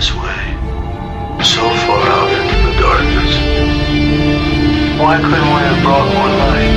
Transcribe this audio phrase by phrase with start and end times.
[0.00, 0.14] so
[1.84, 3.32] far out into the darkness.
[5.00, 6.74] Why couldn't we have brought more light?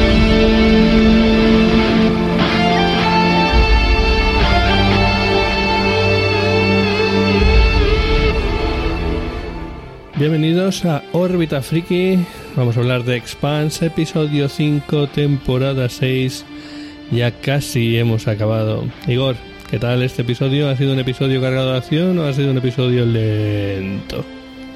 [10.18, 12.26] Bienvenidos a Órbita Friki.
[12.56, 16.44] Vamos a hablar de Expanse, episodio 5, temporada 6.
[17.12, 18.86] Ya casi hemos acabado.
[19.08, 19.36] Igor,
[19.72, 20.70] ¿qué tal este episodio?
[20.70, 24.24] ¿Ha sido un episodio cargado de acción o ha sido un episodio lento?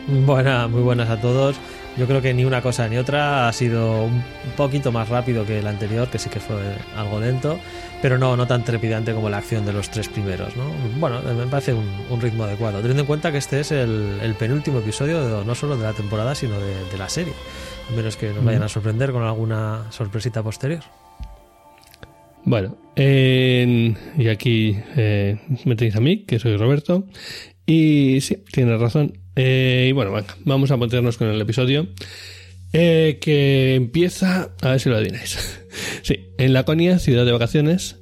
[0.08, 1.56] Buenas, muy buenas a todos.
[1.98, 4.22] Yo creo que ni una cosa ni otra ha sido un
[4.58, 6.58] poquito más rápido que el anterior, que sí que fue
[6.98, 7.58] algo lento,
[8.02, 10.56] pero no, no tan trepidante como la acción de los tres primeros.
[10.58, 10.64] ¿no?
[11.00, 14.36] Bueno, me parece un, un ritmo adecuado, teniendo en cuenta que este es el, el
[14.36, 17.34] penúltimo episodio de- no solo de la temporada, sino de, de la serie.
[17.92, 20.82] A menos que nos vayan a sorprender con alguna sorpresita posterior.
[22.46, 27.08] Bueno, en- y aquí eh, me tenéis a mí, que soy Roberto.
[27.66, 29.18] Y sí, tienes razón.
[29.36, 31.88] Eh, y bueno, venga, vamos a meternos con el episodio.
[32.78, 35.38] eh, que empieza, a ver si lo adivináis.
[36.04, 38.02] sí, en Laconia, ciudad de vacaciones.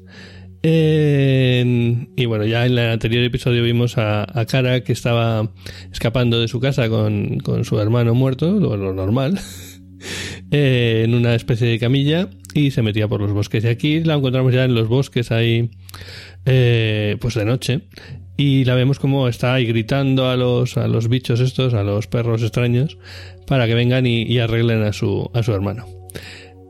[0.66, 5.52] Y bueno, ya en el anterior episodio vimos a, a Kara que estaba
[5.92, 9.40] escapando de su casa con, con su hermano muerto, lo normal,
[10.56, 13.64] eh, en una especie de camilla y se metía por los bosques.
[13.64, 15.72] Y aquí la encontramos ya en los bosques ahí,
[16.46, 17.82] eh, pues de noche.
[18.38, 22.06] Y la vemos como está ahí gritando a los, a los bichos estos, a los
[22.06, 23.00] perros extraños,
[23.48, 25.88] para que vengan y, y arreglen a su, a su hermano.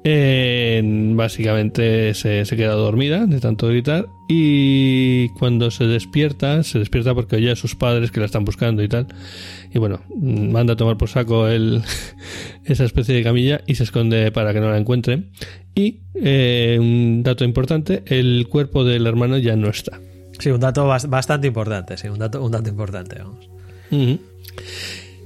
[0.05, 0.81] Eh,
[1.15, 7.37] básicamente se, se queda dormida de tanto gritar y cuando se despierta, se despierta porque
[7.37, 9.07] oye a sus padres que la están buscando y tal.
[9.73, 11.81] Y bueno, manda a tomar por saco el,
[12.65, 15.23] esa especie de camilla y se esconde para que no la encuentre.
[15.73, 19.99] Y eh, un dato importante, el cuerpo del hermano ya no está.
[20.38, 23.49] Sí, un dato bas- bastante importante, sí, un dato, un dato importante, vamos.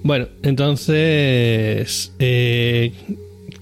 [0.03, 2.91] Bueno, entonces eh,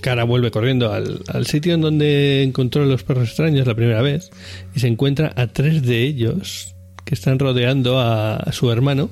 [0.05, 4.29] Cara vuelve corriendo al, al sitio en donde encontró los perros extraños la primera vez
[4.75, 6.75] y se encuentra a tres de ellos
[7.05, 9.09] que están rodeando a, a su hermano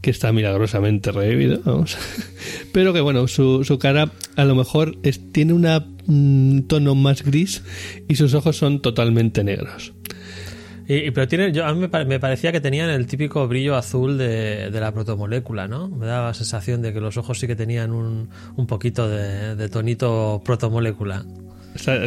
[0.00, 1.96] que está milagrosamente revivido, vamos.
[2.72, 7.62] Pero que bueno, su, su cara a lo mejor es- tiene un tono más gris
[8.08, 9.92] y sus ojos son totalmente negros.
[10.86, 13.46] Y, y- pero tiene, yo, a mí me, pare- me parecía que tenían el típico
[13.48, 15.88] brillo azul de, de la protomolécula, ¿no?
[15.88, 19.56] Me daba la sensación de que los ojos sí que tenían un, un poquito de,
[19.56, 21.24] de tonito protomolécula.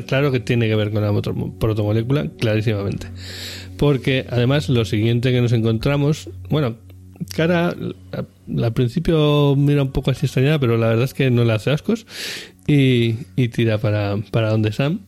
[0.06, 1.12] Claro que tiene que ver con la
[1.60, 3.08] protomolécula, clarísimamente.
[3.78, 6.78] Porque además lo siguiente que nos encontramos, bueno,
[7.36, 7.76] cara
[8.58, 11.72] al principio mira un poco así extrañada, pero la verdad es que no le hace
[11.72, 12.06] ascos
[12.66, 15.00] y, y tira para, para donde Sam.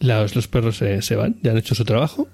[0.00, 2.28] Los, los perros se, se van, ya han hecho su trabajo.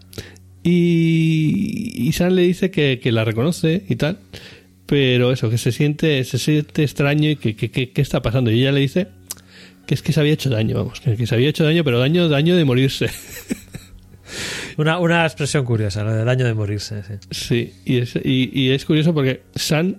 [0.65, 4.19] Y, y Sam le dice que, que la reconoce y tal,
[4.87, 8.51] pero eso, que se siente, se siente extraño y que, que, que- que está pasando.
[8.51, 9.09] Y ella le dice
[9.87, 12.29] que es que se había hecho daño, vamos, que, se había hecho daño, pero daño,
[12.29, 13.07] daño de morirse.
[14.79, 17.15] Una, una expresión curiosa, lo de daño de morirse, sí.
[17.31, 19.99] sí, y es, y, y es curioso porque San,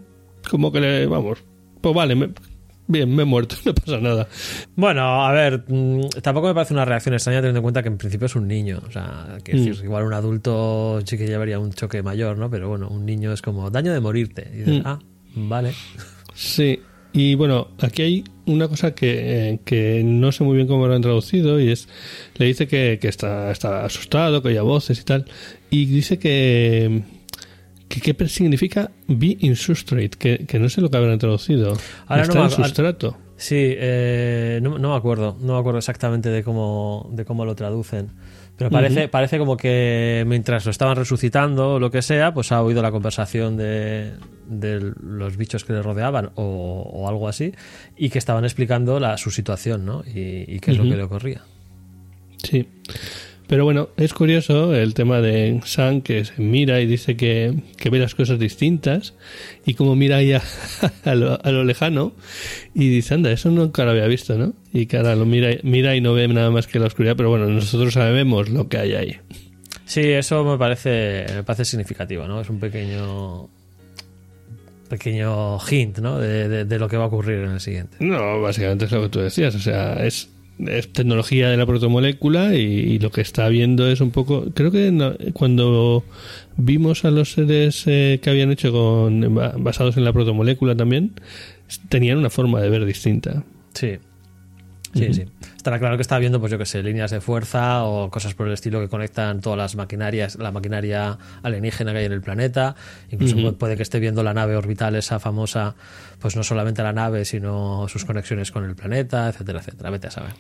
[0.50, 1.38] como que le, vamos,
[1.82, 2.30] pues vale, me-
[2.88, 4.28] bien, me he muerto, no pasa nada.
[4.76, 7.98] Bueno, a ver, mm, tampoco me parece una reacción extraña teniendo en cuenta que en
[7.98, 8.82] principio es un niño.
[8.88, 12.50] O sea, que decir, igual un adulto sí que llevaría un choque mayor, ¿no?
[12.50, 14.50] Pero bueno, un niño es como daño de morirte.
[14.54, 14.88] Y dices, Mm.
[14.88, 15.00] ah,
[15.36, 15.74] vale.
[16.34, 16.80] Sí,
[17.14, 20.96] y bueno, aquí hay una cosa que, eh, que no sé muy bien cómo lo
[20.96, 21.88] han traducido y es,
[22.36, 25.26] le dice que, que está, está asustado, que oye voces y tal,
[25.70, 27.04] y dice que...
[28.02, 30.18] ¿Qué significa be in substrate?
[30.18, 31.78] Que, que no sé lo que habrán traducido.
[32.08, 33.18] Ahora Está en sustrato.
[33.36, 37.56] Sí, eh, no, no me acuerdo, no me acuerdo exactamente de cómo, de cómo lo
[37.56, 38.12] traducen.
[38.56, 42.62] Pero parece, parece como que mientras lo estaban resucitando o lo que sea, pues ha
[42.62, 44.14] oído la conversación de,
[44.48, 47.54] de los bichos que le rodeaban o, o algo así,
[47.98, 50.04] y que estaban explicando la, su situación, ¿no?
[50.06, 51.42] Y, y qué es lo que le ocurría.
[52.38, 52.68] Sí.
[53.48, 57.90] Pero bueno, es curioso el tema de Sam que se mira y dice que, que
[57.90, 59.14] ve las cosas distintas
[59.66, 60.42] y como mira ahí a,
[61.04, 62.14] a lo, a lo lejano
[62.74, 64.54] y dice, anda, eso nunca lo había visto, ¿no?
[64.72, 67.48] Y cara lo mira, mira y no ve nada más que la oscuridad, pero bueno,
[67.48, 69.18] nosotros sabemos lo que hay ahí.
[69.86, 72.40] Sí, eso me parece, me parece significativo, ¿no?
[72.42, 73.50] Es un pequeño
[74.90, 76.20] pequeño hint, ¿no?
[76.20, 77.98] De, de- de lo que va a ocurrir en el siguiente.
[78.00, 80.30] No, básicamente es lo que tú decías, o sea, es,
[80.60, 84.72] es tecnología de la protomolécula y, y lo que está viendo es un poco, creo
[84.72, 86.04] que no- cuando
[86.58, 91.12] vimos a los seres eh, que habían hecho con ba- basados en la protomolécula también,
[91.90, 93.44] tenían una forma de ver distinta.
[93.74, 93.98] Sí.
[94.94, 95.24] Sí, sí.
[95.64, 98.48] Estará claro que está viendo, pues yo que sé, líneas de fuerza o cosas por
[98.48, 102.76] el estilo que conectan todas las maquinarias, la maquinaria alienígena que hay en el planeta.
[103.12, 105.76] Incluso puede que esté viendo la nave orbital, esa famosa,
[106.20, 109.90] pues no solamente la nave, sino sus conexiones con el planeta, etcétera, etcétera.
[109.90, 110.34] Vete a saber.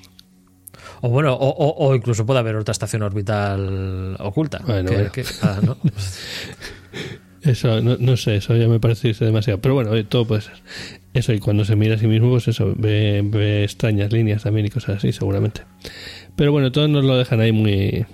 [0.99, 4.59] O bueno, o, o- o incluso puede haber otra estación orbital oculta.
[4.65, 5.11] Bueno, que- bueno.
[5.13, 5.77] que- ah, ¿no?
[7.43, 9.59] Eso, no, no sé, eso ya me parece irse demasiado.
[9.59, 10.53] Pero bueno, oye, todo puede ser.
[11.13, 14.65] Eso, y cuando se mira a sí mismo, pues eso, ve, ve extrañas líneas también
[14.65, 15.61] y cosas así, seguramente.
[16.35, 18.05] Pero bueno, todos nos lo dejan ahí muy,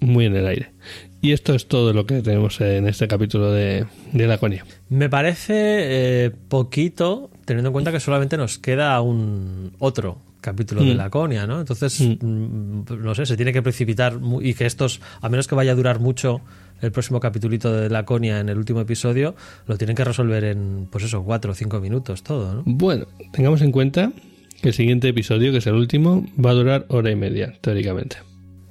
[0.00, 0.70] muy en el aire.
[1.22, 4.64] Y esto es todo lo que tenemos en este capítulo de, de Laconia.
[4.90, 10.94] Me parece eh, poquito, teniendo en cuenta que solamente nos queda un otro capítulo de
[10.94, 10.96] Mm.
[10.98, 11.58] Laconia, ¿no?
[11.58, 15.72] Entonces, mm, no sé, se tiene que precipitar y que estos, a menos que vaya
[15.72, 16.42] a durar mucho
[16.80, 19.34] el próximo capitulito de Laconia en el último episodio,
[19.66, 22.62] lo tienen que resolver en, pues eso, cuatro o cinco minutos todo, ¿no?
[22.66, 24.12] Bueno, tengamos en cuenta
[24.62, 28.16] que el siguiente episodio, que es el último, va a durar hora y media, teóricamente.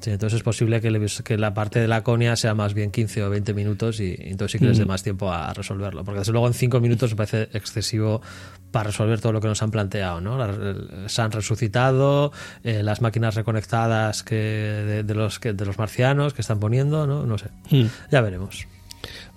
[0.05, 3.23] Sí, entonces es posible que, le- que la parte de Laconia sea más bien 15
[3.23, 6.03] o 20 minutos y, y entonces sí que les dé más tiempo a resolverlo.
[6.03, 8.21] Porque desde luego en 5 minutos me parece excesivo
[8.69, 10.21] para resolver todo lo que nos han planteado.
[10.21, 10.37] ¿no?
[10.37, 12.31] La- se han resucitado,
[12.63, 17.07] eh, las máquinas reconectadas que de, de los, que, de los marcianos que están poniendo,
[17.07, 17.47] no, no sé.
[17.71, 17.85] Mm.
[18.11, 18.67] Ya veremos.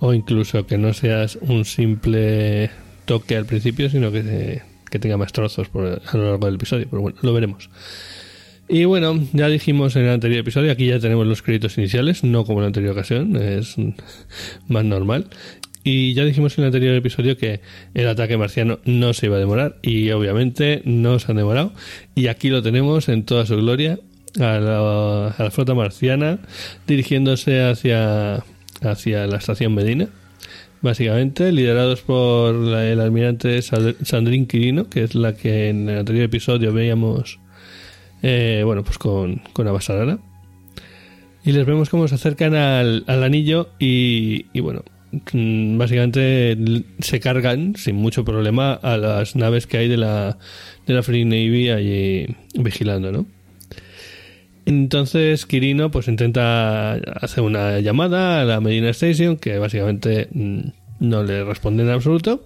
[0.01, 2.71] O incluso que no seas un simple
[3.07, 4.61] toque al principio, sino que,
[4.91, 6.87] que tenga más trozos por, a lo largo del episodio.
[6.91, 7.71] Pero bueno, lo veremos.
[8.69, 12.45] Y bueno, ya dijimos en el anterior episodio, aquí ya tenemos los créditos iniciales, no
[12.45, 13.77] como en la anterior ocasión, es
[14.69, 15.27] más normal.
[15.85, 17.61] Y ya dijimos en el anterior episodio que
[17.95, 21.73] el ataque marciano no se iba a demorar y obviamente no se han demorado.
[22.15, 23.99] Y aquí lo tenemos en toda su gloria,
[24.39, 24.59] a
[25.39, 26.39] la, flota marciana
[26.87, 28.45] dirigiéndose hacia,
[28.83, 30.09] hacia la estación Medina
[30.81, 36.25] básicamente, liderados por la- el almirante Sandrine Quirino, que es la que en el anterior
[36.27, 37.41] episodio veíamos,
[38.23, 40.19] eh, bueno, pues con, con Abasarana.
[41.45, 44.83] Y les vemos cómo se acercan al, al anillo y, y bueno,
[45.33, 46.59] mm, básicamente
[46.99, 50.39] se cargan sin mucho problema a las naves que hay de la,
[50.87, 53.27] de la Free Navy allí vigilando, ¿no?
[54.67, 60.61] Entonces Kirino pues intenta hacer una llamada a la Medina Station que básicamente mm,
[61.01, 62.45] no le responde en absoluto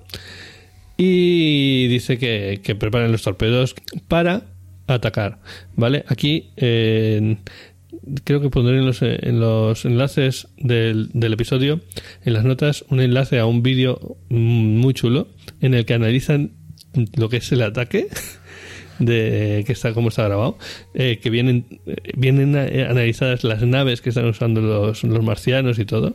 [0.96, 3.74] y dice que, que preparen los torpedos
[4.06, 4.51] para
[4.86, 5.40] atacar,
[5.76, 6.04] ¿vale?
[6.08, 7.36] Aquí eh,
[8.24, 11.80] creo que pondré en los, en los enlaces del, del episodio,
[12.24, 15.28] en las notas, un enlace a un vídeo muy chulo
[15.60, 16.52] en el que analizan
[17.16, 18.08] lo que es el ataque
[18.98, 20.58] de que está como está grabado
[20.94, 25.78] eh, que vienen eh, vienen eh, analizadas las naves que están usando los, los marcianos
[25.78, 26.14] y todo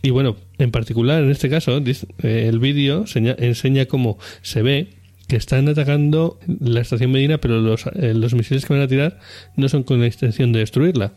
[0.00, 4.88] y bueno en particular en este caso eh, el vídeo seña- enseña cómo se ve
[5.32, 9.18] que están atacando la estación Medina pero los, eh, los misiles que van a tirar
[9.56, 11.12] no son con la intención de destruirla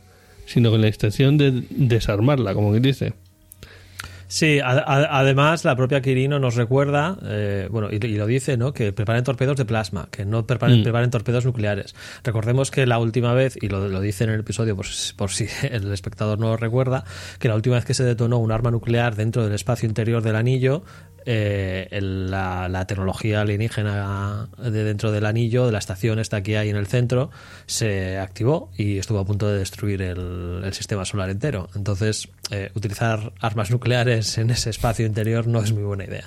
[0.46, 3.14] sino con la intención de desarmarla como quien dice
[4.28, 8.58] Sí, a- a- además la propia Quirino nos recuerda, eh, bueno, y, y lo dice,
[8.58, 8.74] ¿no?
[8.74, 10.84] Que preparen torpedos de plasma, que no preparen, Mm.
[10.84, 11.94] preparen torpedos nucleares.
[12.24, 15.46] Recordemos que la última vez, y lo, lo dice en el episodio por, por si
[15.72, 17.04] el espectador no lo recuerda,
[17.40, 20.36] que la última vez que se detonó un arma nuclear dentro del espacio interior del
[20.36, 20.84] anillo,
[21.26, 26.76] eh, la, tecnología alienígena de dentro del anillo, de la estación esta que hay en
[26.76, 27.32] el centro,
[27.66, 31.70] se activó y estuvo a punto de destruir el, el sistema solar entero.
[31.76, 36.26] Entonces, eh, utilizar armas nucleares en ese espacio interior no es muy buena idea.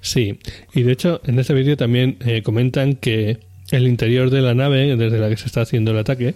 [0.00, 0.38] Sí,
[0.72, 4.96] y de hecho en este vídeo también eh, comentan que el interior de la nave
[4.96, 6.34] desde la que se está haciendo el ataque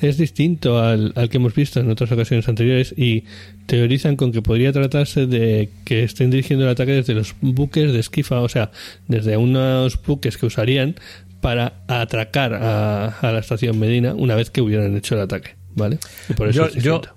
[0.00, 3.24] es distinto al, al que hemos visto en otras ocasiones anteriores y
[3.66, 7.98] teorizan con que podría tratarse de que estén dirigiendo el ataque desde los buques de
[7.98, 8.70] esquifa, o sea,
[9.08, 10.96] desde unos buques que usarían
[11.40, 15.98] para atracar a, a la estación Medina una vez que hubieran hecho el ataque, ¿vale?
[16.28, 16.68] Y por eso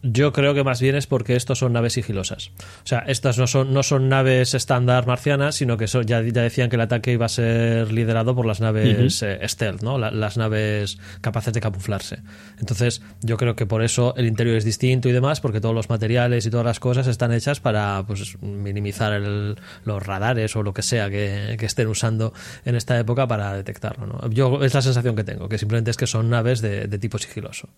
[0.04, 2.52] Yo, creo que más bien es porque estos son naves sigilosas.
[2.84, 6.42] O sea, estas no son, no son naves estándar marcianas, sino que son, ya, ya
[6.44, 9.98] decían que el ataque iba a ser liderado por las naves eh, stealth, ¿no?
[9.98, 12.20] La- las naves capaces de camuflarse.
[12.60, 15.90] Entonces, yo creo que por eso el interior es distinto y demás, porque todos los
[15.90, 20.74] materiales y todas las cosas están hechas para pues, minimizar el- los radares o lo
[20.74, 22.34] que sea que, que estén usando
[22.66, 24.06] en esta época para detectarlo.
[24.06, 24.30] ¿no?
[24.30, 27.18] Yo es la sensación que tengo, que simplemente es que son naves de, de tipo
[27.18, 27.70] sigiloso.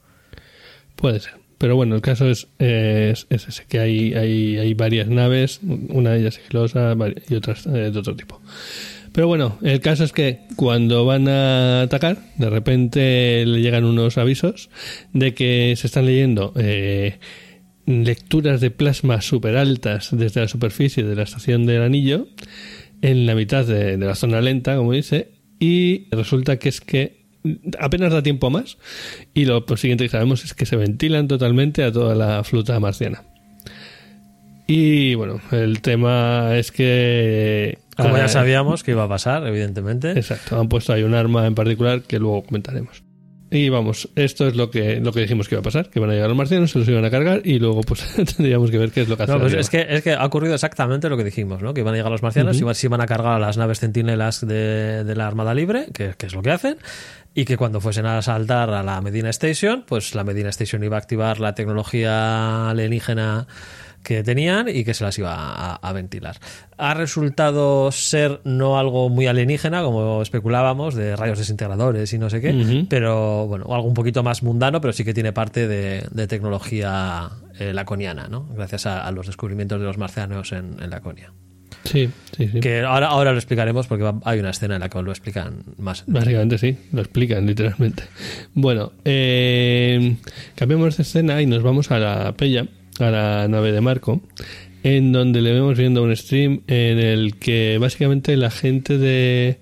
[0.95, 1.41] Puede ser.
[1.57, 6.95] Pero bueno, el caso es, ese, que hay, hay, varias naves, una de ellas sigilosa
[7.29, 8.41] y otras eh, de otro tipo.
[9.11, 14.17] Pero bueno, el caso es que cuando van a atacar, de repente le llegan unos
[14.17, 14.71] avisos
[15.13, 17.19] de que se están leyendo eh,
[17.85, 22.27] lecturas de plasma super altas desde la superficie de la estación del anillo,
[23.03, 25.29] en la mitad de la zona lenta, como dice,
[25.59, 27.20] y resulta que es que
[27.79, 28.77] apenas da tiempo más.
[29.33, 33.23] Y lo siguiente que sabemos es que se ventilan totalmente a toda la flota marciana.
[34.67, 37.79] Y bueno, el tema es que.
[37.97, 40.11] Como ya ah, sabíamos que iba a pasar, evidentemente.
[40.11, 43.03] Exacto, han puesto ahí un arma en particular que luego comentaremos.
[43.53, 46.09] Y vamos, esto es lo que, lo que dijimos que iba a pasar, que van
[46.09, 48.01] a llegar los marcianos, se los iban a cargar y luego pues
[48.37, 49.33] tendríamos que ver qué es lo que hace.
[49.33, 51.73] No, pues es que, es que ha ocurrido exactamente lo que dijimos, ¿no?
[51.73, 54.47] Que iban a llegar los marcianos y se iban a cargar a las naves centinelas
[54.47, 56.77] de, de la Armada Libre, que, que es lo que hacen,
[57.33, 60.97] y que cuando fuesen a saltar a la Medina Station, pues la Medina Station iba
[60.97, 63.47] a activar la tecnología alienígena
[64.03, 66.37] que tenían y que se las iba a, a ventilar.
[66.77, 72.41] Ha resultado ser no algo muy alienígena, como especulábamos, de rayos desintegradores y no sé
[72.41, 72.87] qué, Ujú.
[72.89, 77.29] pero bueno, algo un poquito más mundano, pero sí que tiene parte de, de tecnología
[77.59, 78.47] eh, laconiana, ¿no?
[78.55, 81.31] Gracias a, a los descubrimientos de los marcianos en, en Laconia.
[81.83, 82.59] Sí, sí, sí.
[82.59, 86.03] Que ahora, ahora lo explicaremos porque hay una escena en la que lo explican más.
[86.07, 88.03] Básicamente sí, lo explican literalmente.
[88.53, 90.15] Bueno, eh,
[90.55, 92.67] cambiamos de escena y nos vamos a la Pella,
[92.99, 94.21] a la nave de Marco,
[94.83, 99.59] en donde le vemos viendo un stream en el que básicamente la gente de,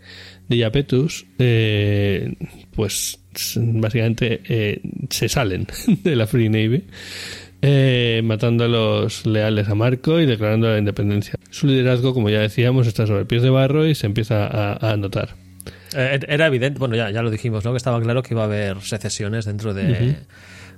[0.48, 2.36] de Iapetus, eh,
[2.76, 3.20] pues
[3.56, 5.68] básicamente eh, se salen
[6.04, 6.84] de la Free Navy.
[7.62, 11.36] Eh, matando a los leales a Marco y declarando la independencia.
[11.50, 14.98] Su liderazgo, como ya decíamos, está sobre pies de barro y se empieza a, a
[14.98, 15.36] notar.
[15.96, 17.72] Eh, era evidente, bueno, ya, ya lo dijimos, ¿no?
[17.72, 20.16] Que estaba claro que iba a haber secesiones dentro de,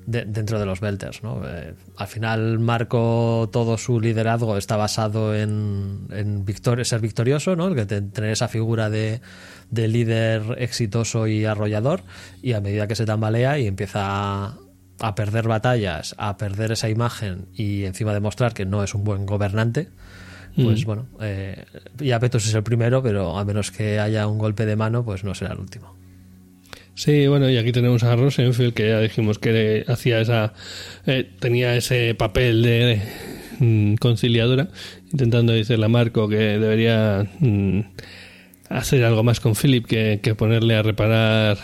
[0.08, 1.42] de- dentro de los Belters, ¿no?
[1.46, 7.76] Eh, al final, Marco, todo su liderazgo está basado en, en victor- ser victorioso, ¿no?
[7.76, 9.20] Que te- tener esa figura de,
[9.70, 12.02] de líder exitoso y arrollador,
[12.42, 14.58] y a medida que se tambalea y empieza a,
[15.02, 19.26] a perder batallas, a perder esa imagen y encima demostrar que no es un buen
[19.26, 19.90] gobernante,
[20.56, 21.64] pues bueno, eh,
[21.98, 25.24] ya Petus es el primero, pero a menos que haya un golpe de mano, pues
[25.24, 25.96] no será el último.
[26.94, 30.54] Sí, bueno, y aquí tenemos a Rosenfield, que ya dijimos que hacía esa.
[31.06, 33.02] eh, tenía ese papel de
[33.60, 34.68] mm, conciliadora,
[35.12, 37.80] intentando decirle a Marco que debería mm,
[38.70, 41.58] hacer algo más con Philip que, que ponerle a reparar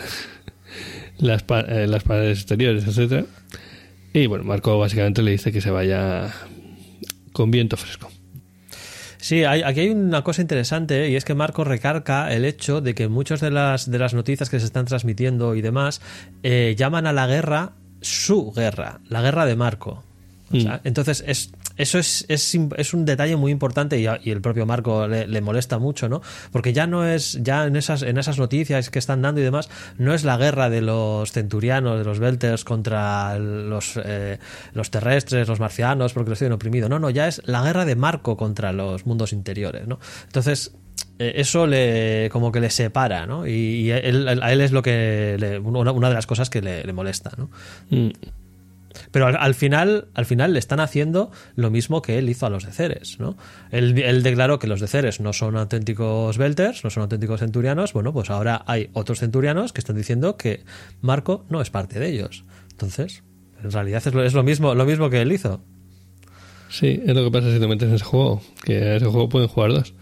[1.18, 3.24] las, eh, las paredes exteriores, etcétera
[4.12, 6.32] Y bueno, Marco básicamente le dice que se vaya
[7.32, 8.10] con viento fresco.
[9.20, 12.94] Sí, hay- aquí hay una cosa interesante y es que Marco recarga el hecho de
[12.94, 16.00] que muchas de las, de las noticias que se están transmitiendo y demás
[16.42, 20.04] eh, llaman a la guerra su guerra, la guerra de Marco.
[20.52, 24.66] O sea, Entonces, es, eso es, es, es un detalle muy importante y, el propio
[24.66, 26.20] Marco le, le molesta mucho, ¿no?
[26.52, 29.70] Porque ya no es, ya en esas, en esas noticias que están dando y demás,
[29.96, 34.38] no es la guerra de los centurianos, de los belters contra los, eh,
[34.74, 36.88] los terrestres, los marcianos, porque los tienen oprimido.
[36.88, 39.98] No, no, ya es la guerra de Marco contra los mundos interiores, ¿no?
[40.24, 40.74] Entonces,
[41.18, 43.46] eh, eso le como que le separa, ¿no?
[43.46, 46.92] Y, y él- a él es lo que una, de las cosas que le, le
[46.92, 47.50] molesta, ¿no?
[47.90, 48.10] Mm,
[49.10, 52.50] Pero al, al final, al final le están haciendo lo mismo que él hizo a
[52.50, 53.36] los de Ceres, ¿no?
[53.70, 57.92] Él, él declaró que los de Ceres no son auténticos Belters, no son auténticos centurianos.
[57.92, 60.64] Bueno, pues ahora hay otros centurianos que están diciendo que
[61.00, 62.44] Marco no es parte de ellos.
[62.70, 63.22] Entonces,
[63.62, 65.60] en realidad es lo, es lo mismo, lo mismo que él hizo.
[66.68, 69.28] Sí, es lo que pasa si te metes en ese juego, que a ese juego
[69.28, 69.94] pueden jugar dos.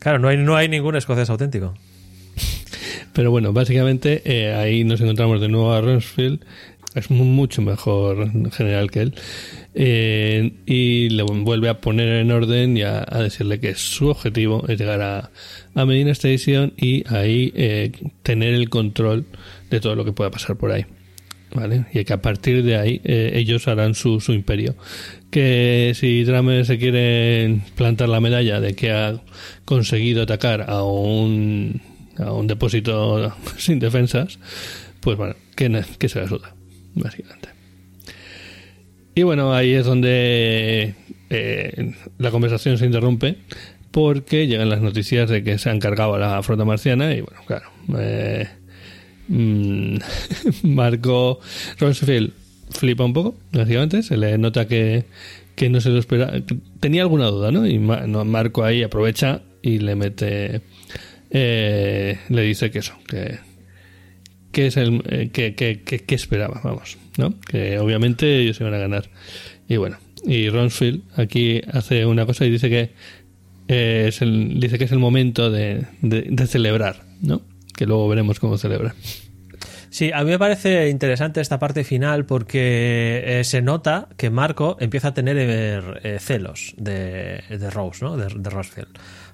[0.00, 1.74] Claro, no hay, no hay ningún escocés auténtico.
[3.12, 6.44] Pero bueno, básicamente eh, ahí nos encontramos de nuevo a Ronsfield.
[6.98, 9.14] Es mu- mucho mejor general que él.
[9.74, 14.78] Eh, y le vuelve a poner en orden y a, decirle que su objetivo es
[14.78, 15.30] llegar a,
[15.74, 19.26] a Medina Station y ahí eh, tener el control
[19.70, 20.84] de todo lo que pueda pasar por ahí.
[21.54, 21.86] ¿Vale?
[21.94, 24.74] Y que a partir de ahí eh, ellos harán su, su imperio.
[25.30, 29.18] Que si Dramer se quiere plantar la medalla de que ha
[29.64, 31.80] conseguido atacar a un,
[32.18, 34.38] a un depósito sin defensas,
[35.00, 36.54] pues bueno, que se la suda,
[36.94, 37.48] básicamente.
[39.14, 40.94] Y bueno, ahí es donde
[41.30, 43.36] eh, la conversación se interrumpe
[43.90, 47.70] porque llegan las noticias de que se han cargado la flota marciana y bueno, claro.
[47.98, 48.48] eh,
[49.28, 49.96] mm,
[50.68, 51.40] Marco
[51.78, 52.32] Roosevelt
[52.70, 55.06] flipa un poco, básicamente, se le nota que,
[55.56, 56.32] que no se lo espera,
[56.80, 57.66] tenía alguna duda, ¿no?
[57.66, 60.62] Y Marco ahí aprovecha y le mete,
[61.30, 63.38] eh, le dice que eso, que,
[64.58, 67.32] que es el eh, que, que, que- esperaba, vamos, ¿no?
[67.48, 69.08] Que obviamente ellos iban a ganar.
[69.68, 72.90] Y bueno, y Ronsfield aquí hace una cosa y dice que
[73.68, 77.42] eh, es el, dice que es el momento de, de, celebrar, ¿no?
[77.76, 78.96] Que luego veremos cómo celebrar.
[79.90, 84.76] Sí, a mí me parece interesante esta parte final porque eh, se nota que Marco
[84.80, 85.36] empieza a tener
[86.02, 88.16] eh, celos de, de, Rose, ¿no?
[88.16, 88.50] De, de.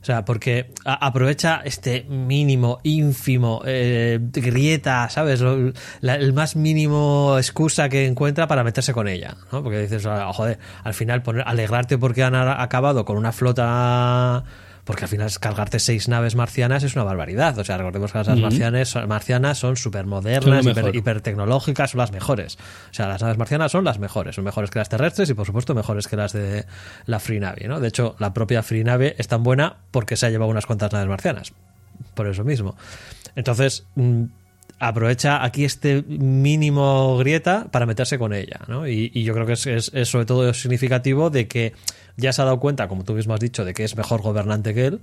[0.04, 5.40] O sea, porque aprovecha este mínimo, ínfimo, eh, grieta, ¿sabes?
[5.40, 9.62] el más mínimo excusa que encuentra para meterse con ella, ¿no?
[9.62, 14.44] Porque dices, ah, joder, al final poner, alegrarte porque han acabado con una flota
[14.84, 17.58] porque al final cargarte seis naves marcianas es una barbaridad.
[17.58, 22.12] O sea, recordemos que las naves marcianas, marcianas son súper modernas, hiper, tecnológicas, son las
[22.12, 22.56] mejores.
[22.90, 25.46] O sea, las naves marcianas son las mejores, son mejores que las terrestres y por
[25.46, 26.66] supuesto mejores que las de
[27.06, 27.80] la Free Navy, ¿no?
[27.80, 30.92] De hecho, la propia Free Navy es tan buena porque se ha llevado unas cuantas
[30.92, 31.52] naves marcianas.
[32.14, 32.76] Por eso mismo.
[33.36, 34.24] Entonces, mm,
[34.78, 38.86] aprovecha aquí este mínimo grieta para meterse con ella, ¿no?
[38.88, 41.72] Y, yo creo que es, es, sobre todo significativo de que
[42.16, 44.74] ya se ha dado cuenta, como tú mismo has dicho, de que es mejor gobernante
[44.74, 45.00] que él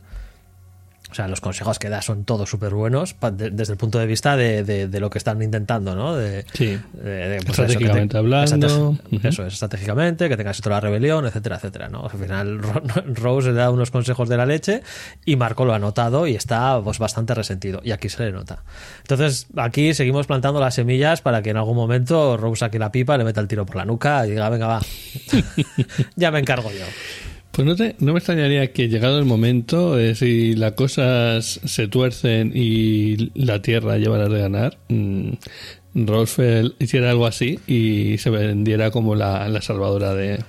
[1.12, 4.38] o sea, los consejos que da son todos súper buenos desde el punto de vista
[4.38, 6.16] de, lo que están intentando, ¿no?
[6.16, 6.80] De, sí.
[6.94, 8.98] Pues estratégicamente hablando.
[9.24, 12.06] Eso es, estratégicamente, que tengas toda la rebelión, etcétera, etcétera, ¿no?
[12.06, 12.62] Al final
[13.16, 14.84] Rose le da unos consejos de la leche
[15.26, 17.82] y Marco lo ha notado y está pues, bastante resentido.
[17.84, 18.64] Y aquí se le nota.
[19.02, 23.18] Entonces, aquí seguimos plantando las semillas para que en algún momento Rose saque la pipa,
[23.18, 24.82] le meta el tiro por la nuca y diga, venga, va.
[26.16, 26.86] ya me encargo yo.
[27.52, 32.54] Pues no, no me extrañaría que llegado el momento, eh, si las cosas se tuercen
[32.56, 35.34] y la Tierra lleva las de ganar, mmm,
[36.80, 40.44] hiciera algo así y se vendiera como la, salvadora de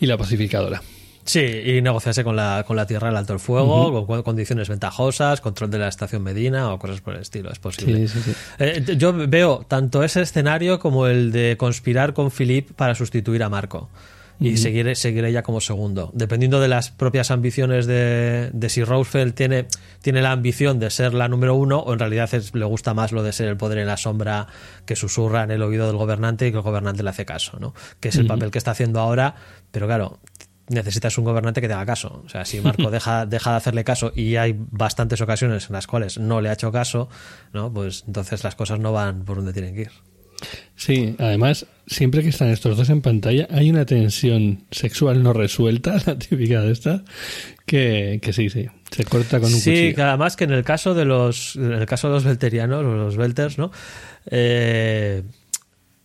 [0.00, 0.82] y la pacificadora.
[1.24, 5.40] Sí, y negociarse con la, con la Tierra el alto el fuego, con condiciones ventajosas,
[5.42, 8.06] control de la estación Medina o cosas por el estilo, es posible.
[8.58, 13.50] Eh, yo veo tanto ese escenario como el de conspirar con Philip para sustituir a
[13.50, 13.90] Marco
[14.38, 14.86] y seguir,
[15.24, 16.10] ella como segundo.
[16.14, 19.66] Dependiendo de las propias ambiciones de, de si Roosevelt tiene,
[20.02, 23.22] tiene la ambición de ser la número uno o en realidad le gusta más lo
[23.22, 24.46] de ser el poder en la sombra
[24.84, 27.74] que susurra en el oído del gobernante y que el gobernante le hace caso, ¿no?
[28.00, 29.34] Que es el papel que está haciendo ahora,
[29.70, 30.20] pero claro,
[30.68, 32.22] necesitas un gobernante que te haga caso.
[32.24, 35.86] O sea, si Marco deja, deja de hacerle caso y hay bastantes ocasiones en las
[35.86, 37.08] cuales no le ha hecho caso,
[37.52, 37.72] ¿no?
[37.72, 39.92] Pues entonces las cosas no van por donde tienen que ir.
[40.76, 45.96] Sí, además, siempre que están estos dos en pantalla, hay una tensión sexual no resuelta,
[46.06, 47.04] la típica de esta,
[47.64, 50.94] que, que sí, sí, se corta con un sí, Sí, además que en el caso
[50.94, 53.70] de los, en el caso de los belterianos, los belters, ¿no?
[54.30, 55.22] Eh,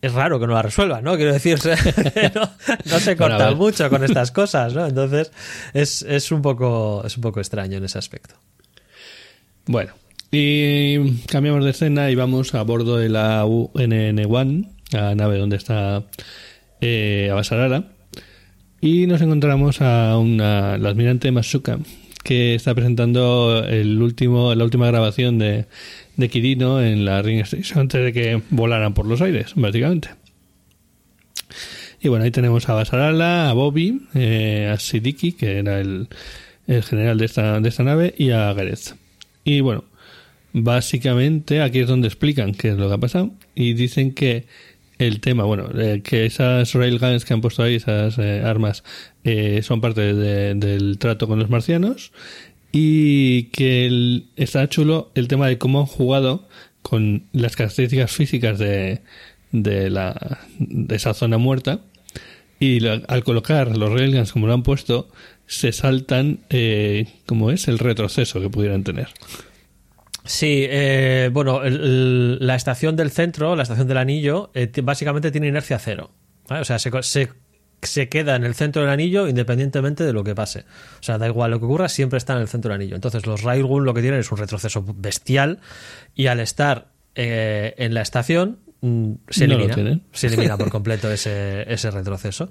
[0.00, 1.14] es raro que no la resuelvan, ¿no?
[1.16, 1.58] Quiero decir,
[2.34, 4.84] no, se corta mucho con estas cosas, ¿no?
[4.84, 5.30] Entonces,
[5.72, 8.34] es, es, un poco, es un poco extraño en ese aspecto.
[9.66, 9.92] Bueno,
[10.34, 16.04] y cambiamos de escena y vamos a bordo de la UNN-1, la nave donde está
[16.80, 17.92] eh, Abasarara.
[18.80, 21.78] Y nos encontramos a una, la almirante Masuka,
[22.24, 25.66] que está presentando el último, la última grabación de,
[26.16, 30.08] de Kirino en la Ring Station antes de que volaran por los aires, básicamente.
[32.00, 36.08] Y bueno, ahí tenemos a Basarala, a Bobby, eh, a Sidiki, que era el,
[36.66, 38.96] el general de esta, de esta nave, y a Gareth.
[39.44, 39.84] Y bueno,
[40.52, 44.44] Básicamente, aquí es donde explican qué es lo que ha pasado y dicen que
[44.98, 48.84] el tema, bueno, eh, que esas railguns que han puesto ahí, esas eh, armas,
[49.24, 52.12] eh, son parte del trato con los marcianos
[52.70, 56.48] y que está chulo el tema de cómo han jugado
[56.82, 59.00] con las características físicas de,
[59.52, 61.80] de, la, de esa zona muerta
[62.60, 65.08] y al colocar los railguns como lo han puesto,
[65.46, 66.38] se saltan,
[67.26, 69.08] como es, el retroceso que pudieran tener.
[70.24, 75.78] Sí, eh, bueno, la estación del centro, la estación del anillo, eh, básicamente tiene inercia
[75.78, 76.10] cero.
[76.48, 76.90] O sea, se,
[77.82, 80.60] se, queda en el centro del anillo independientemente de lo que pase.
[81.00, 82.94] O sea, da igual lo que ocurra, siempre está en el centro del anillo.
[82.94, 85.60] Entonces, los Railgun lo que tienen es un retroceso bestial
[86.14, 91.64] y al estar eh, en la estación mm, se elimina, se elimina por completo ese,
[91.72, 92.48] ese retroceso.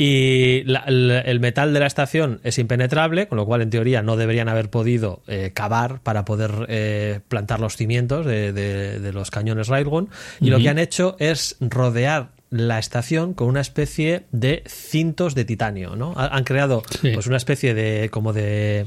[0.00, 4.48] Y el, metal de la estación es impenetrable, con lo cual en teoría no deberían
[4.48, 10.08] haber podido eh, cavar para poder eh, plantar los cimientos de, los cañones Railgun.
[10.40, 15.44] Y lo que han hecho es rodear la estación con una especie de cintos de
[15.44, 16.14] titanio, ¿no?
[16.16, 18.86] Han creado pues una especie de como de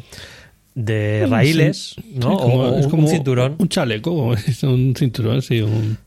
[0.73, 2.37] de raíles, ¿no?
[2.37, 3.55] o, es como un cinturón.
[3.59, 4.11] Un chaleco,
[4.63, 5.97] un cinturón, sí, un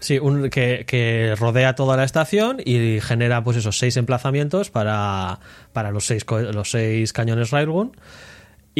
[0.00, 5.40] Sí, un, que, que, rodea toda la estación y genera pues esos seis emplazamientos para,
[5.72, 7.92] para los, seis, los seis cañones Railgun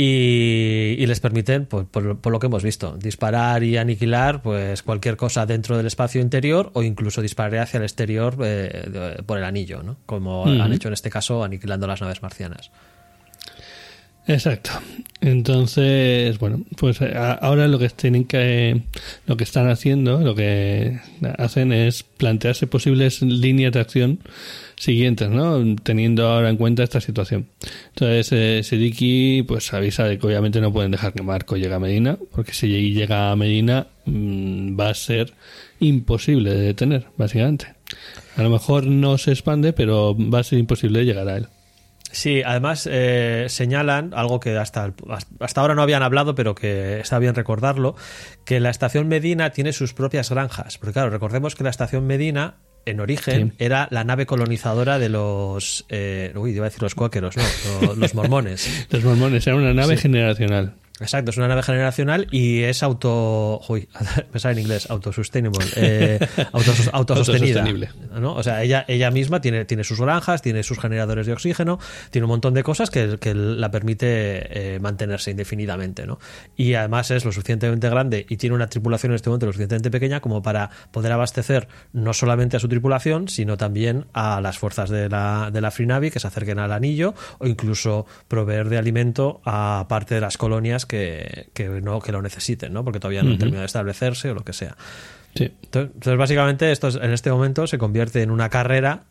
[0.00, 4.84] y, y les permiten, pues, por, por, lo que hemos visto, disparar y aniquilar pues
[4.84, 9.44] cualquier cosa dentro del espacio interior o incluso disparar hacia el exterior eh, por el
[9.44, 9.96] anillo, ¿no?
[10.06, 12.70] como han hecho en este caso aniquilando las naves marcianas.
[14.28, 14.70] Exacto.
[15.22, 18.82] Entonces, bueno, pues eh, ahora lo que tienen que,
[19.26, 21.00] lo que están haciendo, lo que
[21.38, 24.20] hacen es plantearse posibles líneas de acción
[24.76, 25.76] siguientes, ¿no?
[25.82, 27.48] Teniendo ahora en cuenta esta situación.
[27.94, 32.18] Entonces, eh, pues avisa de que obviamente no pueden dejar que Marco llegue a Medina,
[32.30, 35.32] porque si llega a Medina mm, va a ser
[35.80, 37.74] imposible de detener, básicamente.
[38.36, 41.48] A lo mejor no se expande, pero va a ser imposible llegar a él.
[42.10, 44.92] Sí, además eh, señalan algo que hasta,
[45.40, 47.96] hasta ahora no habían hablado, pero que está bien recordarlo,
[48.44, 50.78] que la estación Medina tiene sus propias granjas.
[50.78, 53.56] Porque claro, recordemos que la estación Medina, en origen, Sí.
[53.64, 55.84] era la nave colonizadora de los...
[55.90, 57.42] Eh, uy, iba a decir los cuáqueros, no,
[57.86, 58.86] los, los mormones.
[58.90, 60.02] Los mormones eran una nave Sí.
[60.02, 60.74] generacional.
[61.00, 63.60] Exacto, es una nave generacional y es auto.
[63.68, 63.88] Uy,
[64.36, 65.66] sale en inglés, autosustentable.
[65.76, 66.18] Eh,
[66.52, 67.60] autos- autosostenida.
[67.60, 67.90] Autosostenible.
[68.20, 68.34] ¿no?
[68.34, 71.78] O sea, ella, ella misma tiene, tiene sus granjas, tiene sus generadores de oxígeno,
[72.10, 76.06] tiene un montón de cosas que, que la permite eh, mantenerse indefinidamente.
[76.06, 76.18] ¿no?
[76.56, 79.90] Y además es lo suficientemente grande y tiene una tripulación en este momento lo suficientemente
[79.90, 84.90] pequeña como para poder abastecer no solamente a su tripulación, sino también a las fuerzas
[84.90, 88.78] de la, de la Free Navy que se acerquen al anillo o incluso proveer de
[88.78, 92.82] alimento a parte de las colonias que, que no que lo necesiten, ¿no?
[92.84, 93.38] porque todavía no han Ujú.
[93.40, 94.76] terminado de establecerse o lo que sea.
[95.36, 95.44] Sí.
[95.62, 99.04] Entonces, entonces, básicamente, esto es- en este momento se convierte en una carrera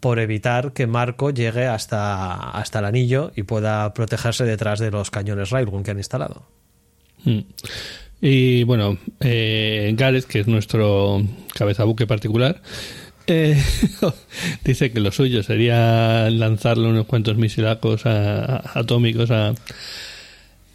[0.00, 5.10] por evitar que Marco llegue hasta, hasta el anillo y pueda protegerse detrás de los
[5.12, 6.48] cañones Railgun que han instalado.
[7.24, 7.38] Mm.
[8.20, 11.22] Y bueno, eh, Gareth, que es nuestro
[11.54, 12.62] cabezabuque particular,
[13.28, 13.62] eh,
[14.64, 19.54] dice que lo suyo sería lanzarle unos cuantos misilacos a- a- atómicos a,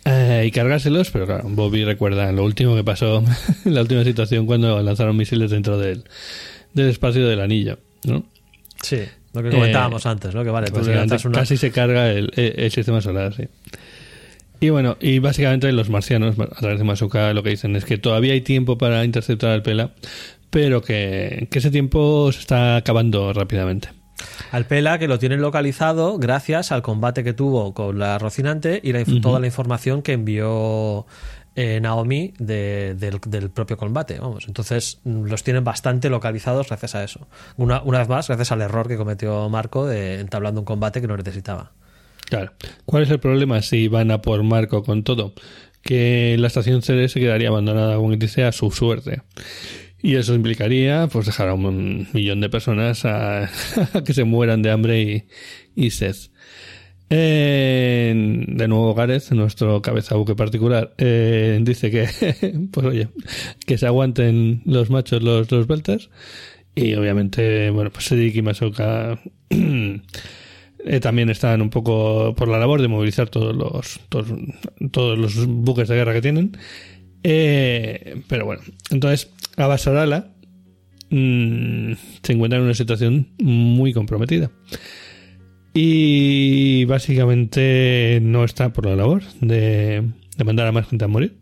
[0.07, 3.23] eh, y cargárselos, pero claro, Bobby recuerda lo último que pasó,
[3.65, 6.03] la última situación cuando lanzaron misiles dentro del,
[6.73, 8.25] del espacio del anillo, ¿no?
[8.81, 9.01] Sí,
[9.33, 10.43] lo que comentábamos antes, ¿no?
[10.43, 10.79] Que vale, tú
[11.25, 11.39] una...
[11.39, 13.43] Casi se carga el, el- el sistema solar, sí.
[14.59, 17.97] Y bueno, y básicamente los marcianos, a través de Masuka, lo que dicen es que
[17.99, 19.91] todavía hay tiempo para interceptar al Pela,
[20.49, 23.89] pero que, que ese tiempo se está acabando rápidamente.
[24.51, 28.91] Al Pela, que lo tienen localizado gracias al combate que tuvo con la Rocinante y
[28.93, 31.05] la toda la información que envió
[31.55, 34.19] eh, Naomi de- del, del propio combate.
[34.19, 37.27] Vamos, entonces mm, los tienen bastante localizados gracias a eso.
[37.57, 41.07] Una, una vez más, gracias al error que cometió Marco de entablando un combate que
[41.07, 41.71] no necesitaba.
[42.29, 42.51] Claro.
[42.85, 45.33] ¿Cuál es el problema si van a por Marco con todo?
[45.81, 49.21] Que la estación CD se quedaría abandonada, como que dice, a su suerte.
[50.01, 53.49] Y eso implicaría pues dejar a un millón de personas a,
[54.05, 55.25] que se mueran de hambre
[55.75, 56.15] y, sed.
[57.09, 62.07] Eh, de nuevo Gareth, nuestro cabezabuque particular, eh, dice que
[62.71, 63.07] pues oye,
[63.65, 66.09] que se aguanten los machos los, los beltas.
[66.75, 72.83] Y obviamente, bueno, pues Sedik y Masoka eh, también están un poco por la labor
[72.83, 74.27] de movilizar todos los todos,
[74.91, 76.55] todos los buques de guerra que tienen.
[77.23, 80.29] Eh, pero bueno, entonces Abasarala
[81.09, 84.51] mm, se encuentra en una situación muy comprometida.
[85.73, 90.03] Y básicamente no está por la labor de,
[90.35, 91.37] de mandar a más gente a morir.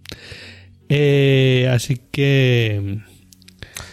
[0.90, 3.00] Eh, así que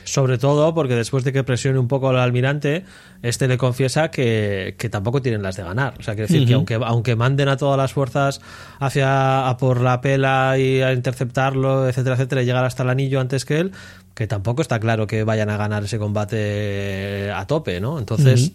[0.05, 2.85] Sobre todo porque después de que presione un poco al almirante,
[3.23, 5.95] este le confiesa que, que tampoco tienen las de ganar.
[5.99, 8.41] O sea, quiere decir que aunque, aunque manden a todas las fuerzas
[8.81, 13.21] hacia a por la pela y a interceptarlo, etcétera, etcétera, y llegar hasta el anillo
[13.21, 13.73] antes que él,
[14.15, 17.99] que tampoco está claro que vayan a ganar ese combate a tope, ¿no?
[17.99, 18.53] Entonces,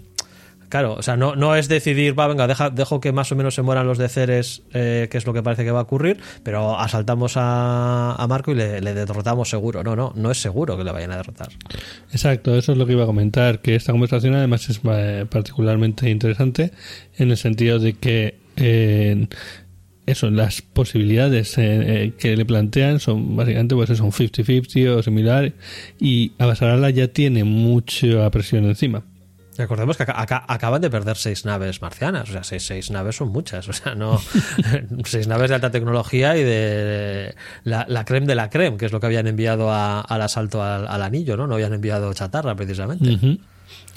[0.69, 3.55] claro, o sea, no, no es decidir, va, venga, deja, dejo que más o menos
[3.55, 6.19] se mueran los de Ceres, eh, que es lo que parece que va a ocurrir,
[6.43, 9.83] pero asaltamos a, a Marco y le, le derrotamos seguro.
[9.83, 11.49] No, no, no es seguro que le vayan a derrotar.
[12.11, 16.09] Exacto, eso es lo que iba a comentar, que esta conversación además es eh, particularmente
[16.09, 16.71] interesante
[17.17, 19.27] en el sentido de que eh,
[20.07, 25.03] eso, las posibilidades eh, eh, que le plantean son básicamente pues eso, un 50-50 o
[25.03, 25.53] similar
[25.99, 29.03] y Abasarala ya tiene mucha presión encima.
[29.57, 33.15] Recordemos que acá, acá- acaban de perder seis naves marcianas, o sea, seis, seis naves
[33.15, 34.19] son muchas, o sea, no
[35.05, 38.91] seis naves de alta tecnología y de la, la creme de la creme, que es
[38.91, 41.47] lo que habían enviado al asalto al, anillo, ¿no?
[41.47, 43.17] No habían enviado chatarra precisamente.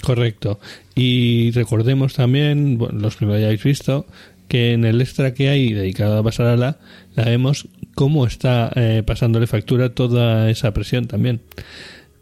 [0.01, 0.59] Correcto.
[0.95, 4.07] Y recordemos también, bueno, los que lo hayáis visto,
[4.47, 6.77] que en el extra que hay dedicado a Basarala,
[7.15, 11.41] la vemos cómo está eh, pasándole factura toda esa presión también.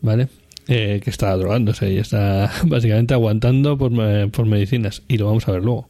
[0.02, 0.28] ¿Vale?
[0.72, 3.92] Eh, que está drogándose y está básicamente aguantando por,
[4.30, 5.02] por medicinas.
[5.08, 5.90] Y lo vamos a ver luego.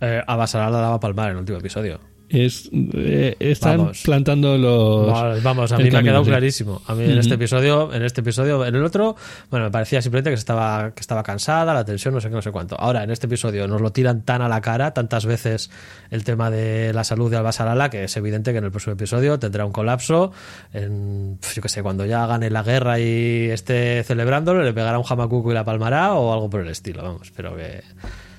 [0.00, 1.98] Eh, a Basarala la va a palmar en el último episodio.
[2.28, 4.02] Es eh, están Vamos.
[4.02, 6.30] plantando los Vamos, vamos, a mí me ha quedado sí.
[6.30, 6.82] clarísimo.
[6.86, 9.16] A mí en este episodio, en este episodio, en el otro,
[9.50, 12.42] bueno, me parecía simplemente que estaba, que estaba cansada, la tensión, no sé qué, no
[12.42, 12.78] sé cuánto.
[12.78, 15.70] Ahora, en este episodio nos lo tiran tan a la cara, tantas veces
[16.10, 19.38] el tema de la salud de Albasarala, que es evidente que en el próximo episodio
[19.38, 20.32] tendrá un colapso.
[20.72, 24.98] En, pf, yo qué sé, cuando ya gane la guerra y esté celebrándolo, le pegará
[24.98, 27.32] un jamacuco y la palmará o algo por el estilo, vamos.
[27.34, 27.82] Pero que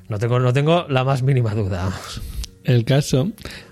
[0.10, 1.86] no tengo, no tengo la más mínima duda.
[1.86, 2.22] vamos.
[2.66, 3.32] El caso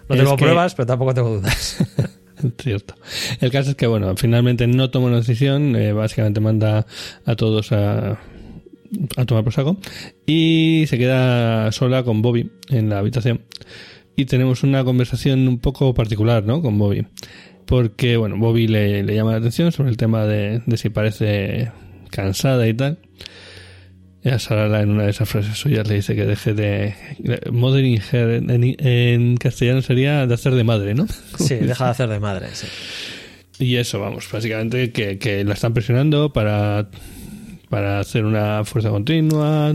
[0.09, 1.77] No tengo que- pruebas, pero tampoco tengo dudas.
[2.61, 2.95] Cierto.
[3.39, 6.85] El caso es que, bueno, finalmente no toma una decisión, eh, básicamente manda
[7.25, 8.19] a todos a,
[9.15, 9.77] a tomar por saco
[10.25, 13.41] y se queda sola con Bobby en la habitación.
[14.15, 16.61] Y tenemos una conversación un poco particular, ¿no?
[16.61, 17.07] Con Bobby.
[17.65, 21.71] Porque, bueno, Bobby le, le llama la atención sobre el tema de, de si parece
[22.11, 22.99] cansada y tal.
[24.23, 26.95] Y a Sarala en una de esas frases suyas le dice que deje de...
[27.51, 31.07] Mothering her en, en castellano sería de hacer de madre, ¿no?
[31.37, 32.47] Sí, deja de hacer de madre.
[32.53, 32.67] sí.
[33.59, 36.87] Y eso, vamos, básicamente que, que la están presionando para,
[37.69, 39.71] para hacer una fuerza continua.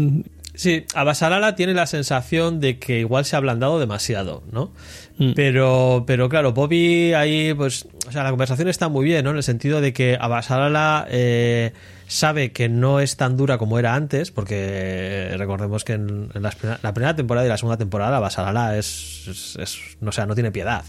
[0.54, 4.72] Sí, Abasarala tiene la sensación de que igual se ha ablandado demasiado, ¿no?
[5.18, 5.32] Mm.
[5.34, 9.30] Pero, pero claro, Bobby ahí, pues, o sea, la conversación está muy bien, ¿no?
[9.30, 11.72] En el sentido de que Abasarala eh,
[12.08, 16.56] sabe que no es tan dura como era antes, porque recordemos que en, en las
[16.82, 20.34] la primera temporada y la segunda temporada Abasarala es, es, es- no, o sea, no
[20.34, 20.84] tiene piedad.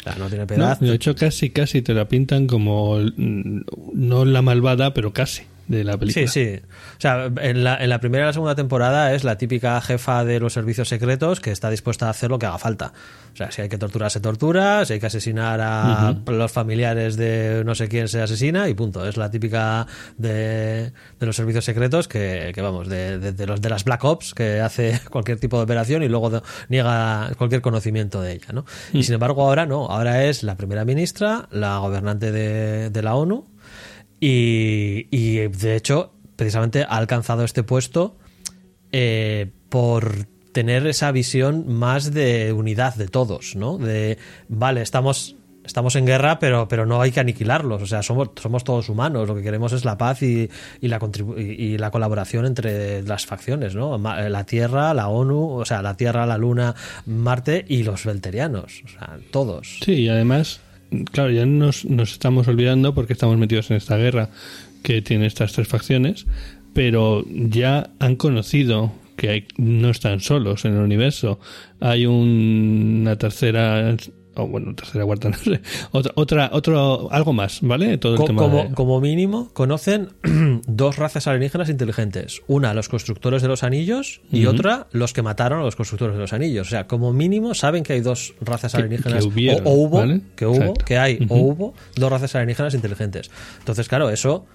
[0.00, 0.46] O sea, no tiene ¿no?
[0.48, 0.78] piedad.
[0.78, 3.60] De hecho, casi, casi te la pintan como mm,
[3.94, 6.26] no la malvada, pero casi de la película.
[6.26, 6.60] Sí, sí.
[6.96, 10.24] O sea, en la, en la primera y la segunda temporada es la típica jefa
[10.24, 12.92] de los servicios secretos que está dispuesta a hacer lo que haga falta.
[13.32, 17.16] O sea, si hay que torturar, se tortura, si hay que asesinar a los familiares
[17.16, 19.06] de no sé quién, se asesina y punto.
[19.06, 23.60] Es la típica de, de los servicios secretos que, que vamos, de, de- de los
[23.60, 28.22] de las Black Ops, que hace cualquier tipo de operación y luego niega cualquier conocimiento
[28.22, 28.64] de ella, ¿no?
[28.92, 33.14] Y sin embargo ahora no, ahora es la primera ministra, la gobernante de, de la
[33.16, 33.44] ONU,
[34.20, 38.16] y, y, de hecho, precisamente ha alcanzado este puesto
[38.92, 43.76] eh, por tener esa visión más de unidad de todos, ¿no?
[43.76, 44.16] De,
[44.48, 47.82] vale, estamos, estamos en guerra, pero, pero no hay que aniquilarlos.
[47.82, 49.28] O sea, somos, somos todos humanos.
[49.28, 50.48] Lo que queremos es la paz y,
[50.80, 50.98] y la,
[51.36, 53.98] y, y la colaboración entre las facciones, ¿no?
[53.98, 56.74] La Tierra, la ONU, o sea, la Tierra, la Luna,
[57.04, 58.82] Marte y los Belterianos.
[58.86, 59.80] O sea, todos.
[59.84, 60.60] Sí, y además,
[61.12, 64.30] claro, ya nos, nos estamos olvidando porque estamos metidos en esta guerra
[64.82, 66.26] que tiene estas tres facciones,
[66.72, 71.40] pero ya han conocido que hay- no están solos en el universo.
[71.80, 73.96] Hay un- una tercera,
[74.34, 75.60] o bueno, tercera, cuarta, no sé,
[75.92, 77.96] otra, otra, otro, algo más, ¿vale?
[77.98, 80.10] Todo el Co- tema como, de- como mínimo, conocen
[80.66, 82.42] dos razas alienígenas inteligentes.
[82.46, 86.20] Una, los constructores de los anillos, y otra, los que mataron a los constructores de
[86.20, 86.66] los anillos.
[86.66, 89.24] O sea, como mínimo, saben que hay dos razas alienígenas.
[89.24, 90.20] que hubieron, o, o hubo, ¿vale?
[90.36, 90.84] que hubo, Exacto.
[90.84, 93.30] que hay, o hubo dos razas alienígenas inteligentes.
[93.58, 94.46] Entonces, claro, eso.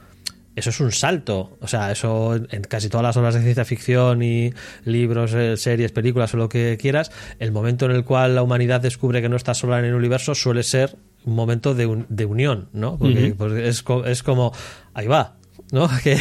[0.54, 1.58] Eso es un salto.
[1.62, 4.52] O sea, eso en casi todas las obras de ciencia ficción y
[4.84, 7.10] libros, eh, series, películas o lo que quieras,
[7.40, 10.36] el momento en el cual la humanidad descubre que no está sola en el universo
[10.36, 12.98] suele ser un momento de, un- de unión, ¿no?
[12.98, 13.36] Porque, Ujú.
[13.38, 14.52] porque es, es como,
[14.94, 15.38] ahí va,
[15.72, 15.90] ¿no?
[16.04, 16.18] Que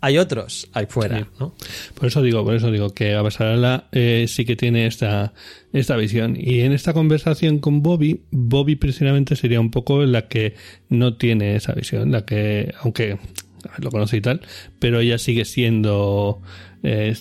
[0.00, 1.24] hay otros ahí fuera, Sí.
[1.40, 1.54] ¿no?
[1.94, 5.32] Por eso digo, por eso digo que Abasarala eh, sí que tiene esta,
[5.72, 6.36] esta visión.
[6.38, 10.54] Y en esta conversación con Bobby, Bobby precisamente sería un poco la que
[10.88, 13.18] no tiene esa visión, la que, aunque
[13.78, 14.40] lo conoce y tal,
[14.78, 16.40] pero ella sigue siendo
[16.82, 17.14] eh,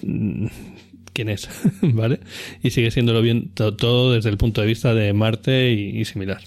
[1.13, 1.49] quién es,
[1.81, 2.19] ¿vale?
[2.61, 6.05] Y sigue siéndolo bien to- todo desde el punto de vista de Marte y, y
[6.05, 6.41] similar.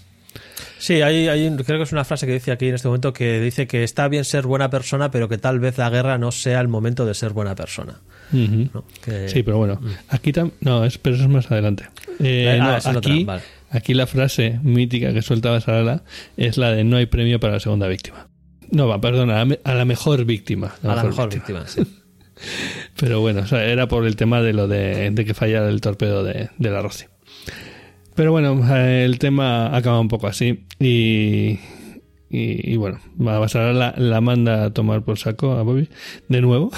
[0.78, 3.40] Sí, hay, hay creo que es una frase que dice aquí en este momento que
[3.40, 6.60] dice que está bien ser buena persona, pero que tal vez la guerra no sea
[6.60, 8.00] el momento de ser buena persona.
[8.32, 8.68] Ujú.
[8.72, 8.84] ¿no?
[9.04, 11.88] Que- Sí, pero bueno, aquí tam- no, es, pero eso es más adelante.
[12.20, 13.42] Eh, Ah, no, aquí, vale.
[13.70, 16.02] aquí la frase mítica que sueltaba Sarala
[16.36, 18.28] es la de no hay premio para la segunda víctima.
[18.70, 20.74] No, va, perdona, a la, me- a la mejor víctima.
[20.84, 21.66] a la mejor víctima.
[21.66, 21.82] sí.
[23.00, 25.80] Pero bueno, o sea, era por el tema de lo de, de que fallara el
[25.80, 27.06] torpedo de, de la Rossi.
[28.18, 30.64] Pero bueno, eh, el tema acaba un poco así.
[30.80, 31.60] Y,
[32.28, 35.88] y, bueno, Basara la, la manda a tomar por saco a Bobby
[36.26, 36.72] de nuevo.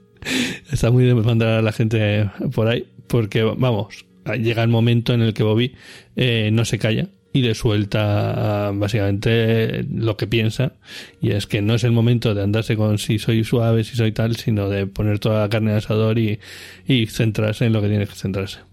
[0.72, 2.86] Está muy de mandar a la gente por ahí.
[3.08, 4.06] Porque, vamos,
[4.40, 5.74] llega el momento en el que Bobby
[6.16, 10.72] eh, no se calla y le suelta ah, básicamente lo que piensa
[11.20, 14.12] y es que no es el momento de andarse con si soy suave, si soy
[14.12, 16.40] tal, sino de poner toda la carne al asador y,
[16.86, 18.69] y centrarse en lo que tiene que centrarse.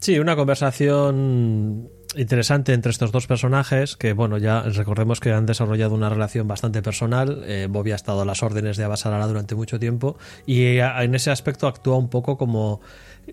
[0.00, 5.94] Sí, una conversación interesante entre estos dos personajes, que bueno, ya recordemos que han desarrollado
[5.94, 7.42] una relación bastante personal.
[7.46, 11.30] Eh, Bobby ha estado a las órdenes de Abasarala durante mucho tiempo y en ese
[11.30, 12.80] aspecto actúa un poco como,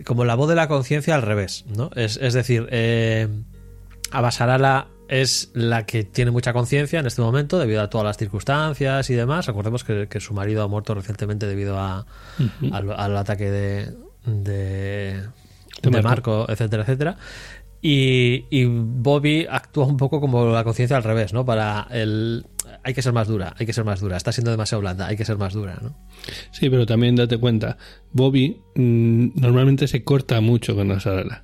[0.06, 1.92] como la voz de la conciencia al revés, ¿no?
[1.96, 3.28] Es, es decir, eh,
[4.12, 9.10] Abasarala es la que tiene mucha conciencia en este momento debido a todas las circunstancias
[9.10, 9.46] y demás.
[9.46, 12.06] Recordemos que, su marido ha muerto recientemente debido a,
[12.72, 13.94] al, ataque de,
[14.26, 15.24] de,
[15.92, 17.18] de Marco, etcétera, etcétera.
[17.82, 21.46] Y, y, Bobby actúa un poco como la conciencia al revés, ¿no?
[21.46, 22.46] Para el...
[22.82, 24.16] Hay que ser más dura, hay que ser más dura.
[24.16, 25.94] Está siendo demasiado blanda, hay que ser más dura, ¿no?
[26.52, 27.78] Sí, pero también date cuenta,
[28.14, 31.44] Bobby mm, normalmente se corta mucho con la sala.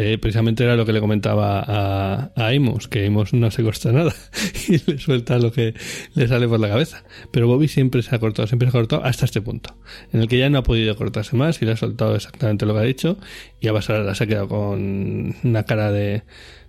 [0.00, 3.90] Eh, precisamente era lo que le comentaba a, a Amos, que Amos no se corta
[3.90, 4.14] nada
[4.68, 5.74] y le suelta lo que
[6.14, 7.02] le sale por la cabeza.
[7.32, 9.76] Pero Bobby siempre se ha cortado, siempre se ha cortado hasta este punto,
[10.12, 12.74] en el que ya no ha podido cortarse más y le ha soltado exactamente lo
[12.74, 13.18] que ha dicho
[13.60, 16.22] y a pasar se ha quedado con una cara de,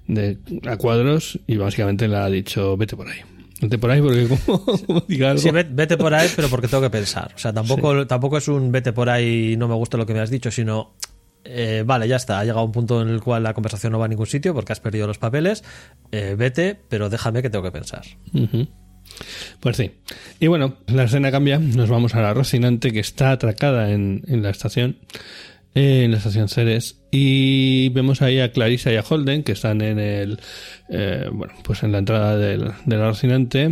[0.07, 3.19] de a cuadros y básicamente le ha dicho vete por ahí.
[3.61, 5.41] Vete por ahí porque como, diga algo.
[5.43, 7.31] Sí, vete por ahí, pero porque tengo que pensar.
[7.35, 10.19] O sea, tampoco, tampoco es un vete por ahí no me gusta lo que me
[10.19, 10.95] has dicho, sino
[11.51, 14.05] eh, vale, ya está, ha llegado un punto en el cual la conversación no va
[14.05, 15.63] a ningún sitio porque has perdido los papeles,
[16.11, 18.03] eh, vete, pero déjame que tengo que pensar.
[19.59, 19.91] Pues sí.
[20.39, 24.51] Y bueno, la escena cambia, nos vamos a la Rocinante que está atracada en, la
[24.51, 24.97] estación,
[25.73, 29.81] eh, en la estación Ceres, y vemos ahí a Clarissa y a Holden que están
[29.81, 30.39] en el,
[31.31, 33.71] bueno, pues en la entrada del, de la Rocinante,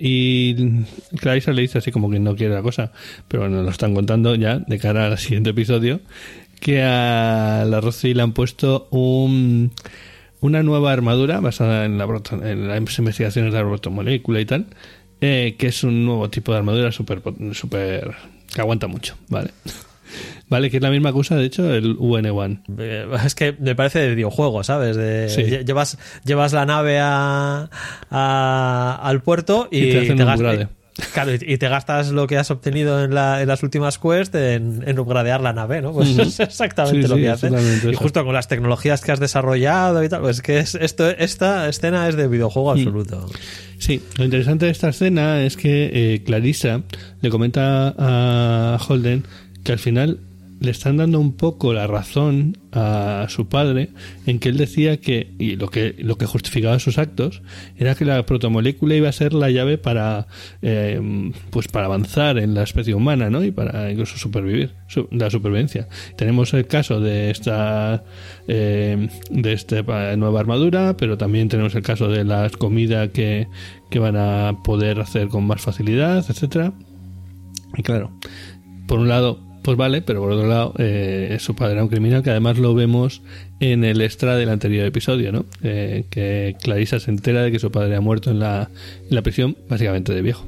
[0.00, 0.84] y
[1.20, 2.92] Clarissa le dice así como que no quiere la cosa,
[3.28, 6.00] pero bueno, lo están contando ya de cara al siguiente episodio
[6.62, 9.72] que a la Rossi le han puesto un,
[10.40, 12.06] una nueva armadura basada en, la,
[12.44, 14.66] en las investigaciones de la protomolécula y tal,
[15.20, 17.20] eh, que es un nuevo tipo de armadura súper
[17.52, 18.14] super
[18.54, 19.50] que aguanta mucho, ¿vale?
[20.48, 22.64] Vale, que es la misma cosa, de hecho, el UN-1.
[22.78, 24.94] Eh, es que me parece de videojuego, ¿sabes?
[24.94, 25.96] De, llevas,
[26.26, 27.70] llevas la nave a,
[29.02, 30.68] al puerto y, te, te gastas,
[31.14, 35.54] Claro, y te gastas lo que has obtenido en, las últimas quests en, upgradear la
[35.54, 35.92] nave, ¿no?
[35.92, 37.84] Pues es exactamente lo que haces.
[37.84, 41.68] Y justo con las tecnologías que has desarrollado y tal, pues que es, esto, esta
[41.68, 43.26] escena es de videojuego absoluto.
[43.78, 46.82] Sí, lo interesante de esta escena es que eh, Clarissa
[47.20, 49.24] le comenta a Holden
[49.64, 50.20] que al final
[50.62, 53.90] le están dando un poco la razón a su padre
[54.26, 57.42] en que él decía que y lo que lo que justificaba sus actos
[57.76, 60.28] era que la protomolécula iba a ser la llave para
[60.62, 64.70] eh, pues para avanzar en la especie humana no y para incluso supervivir
[65.10, 65.88] la supervivencia.
[66.16, 68.04] Tenemos el caso de esta
[68.46, 73.48] eh, de nueva armadura pero también tenemos el caso de la comida que,
[73.90, 76.72] que van a poder hacer con más facilidad etcétera.
[77.76, 78.12] Y claro
[78.86, 82.22] por un lado pues vale, pero por otro lado, eh, su padre era un criminal
[82.22, 83.22] que además lo vemos
[83.60, 85.46] en el extra del anterior episodio, ¿no?
[85.62, 88.70] Eh, que Clarissa se entera de que su padre ha muerto en la,
[89.08, 90.46] en la prisión, básicamente de viejo.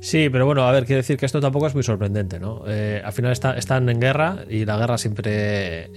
[0.00, 2.64] Sí, pero bueno, a ver, quiero decir que esto tampoco es muy sorprendente, ¿no?
[2.66, 5.90] Eh, al final están en guerra y la guerra siempre,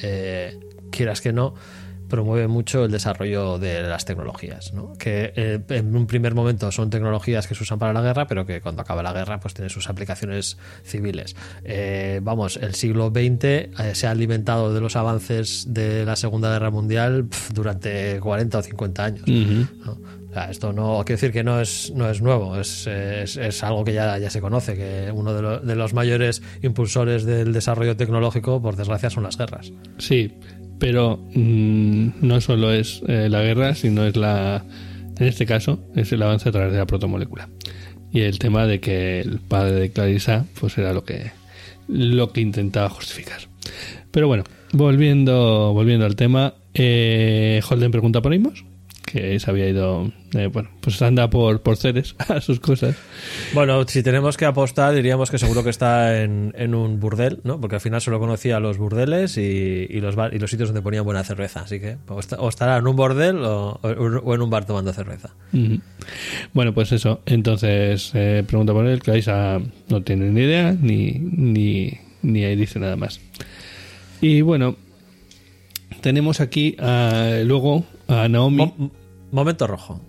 [0.89, 1.54] quieras que no,
[2.08, 4.93] promueve mucho el desarrollo de las tecnologías, ¿no?
[4.98, 8.46] que eh, en un primer momento son tecnologías que se usan para la guerra, pero
[8.46, 11.36] que cuando acaba la guerra pues tienen sus aplicaciones civiles.
[11.63, 16.52] Eh, vamos, el siglo XX eh, se ha alimentado de los avances de la Segunda
[16.52, 19.24] Guerra Mundial durante 40 o 50 años.
[20.50, 24.17] esto no quiere decir que no es, no es nuevo, es, es, algo que ya,
[24.20, 29.10] ya se conoce, que uno de, de los mayores impulsores del desarrollo tecnológico, por desgracia,
[29.10, 29.72] son las guerras.
[29.98, 30.38] Sí,
[30.80, 34.63] pero mm, no solo es eh, la guerra, sino es la,
[35.18, 37.50] en este caso, es el avance a través de la protomolécula.
[38.12, 41.32] Y el tema de que el padre de Clarissa, pues era lo que,
[41.88, 43.42] lo que intentaba justificar.
[44.12, 48.66] Pero bueno, volviendo, volviendo al tema, eh, Holden pregunta por Imos
[49.08, 52.98] que se había ido, eh, bueno, pues anda por, por Ceres a sus cosas.
[53.54, 57.60] Bueno, si tenemos que apostar, diríamos que seguro que está en, en un burdel, ¿no?
[57.62, 61.06] Porque al final solo conocía los burdeles y, y los, y los sitios donde ponían
[61.06, 61.62] buena cerveza.
[61.62, 65.30] Así que o, estará en un bordel o, en un bar tomando cerveza.
[66.54, 67.22] Bueno, pues eso.
[67.26, 72.58] Entonces, eh, pregunta por él, que Aisa no tiene ni idea, ni, ni, ni ahí
[72.58, 73.22] dice nada más.
[74.20, 74.76] Y bueno,
[76.02, 78.74] tenemos aquí uh, luego a Naomi.
[79.32, 80.02] momento rojo.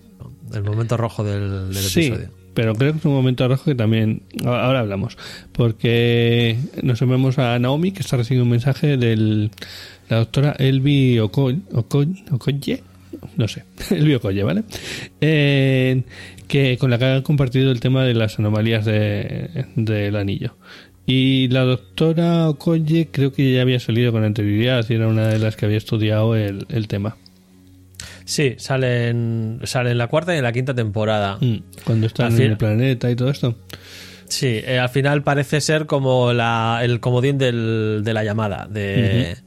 [0.52, 2.30] El momento rojo del, sí, episodio.
[2.54, 4.22] Pero creo que es un momento rojo que también.
[4.44, 5.16] Ahora hablamos.
[5.52, 9.50] Porque nos vemos a Naomi que está recibiendo un mensaje de
[10.08, 11.60] la doctora Elvi Okoye.
[11.72, 12.82] Okoye
[13.36, 14.64] no sé, Elvi Okoye, ¿vale?
[15.20, 16.02] Eh,
[16.46, 20.56] que con la que han compartido el tema de las anomalías del anillo.
[21.06, 25.38] Y la doctora Okoye creo que ya había salido con anterioridad y era una de
[25.38, 27.16] las que había estudiado el, el tema.
[28.28, 31.38] Sí, sale en, sale en la cuarta y en la quinta temporada.
[31.40, 33.54] Mm, Cuando están Al en el planeta y todo esto.
[34.28, 39.38] Sí, eh, al final parece ser como la, el comodín del- de la llamada de,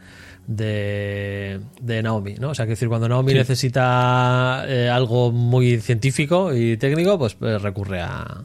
[0.47, 2.49] de, de Naomi, ¿no?
[2.49, 3.37] O sea, que decir, cuando Naomi Sí.
[3.37, 8.43] necesita eh, algo muy científico y técnico, pues, eh, recurre a,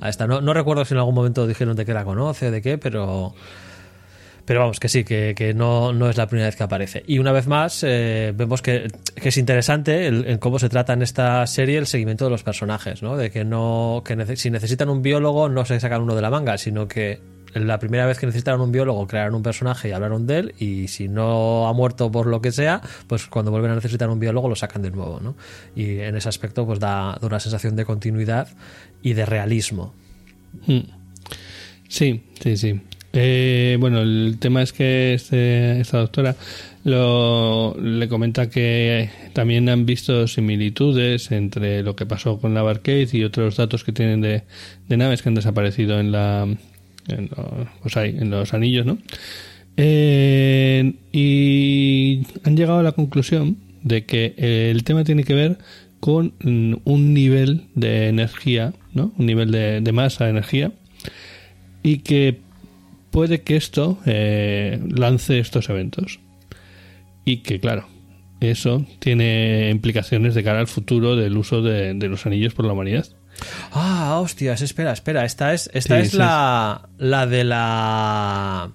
[0.00, 0.26] a esta.
[0.26, 2.78] No, no recuerdo si en algún momento dijeron de que la conoce o de qué,
[2.78, 3.34] pero...
[4.46, 7.02] Pero vamos, que sí, que, que no, no es la primera vez que aparece.
[7.06, 10.92] Y una vez más, eh, vemos que, que es interesante el, en cómo se trata
[10.92, 13.16] en esta serie el seguimiento de los personajes, ¿no?
[13.16, 16.56] De que no que si necesitan un biólogo no se sacan uno de la manga,
[16.58, 17.20] sino que
[17.54, 20.88] la primera vez que necesitaron un biólogo crearon un personaje y hablaron de él y
[20.88, 24.48] si no ha muerto por lo que sea, pues cuando vuelven a necesitar un biólogo
[24.48, 25.36] lo sacan de nuevo, ¿no?
[25.74, 28.48] Y en ese aspecto pues da, una sensación de continuidad
[29.02, 29.94] y de realismo.
[30.66, 30.80] Mm.
[31.88, 32.80] Sí, sí, sí.
[33.18, 36.36] Eh, bueno, el tema es que este- esta doctora
[36.84, 43.08] lo, le comenta que también han visto similitudes entre lo que pasó con la Barcade
[43.12, 44.42] y otros datos que tienen de,
[44.88, 46.42] naves que han desaparecido en la
[47.08, 48.98] en, lo- pues en los anillos, ¿no?
[49.78, 55.58] Eh, y han llegado a la conclusión de que eh, el tema tiene que ver
[56.00, 59.12] con mm, un nivel de energía, ¿no?
[59.16, 60.72] Un nivel de, de masa, de energía,
[61.82, 62.44] y que
[63.16, 66.20] puede que esto eh, lance estos eventos.
[67.24, 67.88] Y que, claro,
[68.40, 72.74] eso tiene implicaciones de cara al futuro del uso de, de los anillos por la
[72.74, 73.06] humanidad.
[73.72, 75.24] Ah, hostias, espera, espera.
[75.24, 76.18] Esta es, esta Sí, es sí.
[76.18, 78.72] la, la de la.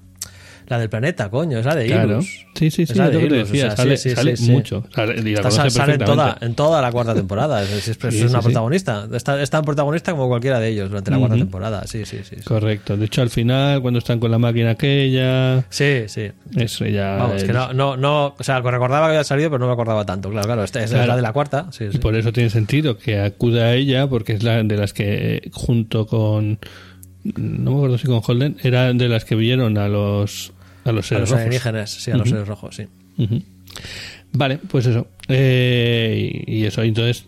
[0.71, 2.11] La del planeta, coño, es la de Claro.
[2.13, 2.45] Ilus.
[2.55, 4.37] Sí, sí, sí, es de que te Ilus, o decía, sea, sale, sí, sí, sale
[4.37, 4.51] sí, sí.
[4.53, 4.85] mucho.
[4.95, 7.61] Sale, y la sale en toda, en toda la cuarta temporada.
[7.61, 8.41] Es, es- es Sí, una sí, sí.
[8.41, 9.05] protagonista.
[9.11, 11.43] Está, es tan protagonista como cualquiera de ellos durante la cuarta Ujú.
[11.43, 11.85] temporada.
[11.87, 12.37] Sí, sí, sí.
[12.37, 12.95] Sí, Correcto.
[12.95, 16.03] De hecho, al final, cuando están con la máquina aquella, sí.
[16.07, 16.31] sí.
[16.55, 17.17] es ella.
[17.17, 18.35] Vamos, que no, no, no.
[18.39, 20.29] O sea, recordaba que había salido, pero no me acordaba tanto.
[20.29, 20.63] Claro, claro.
[20.63, 21.07] Esta es Claro.
[21.07, 21.67] la de la cuarta.
[21.71, 21.97] Sí, Y sí.
[21.97, 26.07] por eso tiene sentido que acuda a ella, porque es la de las que, junto
[26.07, 26.59] con.
[27.35, 30.53] No me acuerdo si con Holden, era de las que vieron a los.
[30.85, 31.41] A los A seres los rojos.
[31.45, 32.87] alienígenas, sí, a los seres rojos, sí.
[34.33, 35.07] Vale, pues eso.
[35.27, 37.25] Eh, y y eso, entonces.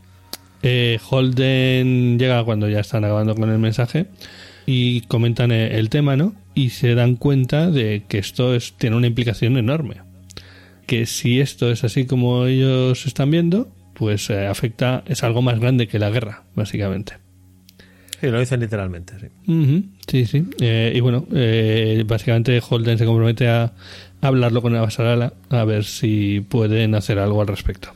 [0.62, 4.06] eh, Holden llega cuando ya están acabando con el mensaje
[4.66, 6.34] y comentan eh, el tema, ¿no?
[6.56, 9.96] Y se dan cuenta de que esto es, tiene una implicación enorme.
[10.88, 15.60] Que si esto es así como ellos están viendo, pues eh, afecta, es algo más
[15.60, 17.14] grande que la guerra, básicamente.
[18.24, 19.28] Sí, lo dicen literalmente, sí.
[20.08, 20.48] Sí, sí.
[20.62, 23.74] Eh, y bueno, eh, básicamente Holden se compromete a
[24.22, 27.90] hablarlo con Avasarala a ver si pueden hacer algo al respecto.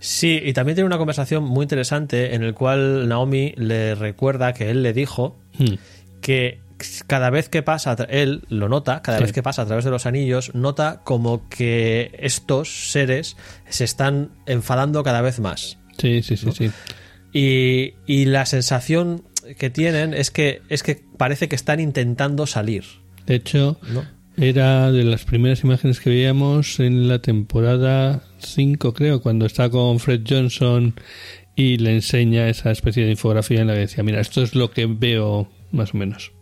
[0.00, 4.70] Sí, y también tiene una conversación muy interesante en el cual Naomi le recuerda que
[4.70, 5.74] él le dijo Hmm.
[6.20, 6.58] que
[7.06, 9.22] cada vez que pasa, él lo nota, cada Sí.
[9.24, 13.36] vez que pasa a través de los anillos, nota como que estos seres
[13.68, 15.78] se están enfadando cada vez más.
[15.96, 16.70] Sí, sí, sí, sí.
[17.32, 19.24] Y, y la sensación
[19.58, 22.84] que tienen es que, es que parece que están intentando salir.
[23.26, 24.04] De hecho, ¿no?
[24.36, 30.00] era de las primeras imágenes que veíamos en la temporada 5, creo, cuando está con
[30.00, 30.94] Fred Johnson
[31.56, 34.70] y le enseña esa especie de infografía en la que decía, mira, esto es lo
[34.70, 36.32] que veo más o menos.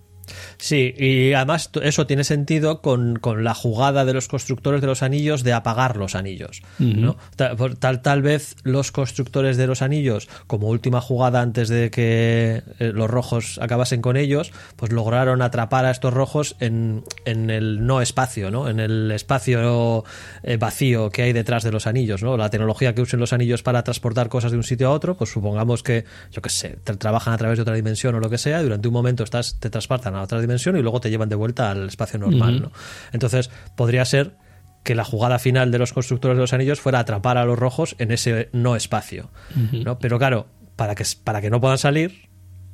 [0.61, 5.05] Sí, y además eso tiene sentido con, con la jugada de los constructores de los
[5.05, 6.63] anillos de apagar los anillos.
[6.81, 7.17] ¿no?
[7.37, 11.93] Ta- por- Tal, tal vez los constructores de los anillos, como última jugada antes de
[11.93, 17.51] que eh, los rojos acabasen con ellos, pues lograron atrapar a estos rojos en, en
[17.51, 18.69] el no espacio, ¿no?
[18.69, 20.03] en el espacio
[20.43, 22.25] eh, vacío que hay detrás de los anillos.
[22.25, 22.37] ¿no?
[22.37, 25.31] La tecnología que usen los anillos para transportar cosas de un sitio a otro, pues
[25.31, 28.39] supongamos que, yo qué sé, tra- trabajan a través de otra dimensión o lo que
[28.39, 31.29] sea, y durante un momento estás, te transportan a otra dimensión y luego te llevan
[31.29, 32.63] de vuelta al espacio normal.
[32.63, 32.73] ¿no?
[33.13, 34.37] Entonces, podría ser
[34.85, 37.95] que la jugada final de los constructores de los anillos fuera atrapar a los rojos
[37.99, 39.31] en ese no espacio.
[39.73, 39.99] ¿no?
[39.99, 40.47] Pero claro,
[40.77, 42.29] para que, para que no puedan salir,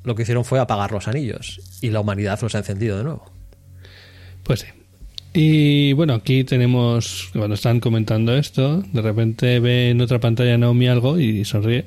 [0.05, 3.33] lo que hicieron fue apagar los anillos y la humanidad los ha encendido de nuevo.
[4.43, 4.67] Pues sí.
[5.37, 10.87] Y bueno, aquí tenemos, cuando están comentando esto, de repente ve en otra pantalla Naomi
[10.87, 11.87] algo y sonríe.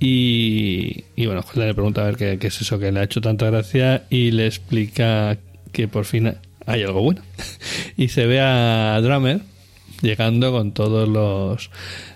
[0.00, 3.46] Y, bueno, le pregunta a ver qué, qué es eso que le ha hecho tanta
[3.46, 5.38] gracia y le explica
[5.72, 6.34] que por fin
[6.66, 7.22] hay algo bueno.
[7.96, 9.40] y se ve a Drummer,
[10.02, 11.70] llegando con todos los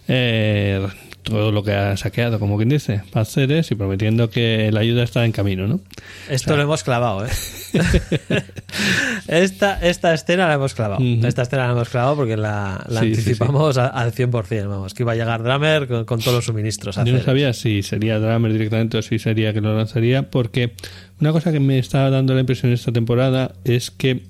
[0.08, 0.86] eh,
[1.28, 5.24] todo lo que ha saqueado, como quien dice, Paceres y prometiendo que la ayuda está
[5.24, 5.80] en camino, ¿no?
[6.28, 7.30] Esto lo hemos clavado, ¿eh?
[9.28, 11.02] esta, esta escena la hemos clavado.
[11.26, 15.02] Esta escena la hemos clavado porque la, la Sí, sí, anticipamos al 100%, vamos, que
[15.02, 16.96] iba a llegar Drummer con, con todos los suministros.
[16.96, 20.72] Yo no sabía si sería Drummer directamente o si sería que lo lanzaría, porque
[21.20, 24.22] una cosa que me está dando la impresión esta temporada es que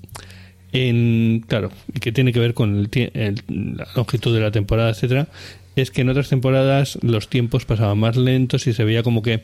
[0.71, 4.91] en claro, y que tiene que ver con el, el- la longitud de la temporada,
[4.91, 5.27] etcétera,
[5.81, 9.43] es que en otras temporadas los tiempos pasaban más lentos y se veía como que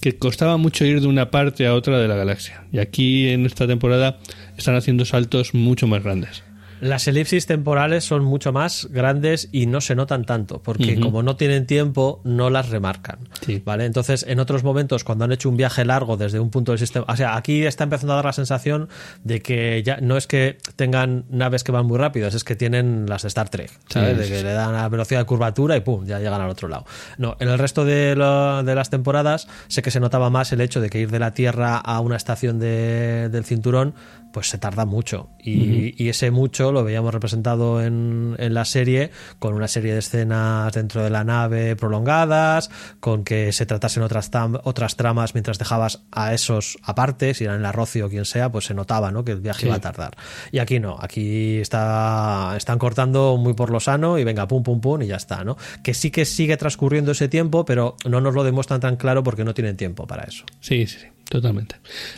[0.00, 2.64] que costaba mucho ir de una parte a otra de la galaxia.
[2.72, 4.18] Y aquí en esta temporada
[4.56, 6.42] están haciendo saltos mucho más grandes.
[6.80, 11.36] Las elipsis temporales son mucho más grandes y no se notan tanto, porque como no
[11.36, 13.18] tienen tiempo, no las remarcan.
[13.44, 13.62] Sí.
[13.64, 13.86] ¿Vale?
[13.86, 17.06] Entonces, en otros momentos, cuando han hecho un viaje largo desde un punto del sistema.
[17.08, 18.88] O sea, aquí está empezando a dar la sensación
[19.24, 23.06] de que ya no es que tengan naves que van muy rápidas, es que tienen
[23.08, 23.70] las de Star Trek.
[23.88, 24.10] ¿sabes?
[24.16, 26.68] Sí, de que le dan a velocidad de curvatura y pum, ya llegan al otro
[26.68, 26.84] lado.
[27.18, 30.60] No, en el resto de, lo- de las temporadas sé que se notaba más el
[30.60, 33.94] hecho de que ir de la Tierra a una estación de- del cinturón
[34.36, 39.10] pues se tarda mucho y, y ese mucho lo veíamos representado en, en la serie
[39.38, 42.68] con una serie de escenas dentro de la nave prolongadas
[43.00, 47.60] con que se tratasen otras, tam- otras tramas mientras dejabas a esos aparte si eran
[47.60, 49.24] el arrocio o quien sea pues se notaba ¿no?
[49.24, 49.66] que el viaje Sí.
[49.68, 50.14] iba a tardar
[50.52, 54.82] y aquí no aquí está están cortando muy por lo sano y venga pum pum
[54.82, 55.56] pum y ya está ¿no?
[55.82, 59.44] que sí que sigue transcurriendo ese tiempo pero no nos lo demuestran tan claro porque
[59.44, 61.76] no tienen tiempo para eso Sí, sí, sí, totalmente.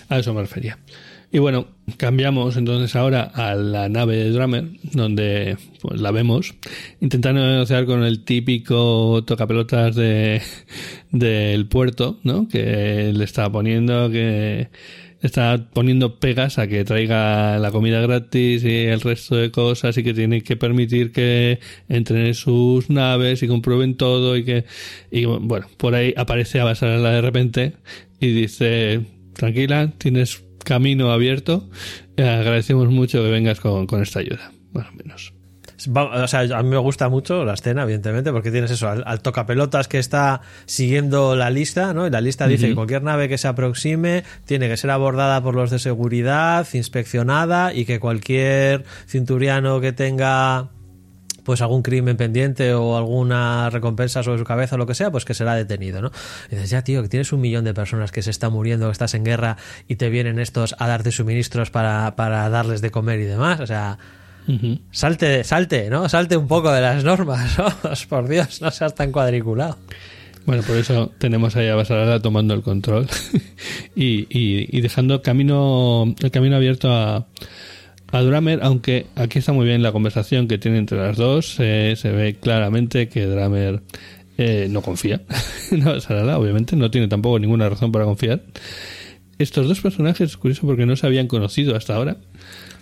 [0.08, 0.78] A eso me refería.
[1.30, 1.66] Y bueno,
[1.98, 6.54] cambiamos entonces ahora a la nave de Drummer, donde pues, la vemos
[7.00, 10.40] intentando negociar con el típico tocapelotas de
[11.10, 12.48] del puerto, ¿no?
[12.48, 14.70] Que le está poniendo que
[15.20, 20.04] está poniendo pegas a que traiga la comida gratis y el resto de cosas y
[20.04, 21.58] que tiene que permitir que
[21.88, 24.64] entren en sus naves y comprueben todo y que
[25.10, 27.72] y bueno por ahí aparece Abasarala de repente
[28.20, 29.00] y dice
[29.34, 31.68] tranquila tienes camino abierto
[32.16, 35.32] Eh, agradecemos mucho que vengas con, con esta ayuda más o menos
[35.94, 39.20] O sea, a mí me gusta mucho la escena, evidentemente, porque tienes eso, al, al
[39.20, 42.06] tocapelotas que está siguiendo la lista, ¿no?
[42.06, 45.54] Y la lista dice que cualquier nave que se aproxime tiene que ser abordada por
[45.54, 50.70] los de seguridad, inspeccionada y que cualquier cinturiano que tenga
[51.48, 55.24] pues algún crimen pendiente o alguna recompensa sobre su cabeza o lo que sea, pues
[55.24, 56.10] que será detenido, ¿no?
[56.50, 58.92] Y dices, ya tío, que tienes un millón de personas que se están muriendo, que
[58.92, 59.56] estás en guerra
[59.88, 63.66] y te vienen estos a darte suministros para, para darles de comer y demás, o
[63.66, 63.96] sea.
[64.90, 66.08] Salte, salte, ¿no?
[66.08, 67.66] Salte un poco de las normas, ¿no?
[68.10, 69.78] Por Dios, no seas tan cuadriculado.
[70.44, 73.06] Bueno, por eso tenemos ahí a Basarala tomando el control
[73.96, 77.26] y, y- y dejando camino, el camino abierto a,
[78.10, 81.56] a Dramer, aunque aquí está muy bien la conversación que tiene entre las dos.
[81.58, 83.82] eh, se ve claramente que Dramer
[84.38, 85.20] eh, no confía
[85.70, 88.42] en Basarala, obviamente, no tiene tampoco ninguna razón para confiar.
[89.38, 92.16] Estos dos personajes es curioso porque no se habían conocido hasta ahora.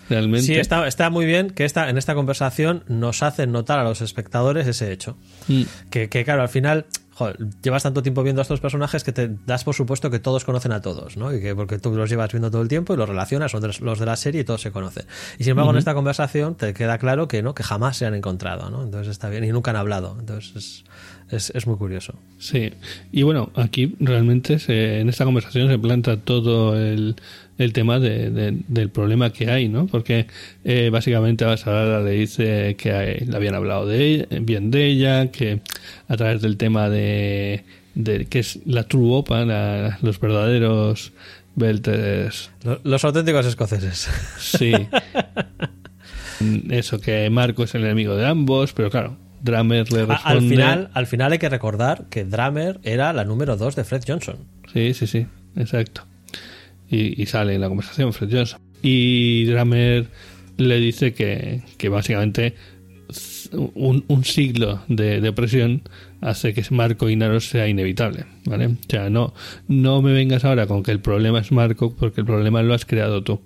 [0.09, 0.47] Realmente.
[0.47, 3.99] Sí, está, está muy bien que esta, en esta conversación nos hacen notar a los
[4.01, 5.17] espectadores ese hecho.
[5.49, 6.85] Mm, Que, que, claro, al final,
[7.17, 10.45] joder, llevas tanto tiempo viendo a estos personajes que te das por supuesto que todos
[10.45, 11.33] conocen a todos, ¿no?
[11.33, 13.99] Y que porque tú los llevas viendo todo el tiempo y los relacionas, son los
[13.99, 15.05] de la serie y todos se conocen.
[15.39, 18.13] Y sin embargo, en esta conversación te queda claro que no, que jamás se han
[18.13, 18.83] encontrado, ¿no?
[18.83, 20.15] Entonces está bien, y nunca han hablado.
[20.19, 20.83] Entonces es,
[21.29, 22.13] es, es muy curioso.
[22.37, 22.71] Sí,
[23.11, 27.15] y bueno, aquí realmente se- en esta conversación se planta todo el,
[27.57, 29.87] el tema de- de- del problema que hay, ¿no?
[29.87, 30.27] Porque
[30.63, 34.85] eh, básicamente a Basarala le dice que eh, le habían hablado de ella- bien de
[34.85, 35.61] ella, que
[36.07, 37.63] a través del tema de,
[37.95, 41.13] de que es la true opa, la- los verdaderos
[41.55, 44.07] belters, Lo- Los auténticos escoceses.
[44.39, 44.71] sí.
[46.69, 50.21] Eso, que Marco es el enemigo de ambos, pero claro, Dramer le responde...
[50.23, 54.03] Al final, al final hay que recordar que Drummer era la número 2 de Fred
[54.07, 54.35] Johnson.
[54.71, 56.03] Sí, sí, sí, exacto.
[56.89, 58.59] Y, y sale en la conversación Fred Johnson.
[58.81, 60.07] Y Dramer
[60.57, 62.55] le dice que, que básicamente
[63.51, 65.81] un, un siglo de, de opresión
[66.21, 68.67] hace que Marco y sea inevitable, ¿vale?
[68.67, 69.33] O sea, no,
[69.67, 72.85] no me vengas ahora con que el problema es Marco porque el problema lo has
[72.85, 73.41] creado tú.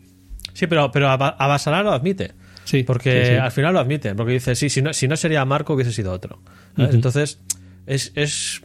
[0.53, 2.31] Sí, pero, pero Aba- Abasarala lo admite.
[2.63, 3.37] Sí, Porque sí, sí.
[3.37, 4.13] al final lo admite.
[4.15, 6.39] Porque dice, sí, si no, si no sería Marco, hubiese sido otro.
[6.77, 7.39] Entonces,
[7.86, 8.61] es, es.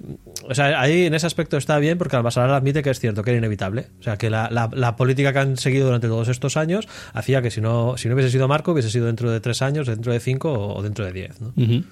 [0.48, 3.30] O sea, ahí en ese aspecto está bien porque Abasarala admite que es cierto, que
[3.30, 3.86] era inevitable.
[4.00, 7.42] O sea, que la, la- la política que han seguido durante todos estos años hacía
[7.42, 10.12] que si no, si no hubiese sido Marco, hubiese sido dentro de tres años, dentro
[10.12, 11.40] de cinco o, dentro de diez.
[11.40, 11.52] ¿no?
[11.56, 11.84] Ujú.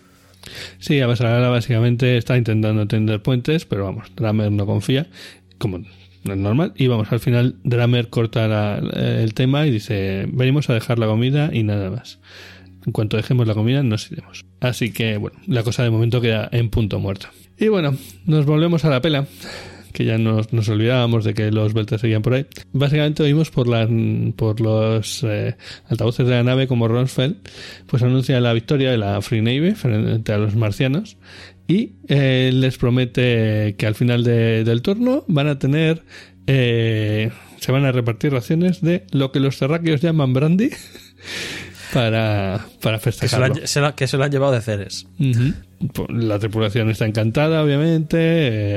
[0.79, 5.07] Sí, Abasarala básicamente está intentando tender puentes, pero vamos, Dramer no confía,
[5.59, 6.73] como es normal.
[6.77, 8.77] Y vamos, al final Dramer corta la-
[9.23, 12.19] el tema y dice, venimos a dejar la comida y nada más.
[12.87, 14.45] En cuanto dejemos la comida, nos iremos.
[14.61, 17.29] Así que, bueno, la cosa de momento queda en punto muerto.
[17.59, 19.27] Y bueno, nos volvemos a la pela
[19.93, 22.47] que ya nos, nos olvidábamos de que los Belters seguían por ahí.
[22.73, 23.89] Básicamente oímos por, la,
[24.35, 25.57] por los eh,
[25.89, 27.37] altavoces de la nave como Ronsfeld,
[27.87, 31.17] pues anuncia la victoria de la Free Navy frente a los marcianos
[31.69, 36.03] y eh, les promete que al final de- del turno van a tener...
[36.49, 37.31] eh,
[37.61, 40.69] se van a repartir raciones de lo que los terráqueos llaman brandy
[41.95, 43.47] para, para Que se, lo festejarlo.
[43.87, 45.07] han, que se lo han llevado de Ceres.
[45.93, 48.17] Pues La tripulación está encantada, obviamente.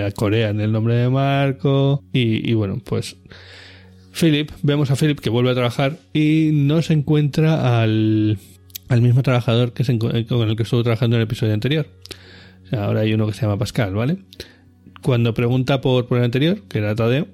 [0.07, 2.03] eh, corean el nombre de Marco.
[2.13, 3.18] Y, y bueno, pues.
[4.20, 8.39] Philip, vemos a Philip que vuelve a trabajar y no se encuentra al,
[8.89, 11.86] al mismo trabajador que se encu- con el que estuvo trabajando en el episodio anterior.
[12.72, 14.18] Ahora hay uno que se llama Pascal, ¿vale?
[15.03, 17.28] Cuando pregunta por, por el anterior, que era Tadeo,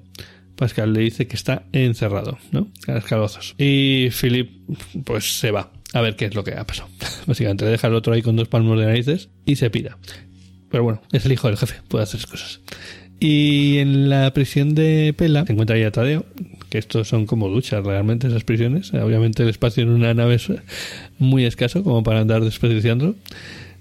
[0.64, 2.68] Pascal le dice que está encerrado, ¿no?
[2.86, 3.54] A los calabozos.
[3.58, 4.50] Y Philip,
[5.04, 6.88] pues se va a ver qué es lo que ha pasado.
[7.26, 9.98] Básicamente, deja al otro ahí con dos palmos de narices y se pira.
[10.70, 12.62] Pero bueno, es el hijo del jefe, puede hacer cosas.
[13.20, 16.24] Y en la prisión de Pela se encuentra ahí a Tadeo,
[16.70, 18.94] que estos son como duchas realmente esas prisiones.
[18.94, 20.50] Obviamente el espacio en una nave es
[21.18, 23.16] muy escaso como para andar desperdiciándolo.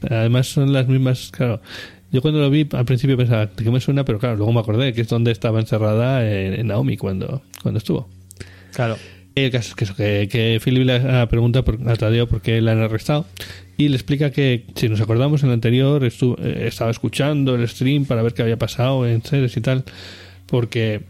[0.02, 1.62] Además son las mismas, claro.
[2.14, 4.94] Yo cuando lo vi al principio pensaba que me suena, pero claro, luego me acordé
[4.94, 8.08] que es donde estaba encerrada en, en Naomi cuando, cuando estuvo.
[8.74, 8.96] Claro.
[9.36, 12.62] El caso es que eso, que, que Philip le pregunta por, a Tadeo por qué
[12.62, 13.26] la han arrestado
[13.78, 17.68] y le explica que, si nos acordamos, en el anterior estu- eh, estaba escuchando el
[17.68, 19.84] stream para ver qué había pasado en Ceres y tal,
[20.46, 21.02] porque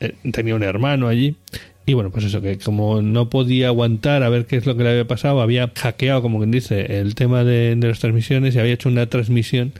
[0.00, 1.36] eh, tenía un hermano allí.
[1.84, 4.82] Y bueno, pues eso, que como no podía aguantar a ver qué es lo que
[4.82, 8.58] le había pasado, había hackeado, como quien dice, el tema de, de las transmisiones y
[8.58, 9.72] había hecho una transmisión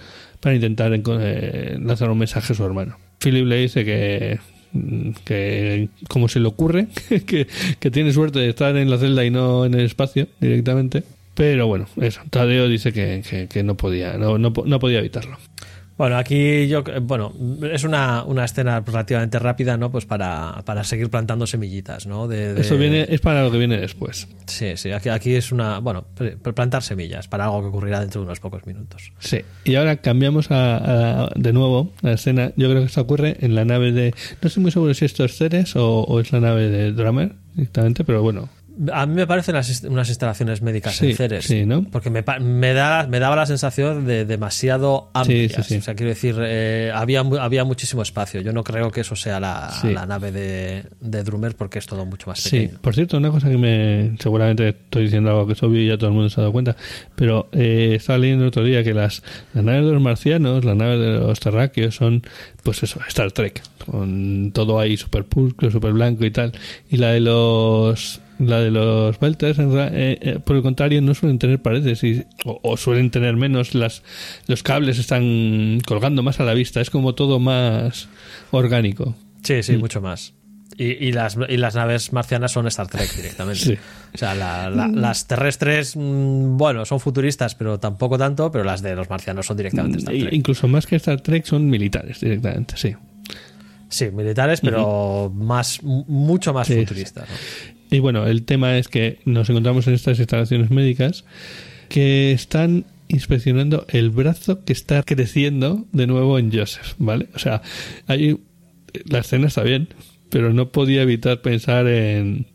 [0.47, 2.97] para intentar eh, lanzar un mensaje a su hermano.
[3.19, 4.39] Philip le dice que
[5.25, 6.87] que como se le ocurre
[7.27, 7.49] que,
[7.81, 11.03] que tiene suerte de estar en la celda y no en el espacio directamente
[11.35, 15.39] pero bueno eso Tadeo dice que, que- que no podía no, no, no podía evitarlo
[15.99, 17.33] Bueno, aquí yo, bueno,
[17.73, 19.91] es una, una escena relativamente rápida, ¿no?
[19.91, 22.29] Pues para, para seguir plantando semillitas, ¿no?
[22.29, 25.53] De, de- eso viene es para lo que viene después Sí, sí, aquí, aquí es
[25.53, 26.05] una, bueno,
[26.55, 29.11] plantar semillas para algo que ocurrirá dentro de unos pocos minutos.
[29.21, 33.37] sí y ahora cambiamos a, a- de nuevo la escena yo creo que esto ocurre
[33.41, 34.11] en la nave de
[34.43, 37.33] no estoy muy seguro si esto es Ceres o, o es la nave de Drummer
[37.55, 38.49] directamente pero bueno
[38.93, 41.45] A mí me parecen las unas instalaciones médicas Sí, en Ceres.
[41.47, 41.85] sí, ¿no?
[41.85, 45.53] Porque me, me, da, me daba la sensación de demasiado amplias.
[45.53, 45.77] sí, sí.
[45.77, 48.41] O sea, quiero decir, eh, había, había muchísimo espacio.
[48.43, 49.93] Yo no creo que eso sea la, Sí.
[49.93, 52.79] la nave de, de Drummer porque es todo mucho más Sí, pequeño.
[52.81, 54.17] por cierto, una cosa que me.
[54.19, 56.53] Seguramente estoy diciendo algo que es obvio y ya todo el mundo se ha dado
[56.53, 56.77] cuenta.
[57.15, 59.23] Pero eh, estaba leyendo el otro día que las,
[59.55, 62.23] las naves de los marcianos, las naves de los terráqueos son,
[62.63, 63.63] pues eso, Star Trek.
[63.87, 66.53] Con todo ahí super pulcro, super blanco y tal.
[66.91, 68.21] Y la de los.
[68.39, 72.61] La de los Belters, eh, eh, por el contrario, no suelen tener paredes y, o,
[72.63, 73.75] o suelen tener menos.
[73.75, 74.03] Las,
[74.47, 76.81] los cables están colgando más a la vista.
[76.81, 78.09] Es como todo más
[78.51, 79.15] orgánico.
[79.43, 79.63] Sí, Mm.
[79.63, 80.35] sí, mucho más.
[80.79, 83.61] Y, y las, y las naves marcianas son Star Trek directamente.
[83.61, 83.79] Sí.
[84.15, 88.83] O sea, la- la- las terrestres, mm, bueno, son futuristas, pero tampoco tanto, pero las
[88.83, 90.33] de los marcianos son directamente Star E- Trek.
[90.35, 92.95] Incluso más que Star Trek son militares directamente, sí.
[93.89, 97.27] Sí, militares, pero más, m- mucho más Sí, sí, futuristas.
[97.29, 97.76] ¿no?
[97.91, 101.25] Y bueno, el tema es que nos encontramos en estas instalaciones médicas
[101.89, 107.29] que están inspeccionando el brazo que está creciendo de nuevo en Joseph, ¿vale?
[107.35, 107.63] O sea,
[108.07, 108.39] hay,
[109.05, 109.89] la escena está bien,
[110.31, 112.47] pero no podía evitar pensar en,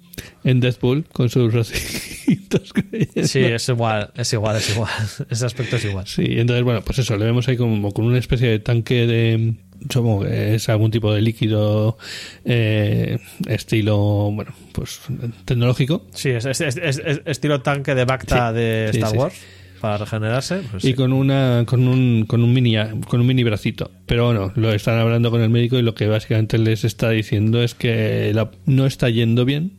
[0.44, 3.28] en Deadpool con sus bracitos creciendo.
[3.28, 4.92] Sí, es igual, es igual, es igual.
[5.30, 6.08] Ese aspecto es igual.
[6.08, 9.56] Sí, entonces, bueno, pues eso, le vemos ahí como con una especie de tanque de.
[9.90, 11.98] Supongo que es algún tipo de líquido
[12.46, 13.18] eh,
[13.48, 13.98] estilo,
[14.32, 15.00] bueno, pues
[15.46, 16.06] tecnológico.
[16.14, 19.36] Sí, es, es- es- es- es estilo tanque de Bacta Sí, de Star sí, Wars
[19.82, 20.62] para regenerarse.
[20.70, 22.76] pues y con una con un con un mini
[23.08, 26.06] con un mini bracito pero bueno lo están hablando con el médico y lo que
[26.06, 29.72] básicamente les está diciendo es que la- no está yendo bien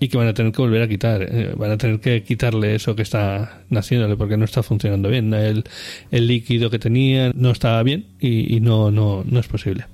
[0.00, 2.74] y que van a tener que volver a quitar eh, van a tener que quitarle
[2.74, 5.32] eso que está naciéndole porque no está funcionando bien.
[5.34, 5.64] El,
[6.10, 9.84] el líquido que tenía no estaba bien y, y no no no es posible.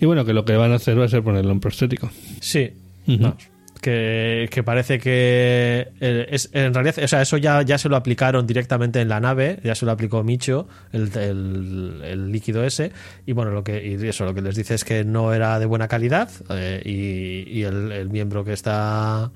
[0.00, 2.10] Y bueno que lo que van a hacer va a ser ponerle un prostético.
[2.40, 2.70] Sí,
[3.06, 3.48] vamos,
[3.84, 7.96] que, que parece que eh, es, en realidad, o sea, eso ya, ya se lo
[7.96, 12.90] aplicaron directamente en la nave, ya se lo aplicó Micho, el, el- líquido ese,
[13.26, 15.66] y bueno, lo que y eso lo que les dice es que no era de
[15.66, 19.30] buena calidad eh, y, y el, el miembro que está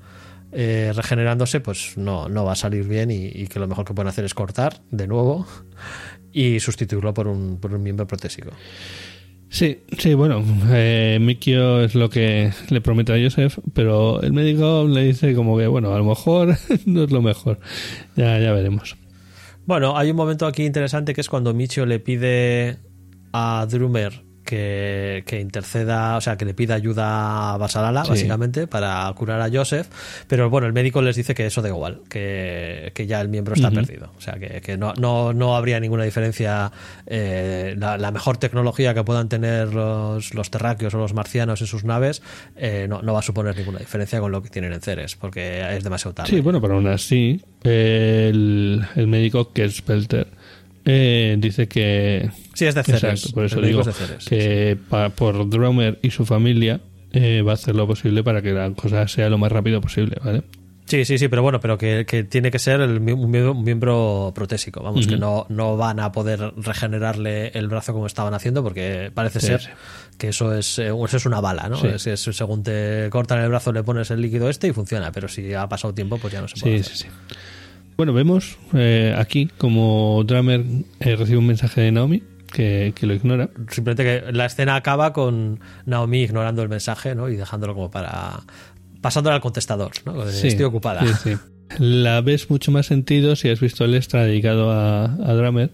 [0.51, 3.93] eh, regenerándose, pues no, no va a salir bien y, y que lo mejor que
[3.93, 5.45] pueden hacer es cortar de nuevo
[6.33, 8.49] y sustituirlo por un, por un miembro protésico.
[9.49, 14.87] Sí, sí, bueno, eh, Mikio es lo que le promete a Joseph, pero el médico
[14.87, 17.59] le dice como que, bueno, a lo mejor no es lo mejor.
[18.15, 18.95] Ya, ya veremos.
[19.65, 22.77] Bueno, hay un momento aquí interesante que es cuando Michio le pide
[23.33, 28.09] a Drummer que, que interceda, o sea, que le pida ayuda a Basalala, Sí.
[28.09, 29.87] básicamente, para curar a Joseph.
[30.27, 33.53] Pero bueno, el médico les dice que eso da igual, que, que ya el miembro
[33.53, 34.11] está perdido.
[34.17, 36.71] O sea, que, que no, no, no habría ninguna diferencia.
[37.05, 41.67] eh, la, la mejor tecnología que puedan tener los, los terráqueos o los marcianos en
[41.67, 42.21] sus naves
[42.55, 45.61] eh, no, no va a suponer ninguna diferencia con lo que tienen en Ceres, porque
[45.77, 46.29] es demasiado tarde.
[46.31, 49.51] Sí, bueno, pero aún así, el, el médico
[49.87, 50.27] Belter
[50.85, 52.29] eh, dice que.
[52.53, 53.03] Sí, es de Ceres.
[53.03, 56.81] Exacto, por eso digo es de Ceres, sí, que pa- por Drummer y su familia
[57.13, 60.17] eh, va a hacer lo posible para que la cosa sea lo más rápido posible,
[60.23, 60.43] ¿vale?
[60.85, 63.29] Sí, sí, sí, pero bueno, pero que, que tiene que ser el, un,
[63.63, 64.81] miembro, protésico.
[64.81, 69.39] Vamos, que no, no van a poder regenerarle el brazo como estaban haciendo, porque parece
[69.39, 69.69] Sí, ser sí.
[70.17, 71.77] que eso es, eh, eso es una bala, ¿no?
[71.77, 71.87] Sí.
[71.93, 75.27] Es- es- según te cortan el brazo le pones el líquido este y funciona, pero
[75.27, 76.95] si ha pasado tiempo, pues ya no se puede Sí, hacer.
[76.97, 77.35] sí, sí.
[77.99, 80.63] Bueno, vemos eh, aquí como Drummer
[81.01, 83.49] eh, recibe un mensaje de Naomi que, que lo ignora.
[83.69, 87.27] Simplemente que la escena acaba con Naomi ignorando el mensaje, ¿no?
[87.27, 88.39] Y dejándolo como para...
[89.01, 90.25] pasándolo al contestador, ¿no?
[90.29, 91.05] Sí, Estoy ocupada.
[91.05, 91.37] sí, sí.
[91.77, 95.73] La ves mucho más sentido si has visto el extra dedicado a, a Drummer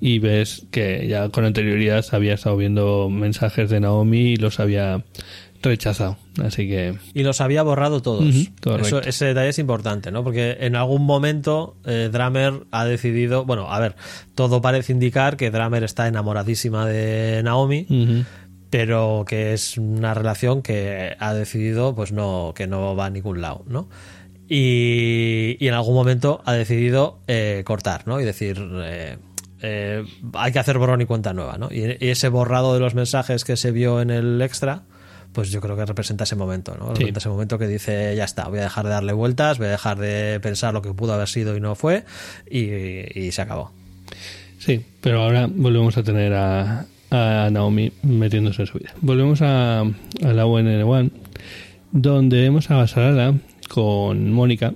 [0.00, 5.04] y ves que ya con anterioridad había estado viendo mensajes de Naomi y los había
[5.62, 6.16] rechazado.
[6.44, 8.24] Así que Y los había borrado todos.
[8.86, 10.22] Eso, ese detalle es importante, ¿no?
[10.24, 13.44] Porque en algún momento eh, Dramer ha decidido.
[13.44, 13.96] Bueno, a ver,
[14.34, 17.86] todo parece indicar que Dramer está enamoradísima de Naomi,
[18.70, 23.40] pero que es una relación que ha decidido, pues no, que no va a ningún
[23.40, 23.88] lado, ¿no?
[24.48, 28.20] Y, y en algún momento ha decidido eh, cortar, ¿no?
[28.20, 28.56] Y decir.
[28.84, 29.16] eh,
[29.62, 31.68] eh, hay que hacer borrón y cuenta nueva, ¿no?
[31.72, 34.82] Y, y ese borrado de los mensajes que se vio en el extra,
[35.36, 36.88] pues yo creo que representa ese momento, ¿no?
[36.88, 39.70] Representa ese momento que dice, ya está, voy a dejar de darle vueltas, voy a
[39.72, 42.04] dejar de pensar lo que pudo haber sido y no fue,
[42.50, 42.62] y,
[43.20, 43.70] y se acabó.
[44.58, 48.94] Sí, pero ahora volvemos a tener a, a Naomi metiéndose en su vida.
[49.02, 49.84] Volvemos a, a
[50.32, 51.10] la UNN1,
[51.92, 53.34] donde vemos a Basarala
[53.68, 54.72] con Mónica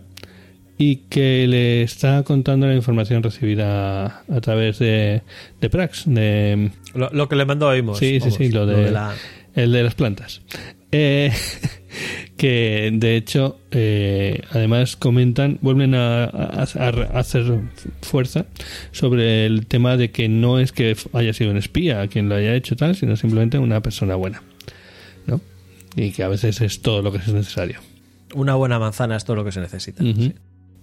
[0.76, 5.22] y que le está contando la información recibida a través de,
[5.58, 7.96] de Prax, de, Lo, lo que le mandó oímos.
[7.96, 9.14] Sí, sí, vamos, sí, lo de, la...
[9.54, 10.42] el de las plantas.
[10.92, 11.32] Eh,
[12.36, 17.60] que de hecho, eh, además comentan, vuelven a, a- a hacer
[18.02, 18.46] fuerza
[18.92, 22.54] sobre el tema de que no es que haya sido un espía quien lo haya
[22.54, 24.42] hecho tal, sino simplemente una persona buena.
[25.26, 25.40] ¿No?
[25.96, 27.80] Y que a veces es todo lo que es necesario.
[28.34, 30.02] Una buena manzana es todo lo que se necesita.
[30.02, 30.32] Sí.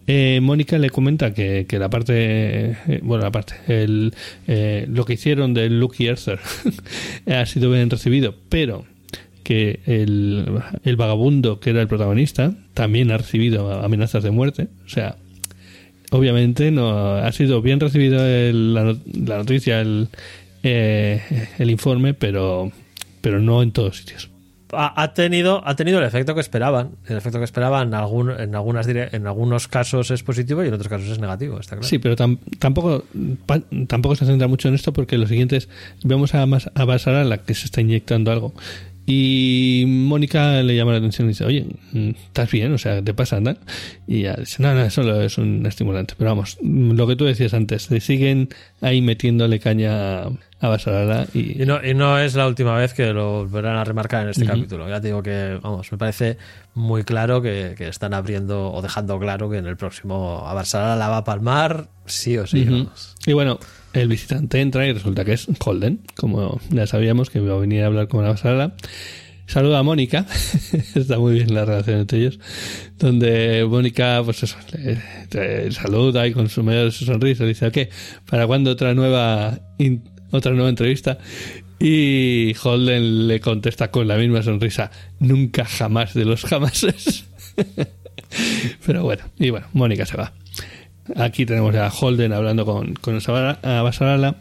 [0.10, 4.14] Eh, Mónica le comenta que, que la parte, eh, bueno, la parte, el,
[4.48, 6.40] eh, lo que hicieron del Lucky Arthur
[7.28, 8.86] ha sido bien recibido, pero
[9.44, 10.46] que el,
[10.84, 14.68] el vagabundo que era el protagonista también ha recibido amenazas de muerte.
[14.86, 15.18] O sea,
[16.12, 20.08] obviamente no ha sido bien recibido el- la, la noticia, el,
[20.64, 21.22] eh,
[21.60, 22.72] el informe, pero,
[23.22, 24.30] pero no en todos sitios.
[24.74, 26.92] Ha, tenido, ha tenido el efecto que esperaban.
[27.08, 31.08] El efecto que esperaban en, algunas, en algunos casos es positivo y en otros casos
[31.08, 31.88] es negativo, está claro.
[31.88, 33.06] Sí, pero tam- tampoco,
[33.88, 35.70] tampoco se centra mucho en esto porque lo siguiente es,
[36.04, 36.86] vemos a, Mas- a
[37.24, 38.54] la que se está inyectando algo
[39.10, 42.74] y Mónica le llama la atención y dice, oye, mm, ¿estás bien?
[42.74, 43.58] O sea, ¿te pasa nada?
[44.06, 46.14] Y ella dice, no, no, solo es un estimulante.
[46.18, 48.50] Pero vamos, mm, lo que tú decías antes, le siguen
[48.82, 50.30] ahí metiéndole caña a,
[50.60, 51.62] Basarala y...
[51.62, 54.46] Y no, y no es la última vez que lo volverán a remarcar en este
[54.46, 54.90] capítulo.
[54.90, 56.38] Ya te digo que, vamos, me parece
[56.74, 60.98] muy claro que, que están abriendo o dejando claro que en el próximo a Barcelona
[60.98, 62.88] la va a palmar, sí o sí.
[63.26, 63.58] Y bueno,
[64.02, 67.84] el visitante entra y resulta que es Holden, como ya sabíamos que iba a venir
[67.84, 68.76] a hablar con la sala.
[69.48, 70.26] Saluda a Mónica,
[70.96, 72.40] está muy bien la relación entre ellos,
[72.98, 77.90] donde Mónica, pues eso, le, saluda y con su medio de su sonrisa dice, ¿qué?
[78.30, 79.58] ¿Para cuándo otra nueva,
[80.32, 81.18] otra nueva entrevista?
[81.80, 87.26] Y Holden le contesta con la misma sonrisa, nunca jamás de los jamases.
[88.86, 90.34] Pero bueno, y bueno, Mónica se va.
[91.16, 94.36] Aquí tenemos a Holden hablando con, con Sabara- a Basarala,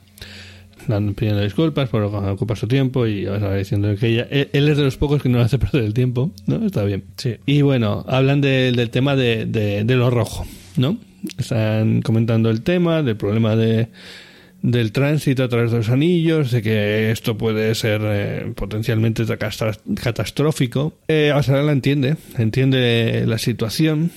[0.89, 4.77] dando- pidiendo disculpas por ocupar su tiempo y Basarala diciendo que ella, él, él es
[4.77, 6.65] de los pocos que no hace perder el tiempo, ¿no?
[6.67, 7.05] Está bien.
[7.17, 7.37] Sí.
[7.47, 10.47] Y bueno, hablan de- del tema de, de- de lo rojo,
[10.77, 10.99] ¿no?
[11.39, 13.89] Están comentando el tema del problema de
[14.63, 19.79] del tránsito a través de los anillos, de que esto puede ser eh, potencialmente catast-
[20.03, 20.95] catastrófico.
[21.07, 24.11] Eh, Basarala entiende, entiende la situación.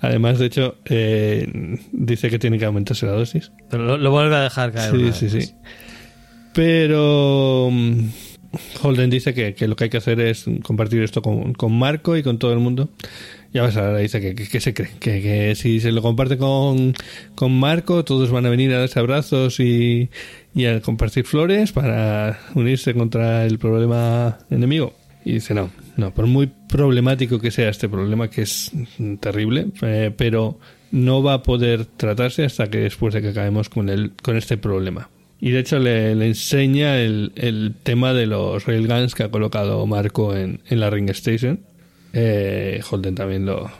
[0.00, 3.52] Además, de hecho, eh, dice que tiene que aumentarse la dosis.
[3.70, 4.90] Pero lo, lo vuelve a dejar caer.
[4.90, 5.54] Sí, sí, vez sí.
[6.54, 8.08] Pero mm,
[8.82, 12.16] Holden dice que, que lo que hay que hacer es compartir esto con, con Marco
[12.16, 12.90] y con todo el mundo.
[13.52, 16.00] Ya vas a ver, dice que, que, que se cree, que, que si se lo
[16.00, 16.94] comparte con,
[17.34, 20.08] con Marco, todos van a venir a darse abrazos y,
[20.54, 24.94] y a compartir flores para unirse contra el problema enemigo.
[25.24, 28.70] Y dice, no, no, por muy problemático que sea este problema, que es
[29.20, 30.58] terrible, eh, pero
[30.90, 34.56] no va a poder tratarse hasta que después de que acabemos con, el, con este
[34.56, 35.10] problema.
[35.40, 40.36] Y de hecho le, enseña el, el, tema de los railguns que ha colocado Marco
[40.36, 41.60] en, en la Ring Station.
[42.12, 43.70] Eh, Holden también lo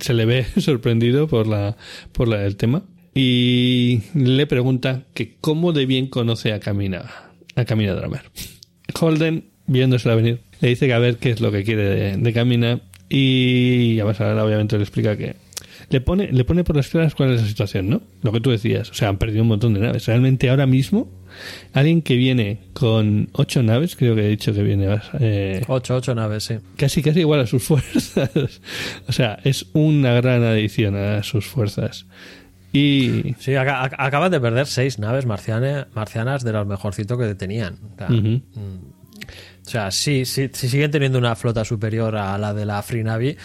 [0.00, 1.78] se le ve sorprendido por la
[2.12, 2.82] por la, el tema
[3.14, 7.10] y le pregunta que cómo de bien conoce a Camina
[7.56, 8.30] a Camina Dramer.
[9.00, 12.32] Holden viéndosela venir le dice que a ver qué es lo que quiere de, de
[12.32, 15.36] Camina y a ahora obviamente le explica que
[15.90, 18.00] le pone, le pone por las claras cuál es la situación, ¿no?
[18.22, 18.90] Lo que tú decías.
[18.90, 20.06] O sea, han perdido un montón de naves.
[20.06, 21.08] Realmente ahora mismo,
[21.72, 24.98] alguien que viene con ocho naves, creo que he dicho que viene.
[25.20, 26.54] Eh, ocho, ocho naves, sí.
[26.76, 28.60] Casi, casi igual a sus fuerzas.
[29.06, 32.06] o sea, es una gran adición a sus fuerzas.
[32.72, 33.36] Y...
[33.38, 37.78] Sí, acaban de perder seis naves marcianas, marcianas de los mejorcitos que tenían.
[37.94, 38.42] O sea, uh -huh.
[39.66, 43.02] O sea, sí, sí, sí, siguen teniendo una flota superior a la de la Free
[43.02, 43.36] Navy,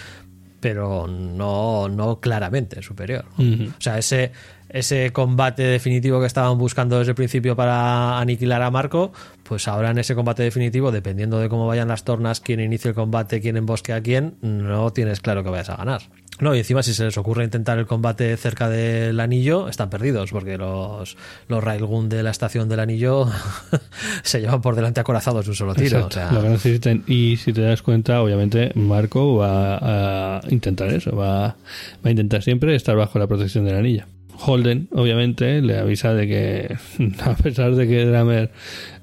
[0.59, 3.26] pero no, no claramente superior.
[3.38, 3.70] Uh -huh.
[3.70, 4.32] O sea, ese,
[4.67, 9.13] ese combate definitivo que estaban buscando desde el principio para aniquilar a Marco,
[9.43, 12.95] pues ahora en ese combate definitivo, dependiendo de cómo vayan las tornas, quién inicia el
[12.95, 16.01] combate, quién embosque a quién, no tienes claro que vayas a ganar.
[16.40, 20.32] No, y encima si se les ocurre intentar el combate cerca del anillo, están perdidos,
[20.32, 21.18] porque los,
[21.48, 23.28] los Railgun de la estación del anillo
[24.24, 26.06] se llevan por delante acorazados de un solo tiro.
[26.06, 26.32] O sea...
[26.32, 27.02] Lo que.
[27.08, 31.56] Y si te das cuenta, obviamente Marco va a intentar eso, va, va
[32.04, 34.06] a intentar siempre estar bajo la protección del anillo.
[34.42, 36.78] Holden, obviamente, le avisa de que,
[37.24, 38.52] a pesar de que Dramer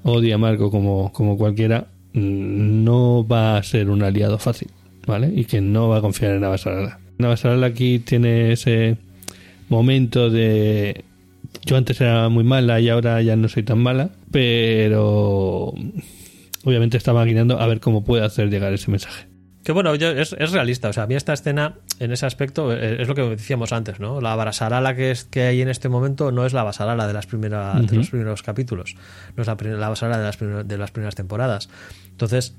[0.03, 4.69] odia a Marco como, como cualquiera, no va a ser un aliado fácil,
[5.05, 5.31] ¿vale?
[5.33, 6.99] Y que no va a confiar en Avasarala.
[7.17, 8.97] Navasarala aquí tiene ese
[9.69, 11.03] momento de
[11.65, 15.73] yo antes era muy mala y ahora ya no soy tan mala, pero
[16.63, 19.27] obviamente está maquinando a ver cómo puede hacer llegar ese mensaje.
[19.63, 20.87] Que bueno, yo, es, es, realista.
[20.87, 23.99] O sea, a mí esta escena, en ese aspecto, es, es lo que decíamos antes,
[23.99, 24.21] ¿no?
[24.21, 27.25] La Basarala que, es, que hay en este momento no es la Basarala de, las
[27.25, 27.85] uh -huh.
[27.85, 28.95] de los primeros capítulos.
[29.35, 31.67] No es la, la Basarala de las, primer, de las primeras temporadas.
[32.11, 32.55] Entonces,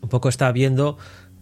[0.00, 0.96] un poco está viendo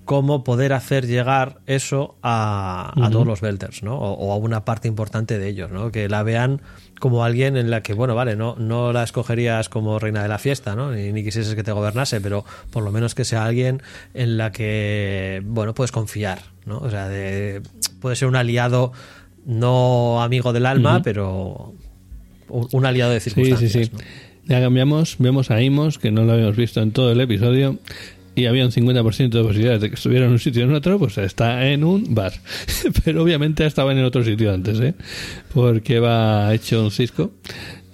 [0.05, 3.11] cómo poder hacer llegar eso a, a uh -huh.
[3.13, 3.97] todos los Belters, ¿no?
[3.97, 5.91] O, o, a una parte importante de ellos, ¿no?
[5.93, 6.61] Que la vean
[6.99, 10.39] como alguien en la que, bueno, vale, no, no la escogerías como reina de la
[10.39, 10.93] fiesta, ¿no?
[10.93, 13.83] Ni, ni quisieses que te gobernase, pero por lo menos que sea alguien
[14.15, 16.79] en la que, bueno, puedes confiar, ¿no?
[16.79, 17.63] O sea, de,
[18.01, 18.93] puede ser un aliado
[19.45, 21.03] no amigo del alma, uh -huh.
[21.03, 21.75] pero
[22.49, 23.73] un, un, aliado de circunstancias.
[23.73, 23.91] Sí, sí, sí.
[23.93, 23.99] ¿no?
[24.45, 27.79] Ya cambiamos, vemos a Imos, que no lo habíamos visto en todo el episodio,
[28.35, 30.99] y había un 50% de posibilidades de que estuviera en un sitio o en otro,
[30.99, 32.33] pues está en un bar.
[33.05, 34.95] Pero obviamente estaba en otro sitio antes, ¿eh?
[35.53, 37.33] Porque va hecho un cisco.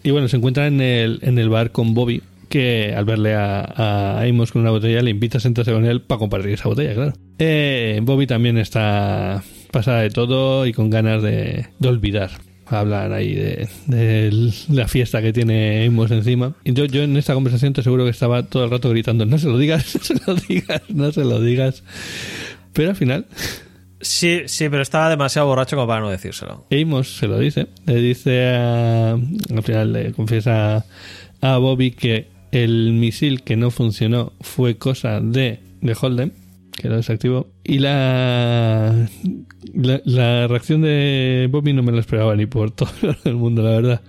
[0.03, 3.61] Y bueno, se encuentra en el, en el bar con Bobby, que al verle a,
[3.61, 6.95] a Amos con una botella le invita a sentarse con él para compartir esa botella,
[6.95, 7.12] claro.
[7.39, 12.30] Eh, Bobby también está pasada de todo y con ganas de, de olvidar
[12.71, 16.55] hablan ahí de, de, la fiesta que tiene Amos encima.
[16.64, 19.39] Y yo, yo en esta conversación te seguro que estaba todo el rato gritando, no
[19.39, 21.83] se lo digas, no se lo digas, no se lo digas.
[22.73, 23.27] Pero al final...
[24.01, 26.66] Sí, sí, pero estaba demasiado borracho como para no decírselo.
[26.71, 27.66] Amos se lo dice.
[27.85, 29.12] Le dice a...
[29.12, 30.85] Al final le confiesa
[31.41, 36.33] a Bobby que el misil que no funcionó fue cosa de, de Holden
[36.79, 37.49] que lo desactivó.
[37.64, 39.09] Y la,
[39.74, 42.89] la, la, reacción de Bobby no me la esperaba ni por todo
[43.24, 44.01] el mundo, la verdad.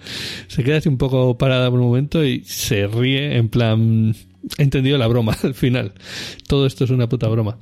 [0.47, 4.15] Se queda así un poco parada por un momento y se ríe en plan...
[4.57, 5.93] He entendido la broma al final.
[6.47, 7.57] Todo esto es una puta broma.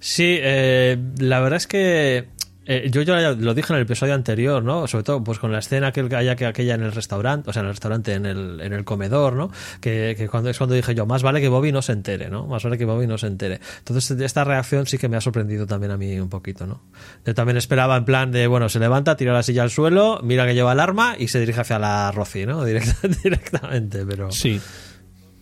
[0.00, 2.28] Sí, eh, la verdad es que
[2.70, 4.86] eh, yo lo dije en el episodio anterior, ¿no?
[4.86, 7.60] Sobre todo pues con la escena que haya que aquella en el restaurante, o sea,
[7.60, 9.50] en el restaurante, en el, en el comedor, ¿no?
[9.80, 12.46] Que, que, cuando es cuando dije yo, más vale que Bobby no se entere, ¿no?
[12.46, 13.60] Más vale que Bobby no se entere.
[13.78, 16.82] Entonces, esta reacción sí que me ha sorprendido también a mí un poquito, ¿no?
[17.24, 20.46] Yo también esperaba en plan de, bueno, se levanta, tira la silla al suelo, mira
[20.46, 22.62] que lleva el arma y se dirige hacia la Rosy, ¿no?
[22.66, 24.30] Directa, directamente, pero...
[24.30, 24.60] Sí.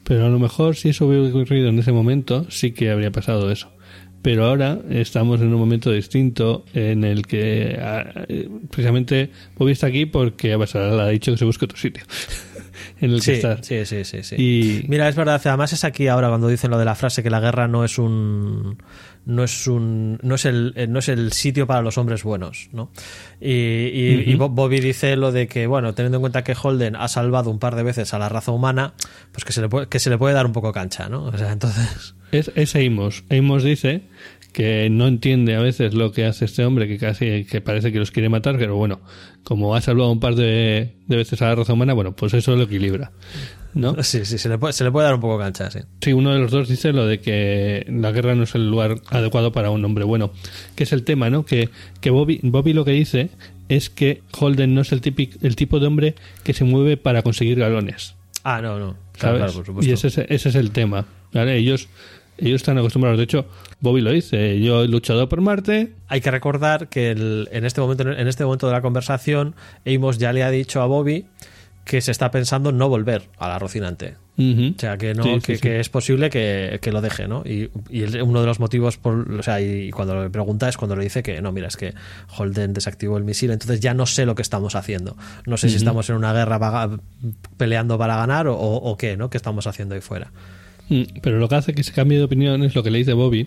[0.05, 3.51] Pero a lo mejor si eso hubiera ocurrido en ese momento, sí que habría pasado
[3.51, 3.76] eso
[4.27, 7.79] pero ahora estamos en un momento distinto en el que
[8.73, 12.03] precisamente Bobby está aquí porque Basarala ha dicho que se busque otro sitio.
[13.01, 13.65] en el que Sí, estás.
[13.65, 14.35] sí, sí, sí, sí.
[14.37, 17.31] Y Mira, es verdad, además es aquí ahora cuando dicen lo de la frase que
[17.31, 18.83] la guerra no es un
[19.27, 22.69] no es un no es el eh, no es el sitio para los hombres buenos,
[22.73, 22.91] ¿no?
[23.41, 26.97] Y, y- y Bo- Bobby dice lo de que bueno, teniendo en cuenta que Holden
[26.97, 28.95] ha salvado un par de veces a la raza humana,
[29.31, 31.27] pues que se le puede, que se le puede dar un poco cancha, ¿no?
[31.27, 33.25] O sea, entonces es, es Amos.
[33.31, 34.03] Amos dice
[34.53, 37.99] que no entiende a veces lo que hace este hombre, que casi que parece que
[37.99, 39.01] los quiere matar, pero bueno,
[39.45, 42.57] como ha salvado un par de, de veces a la raza humana, bueno, pues eso
[42.57, 43.13] lo equilibra.
[43.75, 43.95] ¿No?
[44.03, 45.81] sí, sí, se le puede, se le puede dar un poco cancha, sí.
[46.01, 48.97] Sí, uno de los dos dice lo de que la guerra no es el lugar
[49.11, 50.33] adecuado para un hombre bueno,
[50.75, 51.45] que es el tema, ¿no?
[51.45, 51.69] Que,
[52.01, 53.29] que Bobby, Bobby lo que dice
[53.69, 56.15] es que Holden no es el, típico, el tipo de hombre
[56.45, 58.15] que se mueve para conseguir galones,
[58.49, 58.97] Ah, no, no.
[59.19, 59.39] Claro, ¿sabes?
[59.39, 59.91] claro, por supuesto.
[59.91, 61.05] y ese, es- ese es el tema,
[61.45, 61.89] Ellos,
[62.39, 63.47] ellos están acostumbrados, de hecho,
[63.81, 67.81] Bobby lo dice, yo he luchado por Marte, Hay que recordar que el- en este
[67.81, 69.55] momento en este momento de la conversación,
[69.87, 71.27] Amos ya le ha dicho a Bobby
[71.85, 74.17] que se está pensando en no volver a la Rocinante.
[74.39, 75.69] O sea, que no Sí, sí, que, sí.
[75.69, 77.43] es posible que, que lo deje, ¿no?
[77.47, 77.71] Y,
[78.21, 81.23] uno de los motivos por, o sea, y cuando le pregunta es cuando le dice
[81.23, 81.95] que no, mira, es que
[82.37, 85.17] Holden desactivó el misil, entonces ya no sé lo que estamos haciendo.
[85.47, 86.91] No sé si estamos en una guerra
[87.57, 89.31] peleando para ganar o, o- o qué, ¿no?
[89.31, 90.33] ¿Qué estamos haciendo ahí fuera?
[90.89, 93.13] Mm, Pero lo que hace que se cambie de opinión es lo que le dice
[93.13, 93.47] Bobby,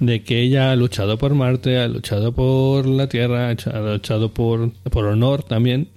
[0.00, 4.72] de que ella ha luchado por Marte, ha luchado por la Tierra, ha luchado por,
[4.90, 5.88] por honor también,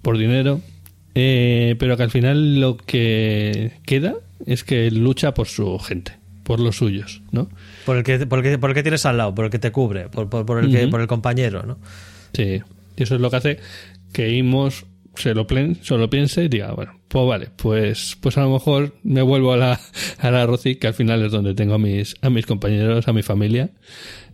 [0.00, 0.60] por dinero,
[1.14, 4.14] eh, pero que al final lo que queda
[4.46, 6.12] es que lucha por su gente,
[6.44, 7.48] por los suyos, ¿no?
[7.84, 9.58] Por el que, por el que, por el que tienes al lado, por el que
[9.58, 11.78] te cubre, por, por- por el, que, por el compañero, ¿no?
[12.32, 12.62] Sí,
[12.96, 13.58] y eso es lo que hace
[14.12, 15.46] que Imos se lo,
[15.82, 19.52] se lo piense y diga, bueno, pues vale, pues, pues a lo mejor me vuelvo
[19.52, 19.80] a la,
[20.18, 23.12] a la Rosy, que al final es donde tengo a mis, a mis compañeros, a
[23.12, 23.70] mi familia,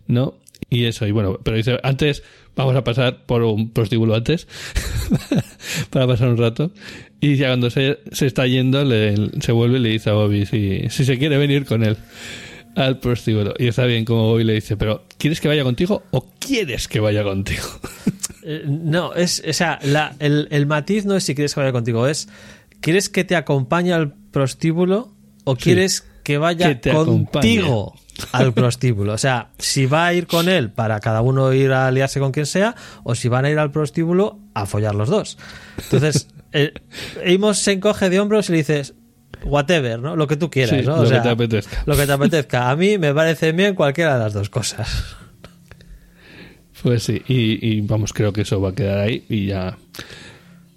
[0.07, 0.35] ¿no?
[0.69, 2.21] Y eso, y bueno, pero dice, antes
[2.55, 4.47] vamos a pasar por un prostíbulo antes,
[5.89, 6.71] para pasar un rato,
[7.21, 10.45] y ya cuando se, se está yendo, le- se vuelve y le dice a Bobby
[10.45, 11.97] si, si se quiere venir con él
[12.79, 13.53] al prostíbulo.
[13.57, 16.99] Y está bien como Bobby le dice, pero ¿quieres que vaya contigo o quieres que
[16.99, 17.63] vaya contigo?
[18.41, 21.73] Eh, no, es, o sea, la- el, el matiz no es si quieres que vaya
[21.73, 22.29] contigo, es
[22.79, 25.11] ¿quieres que te acompañe al prostíbulo
[25.43, 25.61] o Sí.
[25.63, 27.93] quieres que vaya Que contigo
[28.31, 29.13] al prostíbulo?
[29.13, 32.31] O sea, si va a ir con él para cada uno ir a aliarse con
[32.31, 35.37] quien sea o si van a ir al prostíbulo a follar los dos.
[35.83, 36.71] Entonces, eh,
[37.27, 38.93] Amos se encoge de hombros y le dices
[39.43, 40.15] whatever, ¿no?
[40.15, 40.95] Lo que tú quieras, Sí, ¿no?
[40.97, 41.83] lo O que sea, te apetezca.
[41.85, 42.69] Lo que te apetezca.
[42.69, 45.15] A mí me parece bien cualquiera de las dos cosas.
[46.81, 49.77] Pues sí, y, y vamos, creo que eso va a quedar ahí y ya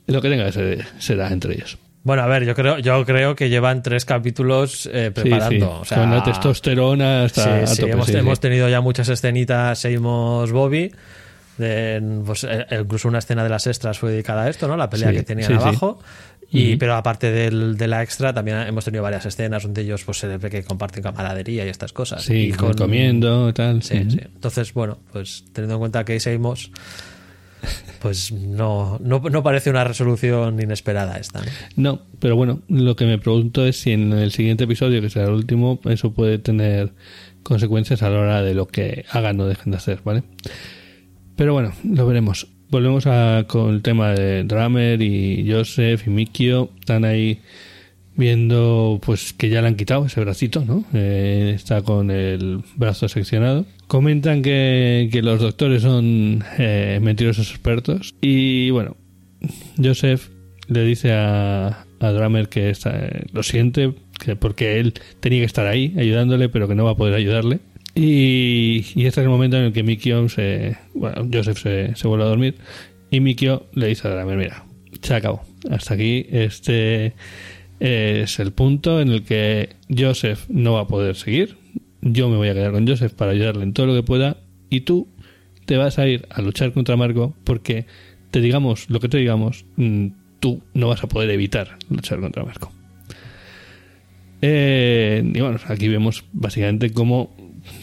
[0.07, 1.79] lo que tenga que ser será entre ellos.
[2.03, 5.67] Bueno, a ver, yo creo, yo creo que llevan tres capítulos eh, Sí, preparando.
[5.67, 8.19] sí, O sea, con la testosterona hasta sí, a sí, tope, hemos, sí, sí.
[8.19, 10.91] hemos tenido ya muchas escenitas, seguimos Bobby.
[11.59, 14.77] de- pues, eh, incluso una escena de las extras fue dedicada a esto, ¿no?
[14.77, 15.63] La pelea Sí, que tenían sí, sí.
[15.63, 16.01] abajo.
[16.53, 16.77] Y.
[16.77, 20.29] Pero aparte del- de la extra, también hemos tenido varias escenas donde ellos pues, se
[20.29, 22.23] les ve que comparten camaradería y estas cosas.
[22.25, 23.83] Sí, y con- comiendo y tal.
[23.83, 23.95] Sí.
[23.97, 26.71] Entonces, bueno, pues teniendo en cuenta que Seimos,
[28.01, 31.41] pues no, no, no parece una resolución inesperada esta.
[31.41, 31.47] ¿no?
[31.77, 35.27] No, pero bueno, lo que me pregunto es si en el siguiente episodio, que será
[35.27, 36.93] el último, eso puede tener
[37.45, 40.23] consecuencias a la hora de lo que hagan o dejen de hacer, ¿vale?
[41.37, 42.49] Pero bueno, lo veremos.
[42.73, 46.71] Volvemos a, con el tema de Drummer y Joseph y Mikio.
[46.81, 47.39] Están ahí
[48.17, 50.83] viendo pues que ya le han quitado ese bracito, ¿no?
[50.95, 53.67] Eh, está con el brazo seccionado.
[53.89, 58.15] Comentan que, que los doctores son eh, mentirosos expertos.
[58.23, 58.97] Y bueno,
[59.77, 60.31] Joseph
[60.67, 65.45] le dice a, a Drummer que está, eh, lo siente, que porque él tenía que
[65.45, 67.61] estar ahí ayudándole, pero que no va a poder ayudarle.
[67.95, 70.77] Y, este es el momento en el que Mikio se.
[70.95, 72.57] Bueno, Joseph se, se vuelve a dormir.
[73.11, 74.65] Y Mikio le dice a Drummer: Mira,
[75.03, 75.43] se acabó.
[75.71, 76.27] Hasta aquí.
[76.31, 77.15] Este
[77.81, 81.57] es el punto en el que Joseph no va a poder seguir.
[82.01, 84.37] Yo me voy a quedar con Joseph para ayudarle en todo lo que pueda.
[84.71, 85.09] Y tú
[85.67, 87.87] te vas a ir a luchar contra Marco porque
[88.31, 90.09] te digamos lo que te digamos, mm,
[90.41, 92.73] tú no vas a poder evitar luchar contra Marco.
[94.41, 97.35] Eh, y bueno, aquí vemos básicamente cómo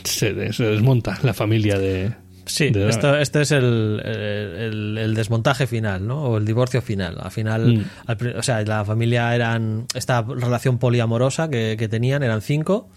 [0.09, 2.11] se, de- se desmonta la familia de.
[2.45, 6.23] Sí, esto, este es el, el- el desmontaje final, ¿no?
[6.23, 7.17] O el divorcio final.
[7.21, 7.83] Al final, Mm.
[8.07, 9.85] al o sea, la familia eran.
[9.93, 12.89] Esta relación poliamorosa que, que tenían eran cinco.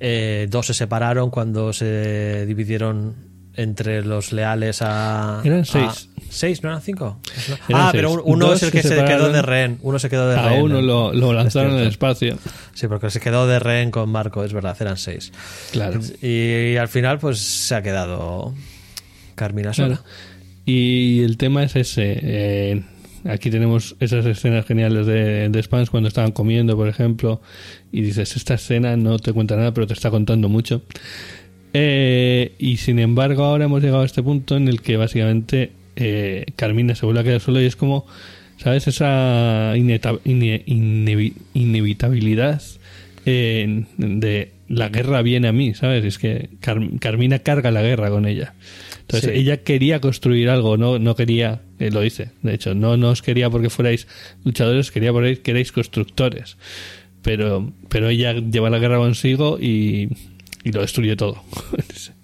[0.00, 3.16] Eh, dos se separaron cuando se dividieron
[3.58, 5.42] entre los leales a.
[5.44, 6.08] Eran a- seis.
[6.30, 6.62] ¿Seis?
[6.62, 7.18] ¿No eran cinco?
[7.68, 8.20] Eran ah, pero seis.
[8.24, 9.32] un- uno Dos es el se que se, quedó separaron.
[9.32, 9.78] de rehén.
[9.82, 10.62] Uno se quedó de A rehén.
[10.62, 12.38] uno lo, lo lanzaron Es al espacio.
[12.74, 15.32] Sí, porque se quedó de rehén con Marco, es verdad, eran seis.
[15.72, 16.00] Claro.
[16.22, 18.54] Y, al final, pues se ha quedado
[19.34, 19.96] Carmina sola.
[19.96, 20.02] Claro.
[20.66, 22.18] Y el tema es ese.
[22.22, 22.82] eh,
[23.24, 27.40] aquí tenemos esas escenas geniales de, de Spans cuando estaban comiendo, por ejemplo,
[27.90, 30.82] y dices, esta escena no te cuenta nada, pero te está contando mucho.
[31.74, 36.46] Eh, y sin embargo, ahora hemos llegado a este punto en el que básicamente eh,
[36.56, 38.06] Carmina se vuelve a quedar solo y es como,
[38.56, 38.86] ¿sabes?
[38.88, 40.00] Esa ine-
[41.54, 42.62] inevitabilidad
[43.26, 46.04] eh, de la guerra viene a mí, ¿sabes?
[46.04, 48.54] Es que Car- Carmina carga la guerra con ella.
[49.00, 49.38] Entonces, Sí.
[49.40, 53.22] ella quería construir algo, no, no quería, eh, lo dice, de hecho, no, no os
[53.22, 54.06] quería porque fuerais
[54.44, 56.56] luchadores, quería porque queréis constructores.
[57.22, 60.08] Pero, pero ella lleva la guerra consigo y,
[60.68, 61.42] y lo destruye todo.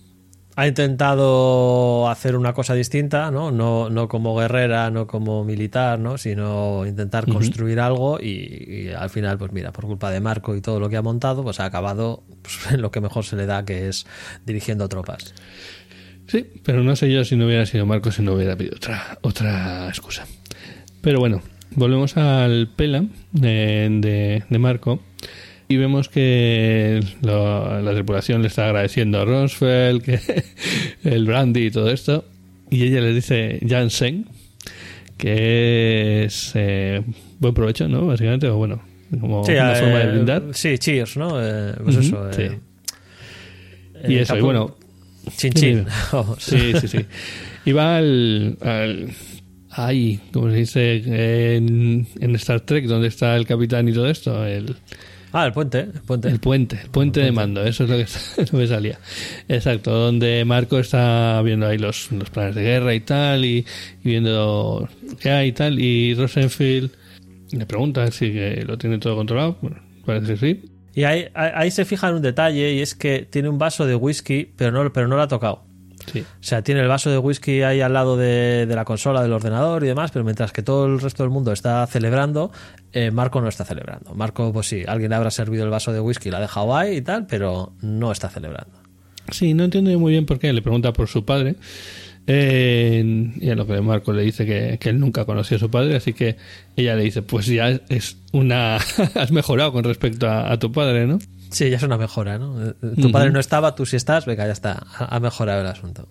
[0.57, 3.51] Ha intentado hacer una cosa distinta, ¿no?
[3.51, 6.17] No, no como guerrera, no como militar, ¿no?
[6.17, 10.61] Sino intentar construir algo y, y al final, pues mira, por culpa de Marco y
[10.61, 13.47] todo lo que ha montado, pues ha acabado pues, en lo que mejor se le
[13.47, 14.07] da, que es
[14.47, 15.35] dirigiendo tropas.
[16.29, 19.19] Sí, pero no sé yo si no hubiera sido Marco si no hubiera pedido otra,
[19.23, 20.25] otra excusa.
[21.01, 21.43] Pero bueno,
[21.75, 25.01] volvemos al Pela de, de, de Marco
[25.75, 30.20] y vemos que lo- la tripulación le está agradeciendo a Rosfeld, que
[31.05, 32.25] el brandy y todo esto.
[32.70, 34.27] Y ella le dice Jansen,
[35.18, 37.03] que es eh,
[37.39, 38.07] buen provecho, ¿no?
[38.07, 38.83] Básicamente, o bueno,
[39.20, 40.43] como una eh, forma de brindar.
[40.53, 41.41] Sí, cheers, ¿no?
[41.43, 42.33] Eh, pues Ujú, eso.
[42.33, 42.43] sí.
[42.43, 42.59] eh,
[44.09, 44.77] Y eh, eso, y bueno,
[45.37, 45.87] Chin.
[46.39, 47.05] Sí, sí, sí.
[47.64, 48.59] Y va al.
[48.61, 49.09] al
[49.77, 54.45] ahí, como se dice en, en Star Trek, donde está el capitán y todo esto,
[54.47, 54.77] el,
[55.37, 56.28] Ah, el puente, el puente.
[56.28, 58.07] el puente, el puente de mando, eso es lo que,
[58.53, 59.01] lo que salía.
[59.49, 63.66] Exacto, donde Marco está viendo ahí los, los planes de guerra y tal, y,
[64.05, 64.89] y viendo
[65.20, 66.93] qué hay y tal, y Rosenfield
[67.51, 69.59] le pregunta si que lo tiene todo controlado.
[69.61, 70.64] Bueno, parece que sí.
[70.95, 73.87] Y ahí, ahí ahí se fija en un detalle y es que tiene un vaso
[73.87, 75.64] de whisky, pero no, pero no lo ha tocado.
[76.13, 76.21] Sí.
[76.21, 79.33] O sea, tiene el vaso de whisky ahí al lado de, de la consola del
[79.33, 82.53] ordenador y demás, pero mientras que todo el resto del mundo está celebrando,
[82.93, 84.15] eh, Marco no está celebrando.
[84.15, 86.97] Marco, pues sí, alguien le habrá servido el vaso de whisky, lo ha dejado ahí
[86.97, 88.85] y tal, pero no está celebrando.
[89.31, 90.53] Sí, no entiendo muy bien por qué.
[90.53, 91.57] Le pregunta por su padre.
[92.27, 95.71] Eh, y a lo que Marco le dice que, que él nunca conoció a su
[95.71, 96.37] padre, así que
[96.75, 98.77] ella le dice, pues ya es una...
[99.15, 101.19] has mejorado con respecto a, a tu padre, ¿no?
[101.55, 102.63] Sí, ya es una mejora, ¿no?
[102.69, 103.13] Eh, Tu Ujú.
[103.13, 106.09] padre no estaba, tú sí estás, venga, ya está, ha ha mejorado el asunto.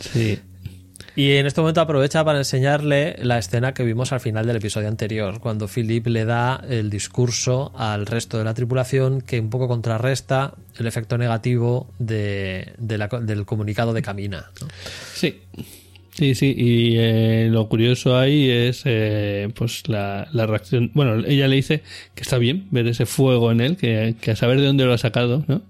[0.00, 0.38] Sí.
[1.16, 4.88] Y en este momento aprovecha para enseñarle la escena que vimos al final del episodio
[4.88, 9.68] anterior, cuando Philip le da el discurso al resto de la tripulación que un poco
[9.68, 14.50] contrarresta el efecto negativo de, de la- del comunicado de Camina.
[14.60, 14.66] ¿no?
[15.14, 15.40] Sí.
[16.16, 20.92] Sí, sí, y eh, lo curioso ahí es eh, pues la, la reacción.
[20.94, 21.82] Bueno, ella le dice
[22.14, 24.92] que está bien ver ese fuego en él, que, que a saber de dónde lo
[24.92, 25.62] ha sacado, ¿no?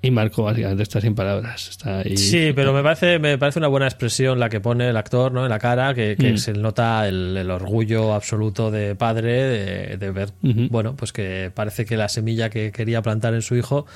[0.00, 1.68] Y Marco básicamente está sin palabras.
[1.70, 2.16] Está ahí.
[2.18, 5.44] Sí, pero me parece, me parece una buena expresión la que pone el actor ¿no?
[5.44, 6.36] en la cara, que, que Mm.
[6.38, 11.86] se nota el, el orgullo absoluto de padre de, de ver, bueno, pues que parece
[11.86, 13.86] que la semilla que quería plantar en su hijo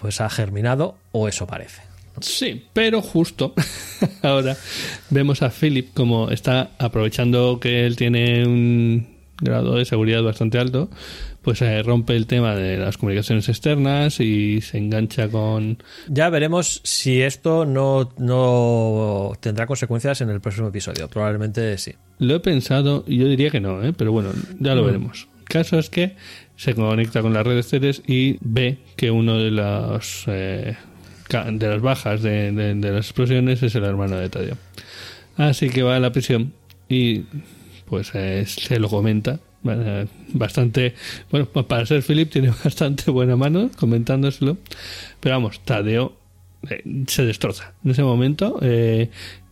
[0.00, 1.82] pues ha germinado, o eso parece.
[2.20, 3.54] Sí, pero justo
[4.22, 4.56] ahora
[5.10, 9.06] vemos a Philip como está aprovechando que él tiene un
[9.40, 10.88] grado de seguridad bastante alto,
[11.42, 15.82] pues eh, rompe el tema de las comunicaciones externas y se engancha con...
[16.06, 21.08] Ya veremos si esto no, no tendrá consecuencias en el próximo episodio.
[21.08, 21.92] Probablemente sí.
[22.20, 23.92] Lo he pensado y yo diría que no, ¿eh?
[23.92, 24.86] pero bueno, ya lo Mm.
[24.86, 25.28] veremos.
[25.40, 26.14] El caso es que
[26.56, 30.76] se conecta con las redes Ceres y ve que uno de los eh,
[31.32, 34.56] de las bajas de, de- las explosiones es el hermano de Tadeo.
[35.36, 36.52] Así que va a la prisión
[36.88, 37.22] y
[37.86, 39.40] pues eh, se lo comenta.
[39.66, 40.94] eh, Bastante,
[41.30, 44.58] bueno, para ser Philip tiene bastante buena mano comentándoselo.
[45.20, 46.14] Pero vamos, Tadeo
[46.68, 47.72] eh, se destroza.
[47.84, 48.60] En ese momento,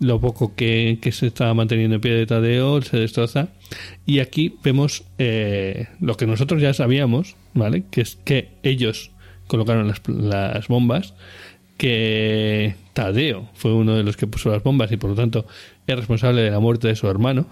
[0.01, 3.49] lo poco que, que se estaba manteniendo en pie de Tadeo se destroza.
[4.05, 5.05] Y aquí vemos
[6.01, 7.85] lo que nosotros ya sabíamos, ¿vale?
[7.91, 9.11] Que es que ellos
[9.47, 11.15] colocaron las, las bombas,
[11.81, 15.47] que Tadeo fue uno de los que puso las bombas y por lo tanto
[15.87, 17.47] es responsable de la muerte de su hermano.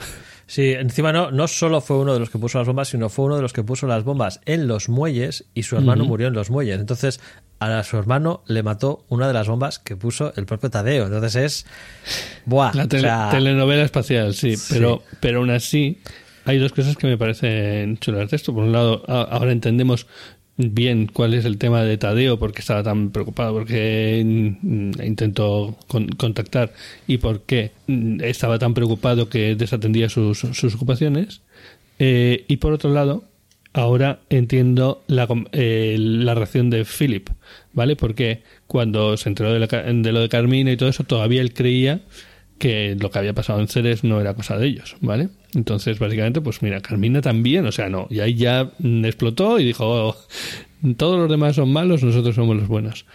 [0.47, 3.25] Sí, encima no, no solo fue uno de los que puso las bombas, sino fue
[3.25, 6.35] uno de los que puso las bombas en los muelles y su hermano murió en
[6.35, 6.79] los muelles.
[6.79, 7.21] Entonces,
[7.59, 11.07] a su hermano le mató una de las bombas que puso el propio Tadeo.
[11.07, 11.67] Entonces es.
[12.47, 12.73] Buah.
[12.75, 14.75] La o tele- sea, telenovela espacial, sí, Sí.
[14.75, 15.99] Pero, pero aún así
[16.45, 18.55] hay dos cosas que me parecen chulas de esto.
[18.55, 20.07] Por un lado, ahora entendemos
[20.59, 26.09] bien cuál es el tema de Tadeo, porque estaba tan preocupado, porque mm, intentó con-
[26.09, 26.73] contactar
[27.07, 30.45] y por qué mm, estaba tan preocupado que desatendía sus,
[30.75, 31.41] ocupaciones.
[31.99, 33.25] Eh, y por otro lado,
[33.73, 37.29] ahora entiendo la, eh, la reacción de Philip,
[37.73, 37.97] ¿vale?
[37.97, 41.55] Porque cuando se enteró de, la de lo de Carmina y todo eso, todavía él
[41.55, 42.01] creía
[42.59, 45.29] que lo que había pasado en Ceres no era cosa de ellos, ¿vale?
[45.55, 48.71] Entonces, básicamente, pues mira, Carmina también, o sea, no, y ahí ya
[49.05, 50.17] explotó y dijo, oh,
[50.97, 53.07] todos los demás son malos, nosotros somos los buenos.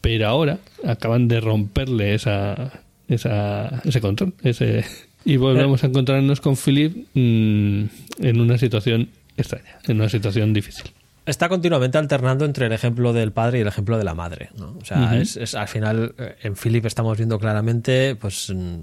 [0.00, 2.72] Pero ahora acaban de romperle esa,
[3.08, 4.84] esa, ese control, ese,
[5.24, 7.84] y volvemos a encontrarnos con Philip mm,
[8.20, 10.86] en una situación extraña, en una situación difícil
[11.26, 14.50] está continuamente alternando entre el ejemplo del padre y el ejemplo de la madre.
[14.56, 14.76] ¿no?
[14.80, 18.78] O sea, es, al final, eh, en Philip estamos viendo claramente pues, mm,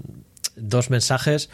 [0.56, 1.50] dos mensajes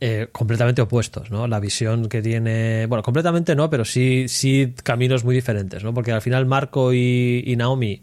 [0.00, 1.46] eh, completamente opuestos, ¿no?
[1.46, 5.92] La visión que tiene, bueno, completamente no, pero sí, sí caminos muy diferentes, ¿no?
[5.92, 8.02] Porque al final Marco y, Naomi,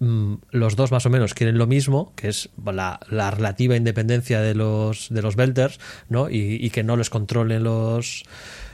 [0.00, 4.56] mm, los dos más o menos quieren lo mismo, que es la, relativa independencia de
[4.56, 5.78] los, de los Belters,
[6.08, 6.28] ¿no?
[6.28, 8.24] y que no les controlen los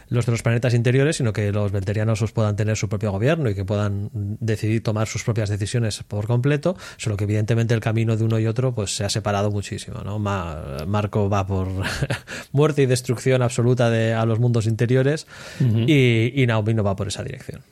[0.08, 3.54] los de los planetas interiores, sino que los venterianos puedan tener su propio gobierno y
[3.54, 8.24] que puedan decidir tomar sus propias decisiones por completo, solo que evidentemente el camino de
[8.24, 10.00] uno y otro pues se ha separado muchísimo.
[10.04, 10.18] ¿no?
[10.18, 11.68] Marco va por
[12.52, 15.26] muerte y destrucción absoluta de, a los mundos interiores
[15.60, 17.62] y, Naomi no va por esa dirección.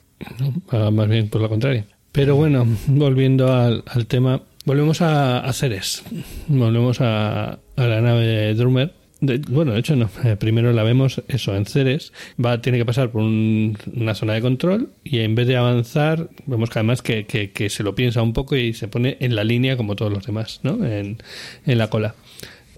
[0.71, 1.85] más bien por lo contrario.
[2.11, 6.03] Pero bueno, volviendo al, tema, volvemos a, a Ceres,
[6.47, 9.04] volvemos a, a la nave de Drummer
[9.49, 10.09] bueno, de hecho no.
[10.23, 12.13] Eh, primero la vemos eso en Ceres.
[12.43, 16.69] Va, tiene que pasar por una zona de control y en vez de avanzar, vemos
[16.69, 19.77] que además que, que, se lo piensa un poco y se pone en la línea
[19.77, 20.85] como todos los demás, ¿no?
[20.85, 21.17] En,
[21.65, 22.15] en la cola.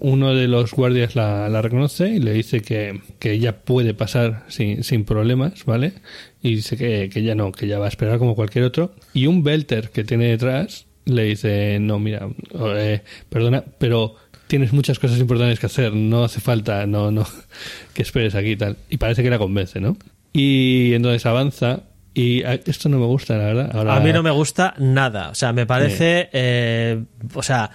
[0.00, 4.44] Uno de los guardias la, la reconoce y le dice que, que ella puede pasar
[4.48, 5.92] sin, sin, problemas, ¿vale?
[6.40, 8.94] Y dice que, que ya no, que ya va a esperar como cualquier otro.
[9.12, 12.28] Y un Belter que tiene detrás le dice, no, mira,
[12.76, 14.14] eh, perdona, pero
[14.48, 17.26] tienes muchas cosas importantes que hacer, no hace falta, no, no,
[17.94, 18.76] que esperes aquí y tal.
[18.90, 19.96] Y parece que la convence, ¿no?
[20.32, 21.82] Y entonces avanza
[22.14, 23.96] y esto no me gusta, la verdad.
[23.96, 25.30] A mí no me gusta nada.
[25.30, 26.28] O sea, me parece.
[26.32, 27.04] Eh,
[27.34, 27.70] o sea.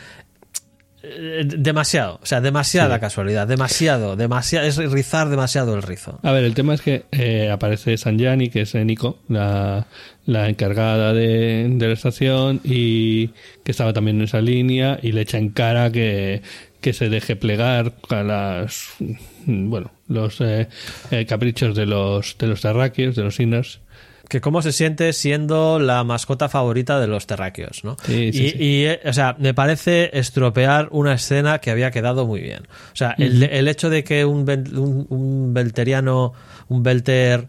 [1.02, 6.18] Eh, demasiado, o sea, demasiada casualidad, demasiado, demasiado, es rizar demasiado el rizo.
[6.24, 9.86] A ver, el tema es que eh, aparece Sanjani, que es Nico, la,
[10.26, 13.28] la encargada de, de, la estación y
[13.64, 16.42] que estaba también en esa línea y le echa en cara que,
[16.84, 18.90] que se deje plegar a las
[19.46, 20.68] bueno los eh,
[21.12, 23.80] eh, caprichos de los de los terráqueos de los inners
[24.30, 27.98] que cómo se siente siendo la mascota favorita de los terráqueos, ¿no?
[28.08, 32.64] y, eh, o sea, me parece estropear una escena que había quedado muy bien.
[32.94, 36.34] O sea, el, el, hecho de que un, un, un belteriano,
[36.70, 37.48] un belter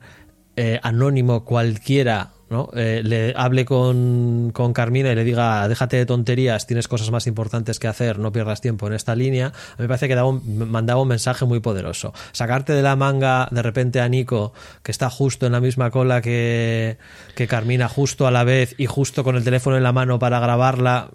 [0.82, 2.70] anónimo cualquiera ¿no?
[2.74, 7.26] Eh, le hable con, con, Carmina y le diga, déjate de tonterías, tienes cosas más
[7.26, 11.00] importantes que hacer, no pierdas tiempo en esta línea, a me parece que daba mandaba
[11.00, 12.12] un mensaje muy poderoso.
[12.32, 14.52] Sacarte de la manga de repente a Nico,
[14.82, 16.98] que está justo en la misma cola que,
[17.34, 20.40] que Carmina, justo a la vez y justo con el teléfono en la mano para
[20.40, 21.10] grabarla.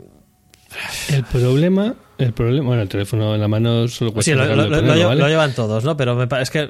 [1.10, 4.30] El problema el problema, bueno, el teléfono en la mano solo cuesta.
[4.30, 5.96] Sí, lo, llevan todos, ¿no?
[5.96, 6.70] Pero me es que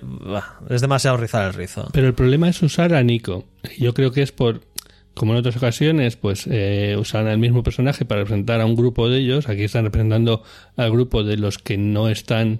[0.69, 1.89] es demasiado rizar el rizo.
[1.91, 3.45] Pero el problema es usar a Nico.
[3.79, 4.61] Yo creo que es por,
[5.15, 9.09] como en otras ocasiones, pues eh, usan el mismo personaje para representar a un grupo
[9.09, 9.49] de ellos.
[9.49, 10.43] Aquí están representando
[10.77, 12.59] al grupo de los que no están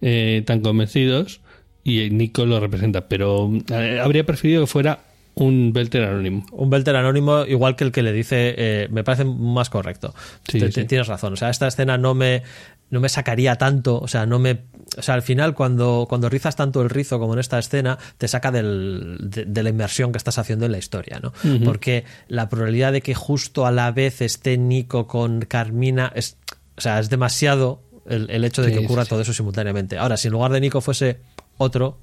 [0.00, 1.40] eh, tan convencidos
[1.82, 3.08] y Nico lo representa.
[3.08, 5.00] Pero eh, habría preferido que fuera
[5.38, 6.44] un Belter anónimo.
[6.52, 10.14] Un Belter anónimo, igual que el que le dice, eh, me parece más correcto.
[10.44, 11.34] Tienes razón.
[11.34, 12.42] O sea, esta escena no me,
[12.90, 14.64] no me sacaría tanto, o sea, no me.
[14.96, 18.26] O sea, al final, cuando, cuando rizas tanto el rizo como en esta escena, te
[18.26, 21.32] saca del, de, la inmersión que estás haciendo en la historia, ¿no?
[21.64, 26.36] Porque la probabilidad de que justo a la vez esté Nico con Carmina es.
[26.76, 29.98] O sea, es demasiado el, el hecho de que ocurra todo eso simultáneamente.
[29.98, 31.20] Ahora, si en lugar de Nico fuese
[31.58, 31.98] otro,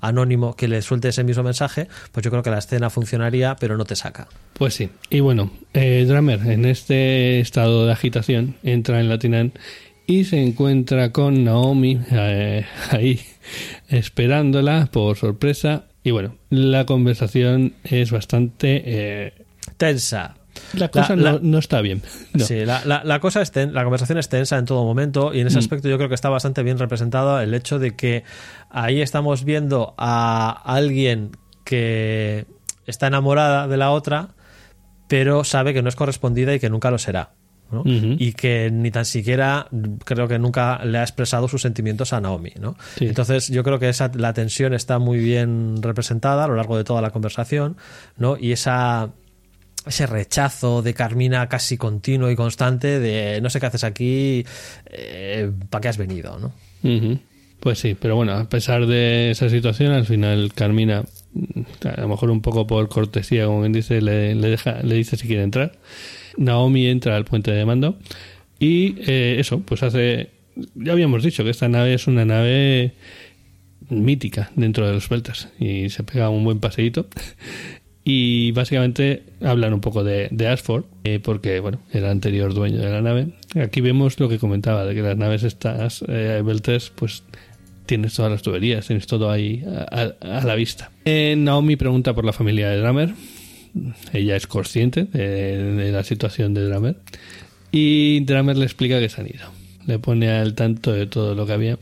[0.00, 3.76] anónimo que le suelte ese mismo mensaje, pues yo creo que la escena funcionaría, pero
[3.76, 4.28] no te saca.
[4.54, 4.90] Pues sí.
[5.08, 9.52] Y bueno, eh, Drummer en este estado de agitación entra en Latinán
[10.06, 13.20] y se encuentra con Naomi eh, ahí
[13.88, 15.84] esperándola por sorpresa.
[16.02, 19.32] Y bueno, la conversación es bastante eh,
[19.76, 20.39] tensa.
[20.74, 22.02] La cosa no, está bien.
[22.38, 25.60] Sí, la, cosa es la conversación es tensa en todo momento y en ese mm.
[25.60, 28.24] aspecto yo creo que está bastante bien representado el hecho de que
[28.70, 31.32] ahí estamos viendo a alguien
[31.64, 32.46] que
[32.86, 34.30] está enamorada de la otra,
[35.08, 37.30] pero sabe que no es correspondida y que nunca lo será.
[37.84, 39.68] y que ni tan siquiera
[40.04, 42.52] creo que nunca le ha expresado sus sentimientos a Naomi.
[42.58, 42.74] ¿no?
[42.98, 46.82] Entonces yo creo que esa, la tensión está muy bien representada a lo largo de
[46.82, 47.76] toda la conversación
[48.16, 48.36] ¿no?
[48.36, 49.10] y esa
[49.86, 54.44] ese rechazo de Carmina casi continuo y constante de no sé qué haces aquí,
[54.86, 56.38] eh, ¿para qué has venido?
[56.38, 56.52] ¿no?
[57.60, 61.04] Pues sí, pero bueno, a pesar de esa situación, al final Carmina,
[61.84, 65.26] a lo mejor un poco por cortesía, como bien dice, le, deja, le dice si
[65.26, 65.72] quiere entrar.
[66.36, 67.98] Naomi entra al puente de mando
[68.58, 70.30] y eh, eso, pues hace
[70.74, 72.94] ya habíamos dicho que esta nave es una nave
[73.88, 77.06] mítica dentro de los Beltas y se pega un buen paseíto.
[78.02, 82.90] Y básicamente hablan un poco de, de Ashford, eh, porque bueno, era anterior dueño de
[82.90, 83.28] la nave.
[83.62, 87.22] Aquí vemos lo que comentaba, de que las naves estas, eh, Beltas, pues
[87.86, 90.90] tienes todas las tuberías, tienes todo ahí a, a- la vista.
[91.04, 93.10] Eh, Naomi pregunta por la familia de Dramer.
[94.12, 96.96] Ella es consciente de, de la situación de Dramer.
[97.70, 99.46] Y Dramer le explica que se han ido.
[99.86, 101.78] Le pone al tanto de todo lo que había.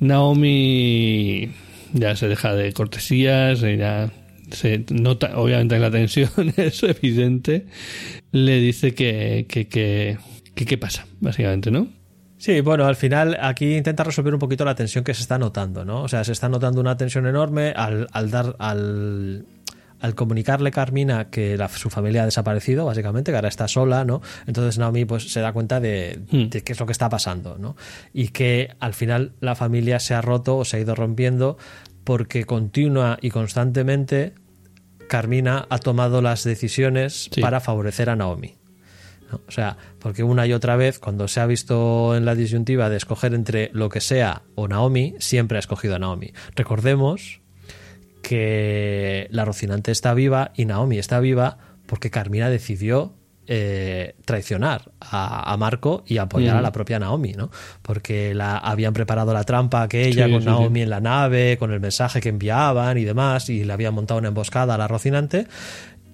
[0.00, 1.50] Naomi
[1.92, 4.10] ya se deja de cortesías, ya
[4.50, 7.66] se nota, obviamente la tensión es evidente.
[8.32, 10.18] Le dice que, que, que,
[10.54, 11.88] que qué pasa, básicamente, ¿no?
[12.38, 15.84] Sí, bueno, al final aquí intenta resolver un poquito la tensión que se está notando,
[15.84, 16.02] ¿no?
[16.02, 19.44] O sea, se está notando una tensión enorme al, al dar, al,
[19.98, 24.22] al comunicarle Carmina que la- su familia ha desaparecido, básicamente, que ahora está sola, ¿no?
[24.46, 26.44] Entonces Naomi pues se da cuenta de, Hmm.
[26.48, 27.74] de qué es lo que está pasando, ¿no?
[28.14, 31.58] Y que al final la familia se ha roto o se ha ido rompiendo
[32.08, 34.32] porque continua y constantemente
[35.10, 37.42] Carmina ha tomado las decisiones Sí.
[37.42, 38.54] para favorecer a Naomi.
[39.30, 39.42] ¿no?
[39.46, 42.96] O sea, porque una y otra vez, cuando se ha visto en la disyuntiva de
[42.96, 46.32] escoger entre lo que sea o Naomi, siempre ha escogido a Naomi.
[46.56, 47.42] Recordemos
[48.22, 53.12] que la Rocinante está viva y Naomi está viva porque Carmina decidió
[53.48, 56.58] eh, traicionar a, a Marco y apoyar Mm.
[56.58, 57.50] a la propia Naomi, ¿no?
[57.82, 60.82] Porque la, habían preparado la trampa que ella Sí, con sí, Naomi sí.
[60.84, 64.28] en la nave, con el mensaje que enviaban y demás, y le habían montado una
[64.28, 65.46] emboscada a la Rocinante.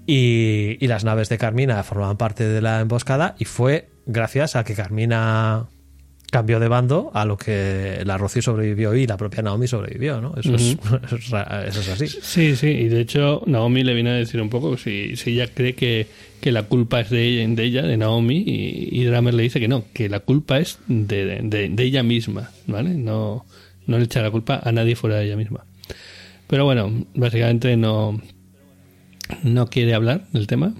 [0.06, 4.62] Y, y las naves de Carmina formaban parte de la emboscada y fue gracias a
[4.64, 5.66] que Carmina
[6.34, 10.34] cambió de bando a lo que la Rocío sobrevivió y la propia Naomi sobrevivió, ¿no?
[10.36, 12.08] Eso, es, eso es ra- eso es así.
[12.08, 15.46] Sí, sí, y de hecho Naomi le viene a decir un poco si, si ella
[15.54, 16.08] cree que,
[16.40, 19.60] que la culpa es de ella, de, ella, de Naomi, y, y Dramer le dice
[19.60, 22.90] que no, que la culpa es de, de- de ella misma, ¿vale?
[22.94, 23.46] No,
[23.86, 25.64] no le echa la culpa a nadie fuera de ella misma.
[26.48, 28.20] Pero bueno, básicamente no,
[29.44, 30.74] no quiere hablar del tema.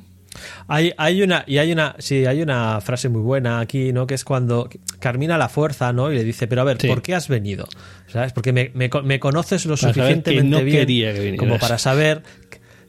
[0.69, 4.06] Hay, hay una, y hay una, sí, hay una frase muy buena aquí, ¿no?
[4.06, 6.11] Que es cuando Carmina la fuerza, ¿no?
[6.12, 6.89] Y le dice, pero a ver, Sí.
[6.89, 7.66] ¿por qué has venido?
[8.09, 8.32] ¿Sabes?
[8.32, 12.23] Porque me, me co- me conoces lo Para suficientemente no bien como para saber,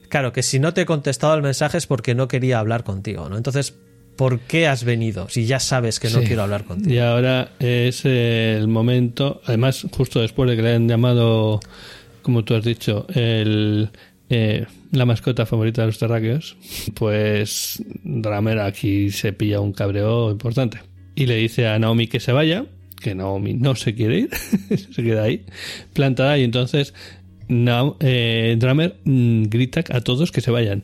[0.08, 3.28] claro, que si no te he contestado el mensaje es porque no quería hablar contigo,
[3.28, 3.36] ¿no?
[3.36, 3.74] Entonces,
[4.16, 5.28] ¿por qué has venido?
[5.28, 6.26] Si ya sabes que no Sí.
[6.26, 6.94] quiero hablar contigo.
[6.94, 11.60] Y ahora es el momento, además, justo después de que le han llamado,
[12.22, 13.90] como tú has dicho, el,
[14.30, 16.56] eh, la mascota favorita de los terráqueos,
[16.94, 20.78] pues Dramer aquí se pilla un cabreo importante.
[21.14, 22.66] Y le dice a Naomi que se vaya,
[23.00, 24.30] que Naomi no se quiere ir,
[24.92, 25.44] se queda ahí,
[25.92, 26.94] plantada, y entonces
[27.48, 30.82] Nao- eh, Dramer mm, grita a todos que se vayan.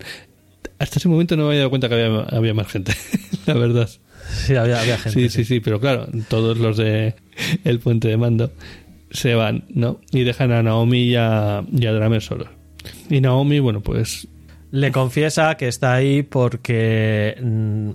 [0.78, 2.92] Hasta ese momento no me había dado cuenta que había, había más gente,
[3.46, 3.88] la verdad.
[4.46, 5.20] Sí, había, había gente.
[5.20, 7.14] Sí, sí, sí, pero claro, todos los de
[7.64, 8.52] el puente de mando
[9.10, 10.00] se van, ¿no?
[10.12, 12.48] Y dejan a Naomi y a, y a Dramer solos.
[13.08, 14.28] Y Naomi, bueno, pues
[14.70, 17.90] Le confiesa que está ahí porque mm,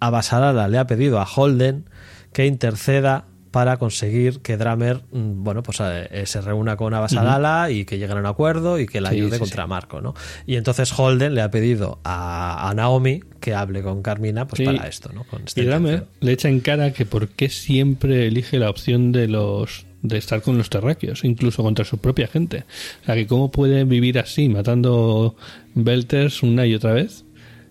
[0.00, 1.84] Abasarala le ha pedido a Holden
[2.32, 7.70] que interceda para conseguir que Dramer mm, bueno pues eh, eh, se reúna con Abasarala
[7.70, 9.68] y que lleguen a un acuerdo y que la Sí, ayude sí, contra sí.
[9.70, 10.14] Marco, ¿no?
[10.46, 14.86] Y entonces Holden le ha pedido a, a Naomi que hable con Carmina pues para
[14.86, 15.24] esto, ¿no?
[15.24, 19.28] Con y Dramer le echa en cara que por qué siempre elige la opción de
[19.28, 22.64] los de estar con los terráqueos, incluso contra su propia gente.
[23.02, 25.36] O sea, que cómo puede vivir así, matando
[25.74, 27.24] Belters una y otra vez,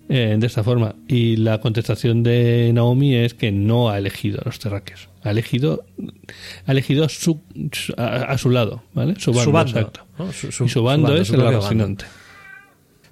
[0.10, 0.96] eh, de esta forma.
[1.08, 5.10] Y la contestación de Naomi es que no ha elegido a los terráqueos.
[5.24, 5.84] Ha elegido,
[6.68, 7.42] ha elegido su,
[7.98, 9.16] a, a su lado, ¿vale?
[9.18, 10.06] Su bando, Su bando, exacto.
[10.20, 10.32] ¿no?
[10.32, 11.62] Su- su- y su bando es el propio bando.
[11.62, 12.06] Rocinante.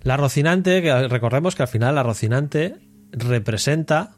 [0.03, 2.75] La Rocinante, que recordemos que al final la Rocinante
[3.11, 4.15] representa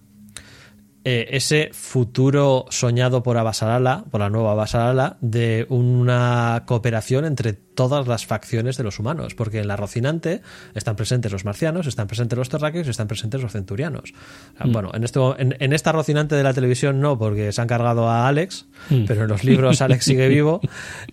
[1.08, 8.08] eh, ese futuro soñado por Abasarala, por la nueva Abasarala, de una cooperación entre todas
[8.08, 9.36] las facciones de los humanos.
[9.36, 10.42] Porque en la Rocinante
[10.74, 14.16] están presentes los marcianos, están presentes los terráqueos y están presentes los centurianos.
[14.58, 17.68] Ah, Bueno, en, este, en, en esta Rocinante de la televisión no, porque se han
[17.68, 18.66] cargado a Alex,
[19.06, 20.60] pero en los libros Alex sigue vivo.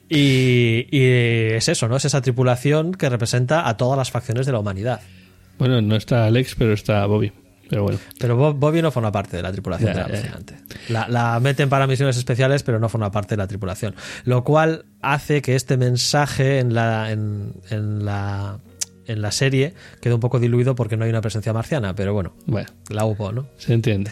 [0.09, 1.05] Y, y
[1.55, 1.97] es eso, ¿no?
[1.97, 5.01] Es esa tripulación que representa a todas las facciones de la humanidad.
[5.59, 7.33] Bueno, no está Alex, pero está Bobby.
[7.73, 7.99] Pero bueno.
[8.19, 10.17] Pero Bob- Bobby no forma parte de la tripulación Ya, de la.
[10.19, 10.57] Rocinante.
[10.91, 13.95] La, la meten para misiones especiales, pero no forma parte de la tripulación.
[14.25, 18.59] Lo cual hace que este mensaje en la, en, en la,
[19.07, 19.73] en la serie
[20.03, 21.95] quede un poco diluido porque no hay una presencia marciana.
[21.95, 23.47] Pero bueno, Bueno, la hubo, ¿no?
[23.57, 24.11] se entiende.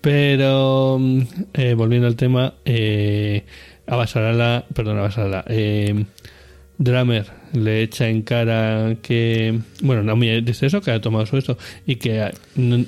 [0.00, 1.20] Pero mm,
[1.54, 3.44] eh, volviendo al tema, eh,
[3.86, 6.06] Abasarala, perdón, Abasarala, eh,
[6.78, 11.58] Dramer le echa en cara que, bueno, Naomi dice eso, que ha tomado su esto
[11.86, 12.30] y que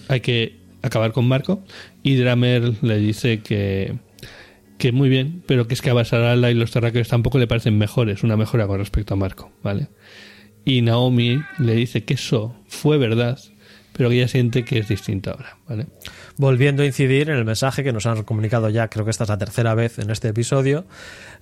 [0.08, 1.62] hay, que acabar con Marco.
[2.02, 3.94] Y Dramer le dice que,
[4.78, 7.78] que muy bien, pero que es que a Basarala y los terráqueos tampoco le parecen
[7.78, 9.88] mejores, una mejora con respecto a Marco, ¿vale?
[10.64, 13.38] Y Naomi le dice que eso fue verdad,
[13.92, 15.86] pero que ella siente que es distinto ahora, ¿vale?
[16.36, 19.30] Volviendo a incidir en el mensaje que nos han comunicado ya, creo que esta es
[19.30, 20.86] la tercera vez en este episodio,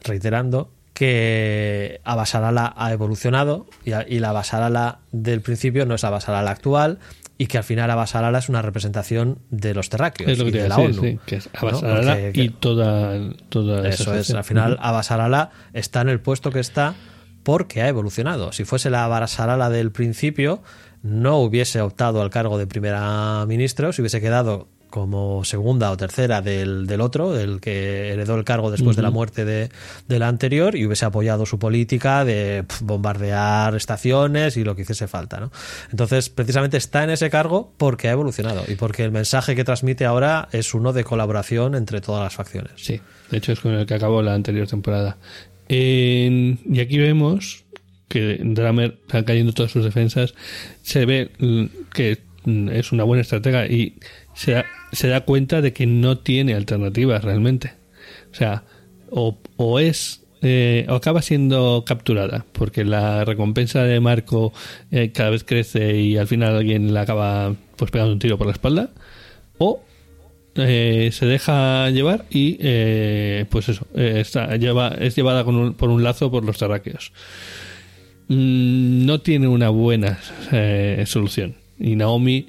[0.03, 6.09] reiterando que Abasarala ha evolucionado y, a- y la Abasarala del principio no es la
[6.09, 6.99] Abasarala actual
[7.39, 10.53] y que al final Abasarala es una representación de los terráqueos Es lo que y
[10.55, 11.03] de la decir, ONU.
[11.09, 11.69] sí, que es ¿no?
[11.69, 13.17] Abasarala Que- que- y toda,
[13.49, 14.77] toda esa Eso es, al final.
[14.81, 16.95] Abasarala está en el puesto que está
[17.45, 18.53] porque ha evolucionado.
[18.53, 20.63] Si fuese la Abasarala del principio,
[21.03, 26.41] no hubiese optado al cargo de primera ministra, se hubiese quedado como segunda o tercera
[26.41, 29.71] del, del otro, del que heredó el cargo después de la muerte de,
[30.09, 35.09] de la anterior, y hubiese apoyado su política de bombardear estaciones y lo que hiciese
[35.09, 35.41] falta.
[35.41, 35.53] ¿no?
[35.91, 40.05] Entonces, precisamente está en ese cargo porque ha evolucionado y porque el mensaje que transmite
[40.05, 42.73] ahora es uno de colaboración entre todas las facciones.
[42.77, 43.01] Sí,
[43.31, 45.17] de hecho es con el que acabó la anterior temporada.
[45.69, 47.65] Y aquí vemos
[48.09, 50.35] que Dramer está cayendo todas sus defensas.
[50.83, 51.31] Se ve
[51.93, 53.99] que es una buena estratega y
[54.39, 57.73] se da, se da cuenta de que no tiene alternativas realmente.
[58.31, 58.65] O sea,
[59.11, 64.53] o, o es eh, acaba siendo capturada porque la recompensa de Marco
[64.93, 68.47] eh, cada vez crece y al final alguien le acaba pues pegando un tiro por
[68.47, 68.91] la espalda
[69.59, 69.83] o
[70.55, 75.75] eh, se deja llevar y eh, pues eso eh, está, lleva, es llevada con un-
[75.75, 77.13] por un lazo por los terráqueos
[78.31, 80.19] Mm, no tiene una buena
[81.07, 82.49] solución y Naomi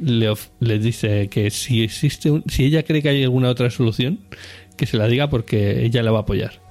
[0.00, 3.70] le, of- le dice que si existe un- si ella cree que hay alguna otra
[3.70, 4.20] solución
[4.76, 6.64] que se la diga porque ella la va a apoyar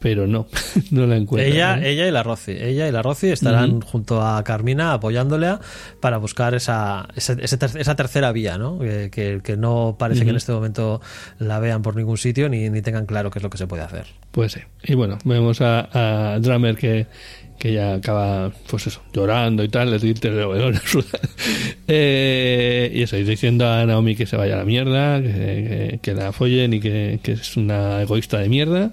[0.00, 0.46] pero no
[0.92, 2.52] no la encuentra Ella, ella y la Rossi.
[2.52, 5.56] Ella y la estarán junto a Carmina apoyándole
[5.98, 8.78] para buscar esa, esa, esa tercera vía, ¿no?
[8.78, 11.00] Que, que- que no parece que en este momento
[11.40, 13.82] la vean por ningún sitio ni, ni tengan claro qué es lo que se puede
[13.82, 14.06] hacer.
[14.30, 14.60] Pues sí.
[14.84, 17.08] Y bueno, vemos a, a Drummer que,
[17.58, 20.30] que ya acaba, pues eso, llorando y tal, le dice
[21.88, 26.14] eh, Y eso, diciendo a Naomi que se vaya a la mierda, que, que- que
[26.14, 28.92] la follen y que, es una egoísta de mierda.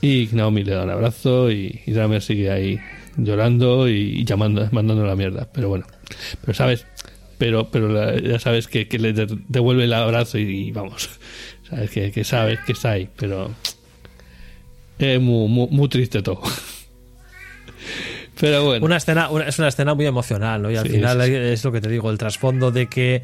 [0.00, 2.80] Y Naomi le da un abrazo y, y sigue ahí
[3.16, 5.48] llorando y, llamando, mandando la mierda.
[5.52, 5.86] Pero bueno,
[6.40, 6.86] pero sabes,
[7.38, 11.08] pero, pero ya sabes que, le de- devuelve el abrazo y, vamos,
[11.68, 13.50] sabes que, que sabes que está ahí, pero
[14.98, 16.40] es muy, muy, muy triste todo.
[18.42, 20.70] Pero bueno, Una escena, una- es una escena muy emocional, ¿no?
[20.70, 23.22] Y al Sí, final sí, es lo que te digo, el trasfondo de que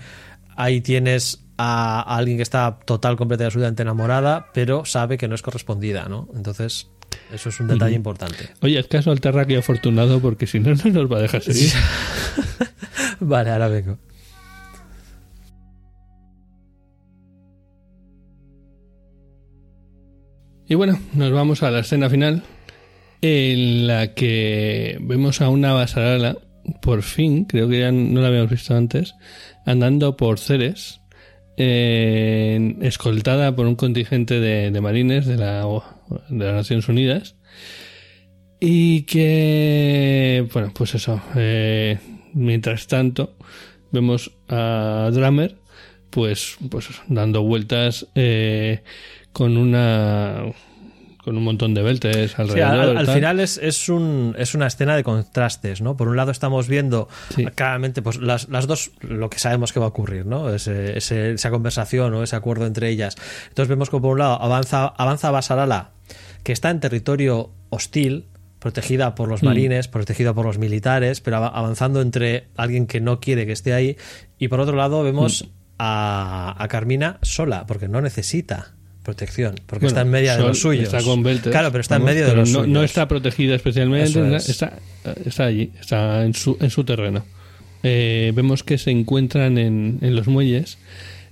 [0.57, 5.27] ahí tienes a, a alguien que está total, completa y absolutamente enamorada, pero sabe que
[5.27, 6.29] no es correspondida, ¿no?
[6.37, 6.87] Entonces,
[7.33, 8.51] eso es un detalle importante.
[8.63, 11.73] oye, es caso al terráqueo afortunado porque si no, no nos va a dejar seguir.
[13.21, 13.99] Vale, ahora vengo.
[20.69, 22.43] Y bueno, nos vamos a la escena final
[23.21, 26.39] en la que vemos a una Basarala,
[26.83, 29.15] por fin, creo que ya no la habíamos visto antes,
[29.65, 31.01] andando por Ceres,
[31.57, 35.67] eh, escoltada por un contingente de, de marines de, la,
[36.29, 37.37] de las Naciones Unidas.
[38.61, 41.99] Y que, bueno, pues eso, eh,
[42.35, 43.37] mientras tanto,
[43.93, 45.57] vemos a Drummer,
[46.11, 48.83] pues, pues dando vueltas eh,
[49.33, 50.45] con una
[51.29, 52.97] con un montón de beltes Sí, alrededor.
[52.97, 55.97] al, al final es, es, un, es una escena de contrastes, ¿no?
[55.97, 57.45] Por un lado estamos viendo Sí.
[57.47, 60.53] claramente pues, las, las dos, lo que sabemos que va a ocurrir, ¿no?
[60.53, 63.17] Ese- ese- esa conversación o ese acuerdo entre ellas.
[63.49, 65.91] Entonces vemos que por un lado avanza, avanza Basarala,
[66.43, 68.27] que está en territorio hostil,
[68.59, 69.31] protegida por Mm.
[69.31, 73.53] los marines, protegida por los militares, pero av- avanzando entre alguien que no quiere que
[73.53, 73.97] esté ahí.
[74.39, 75.49] Y por otro lado vemos Mm.
[75.79, 78.75] a, a Carmina sola, porque no necesita
[79.09, 80.85] protección, porque Bueno, está en medio de los suyos.
[80.85, 82.69] Está con beltes, Claro, pero está en medio de los no, suyos.
[82.69, 84.51] no está protegida especialmente, es.
[84.51, 84.75] está,
[85.25, 87.25] está allí, está en su, en su terreno.
[87.83, 90.77] Eh, vemos que se encuentran en, en los muelles,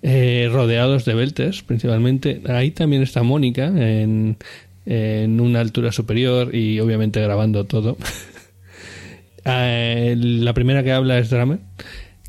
[0.01, 2.41] eh, rodeados de beltes, principalmente.
[2.49, 4.39] Ahí también está Mónica, en,
[4.87, 7.99] en una altura superior y obviamente grabando todo.
[9.49, 11.61] Eh, la primera que habla es Drummer,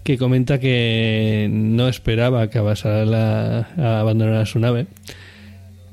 [0.04, 4.86] que comenta que no esperaba que Abasarala abandonara su nave.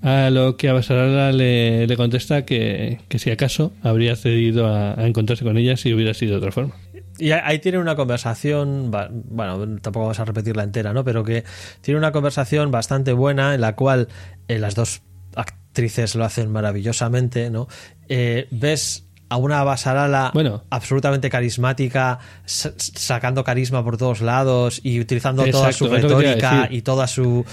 [0.05, 5.07] A lo que Abasarala le, le contesta que, que si acaso habría cedido a, a
[5.07, 6.75] encontrarse con ella si hubiera sido de otra forma.
[7.19, 11.05] Y ahí ahí tiene una conversación, bueno, tampoco vamos a repetirla entera, ¿no?
[11.05, 11.45] Pero que
[11.81, 14.09] tiene una conversación bastante buena en la cual
[14.49, 15.01] eh, las dos
[15.37, 17.67] actrices lo hacen maravillosamente, ¿no?
[18.09, 20.65] Eh, ves a una Basarala Bueno.
[20.71, 27.07] absolutamente carismática, sa- sacando carisma por todos lados y utilizando toda su retórica y toda
[27.07, 27.45] su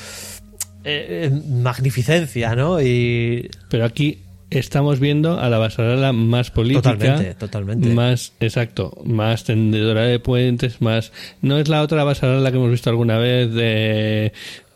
[0.84, 2.82] eh, magnificencia, ¿no?
[2.82, 6.94] Y Pero aquí estamos viendo a la Basarala más política.
[6.94, 7.90] Totalmente, totalmente.
[7.90, 11.12] Más, exacto, más tendedora de puentes, más...
[11.42, 14.34] No es la otra Basarala que hemos visto alguna vez de...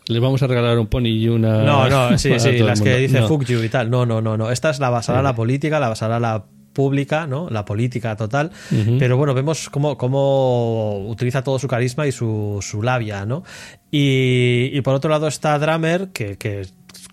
[0.08, 1.64] Les vamos a regalar un pony y una...
[1.64, 3.28] No, no, sí, sí, las que dice No.
[3.28, 3.90] fuck you y tal.
[3.90, 4.52] No, no, no, no.
[4.52, 6.46] Esta es la basada la política, la basada la
[6.76, 7.50] pública, ¿no?
[7.50, 8.52] La política total.
[9.00, 13.44] Pero bueno, vemos cómo, cómo utiliza todo su carisma y su, su labia, ¿no?
[13.90, 16.68] Y, y por otro lado está Drummer, que, que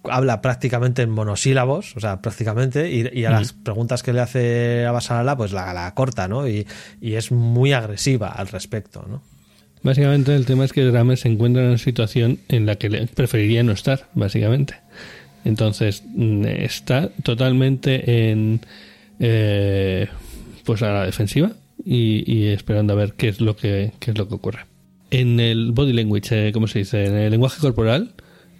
[0.05, 4.85] habla prácticamente en monosílabos, o sea, prácticamente, y, y a las preguntas que le hace
[4.85, 6.47] a Basarala, pues la, la corta, ¿no?
[6.47, 6.67] Y,
[7.01, 9.23] y es muy agresiva al respecto, ¿no?
[9.83, 13.07] Básicamente el tema es que Dramer se encuentra en una situación en la que le
[13.07, 14.75] preferiría no estar, básicamente.
[15.45, 18.61] Entonces mm, está totalmente en
[19.23, 20.09] eh,
[20.65, 21.53] pues a la defensiva
[21.85, 24.66] y, y esperando a ver qué es lo que qué es lo que ocurre.
[25.11, 27.05] En el body language, eh, ¿cómo se dice?
[27.07, 28.12] En el lenguaje corporal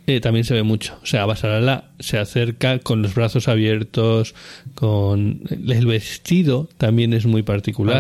[0.07, 0.99] eh, también se ve mucho.
[1.03, 4.35] O sea, Basarala se acerca con los brazos abiertos,
[4.75, 7.99] con el vestido también es muy particular.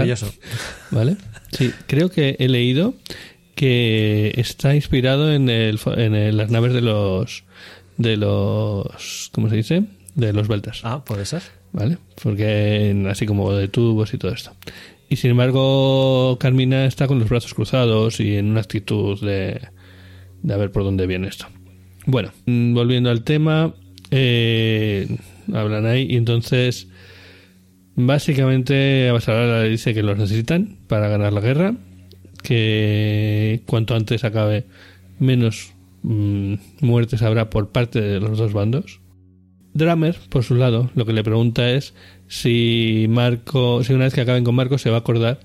[0.90, 1.16] ¿Vale?
[1.52, 2.94] Sí, creo que he leído
[3.54, 7.44] que está inspirado en, el, en el- las naves de los
[7.98, 9.84] de los ¿cómo se dice?
[10.14, 11.42] de los beltas, Ah, puede ser.
[11.72, 11.98] ¿Vale?
[12.22, 14.52] Porque así como de tubos y todo esto.
[15.08, 19.60] Y sin embargo, Carmina está con los brazos cruzados y en una actitud de,
[20.42, 21.46] de a ver por dónde viene esto.
[22.06, 23.74] Bueno, mm, volviendo al tema,
[24.10, 25.06] eh,
[25.52, 26.88] hablan ahí y entonces
[27.94, 31.74] básicamente Abasarala le dice que los necesitan para ganar la guerra,
[32.42, 34.64] que cuanto antes acabe
[35.18, 39.01] menos mm, muertes habrá por parte de los dos bandos.
[39.74, 41.94] Drummer, por su lado, lo que le pregunta es
[42.28, 45.40] si Marco, si una vez que acaben con Marco se va a acordar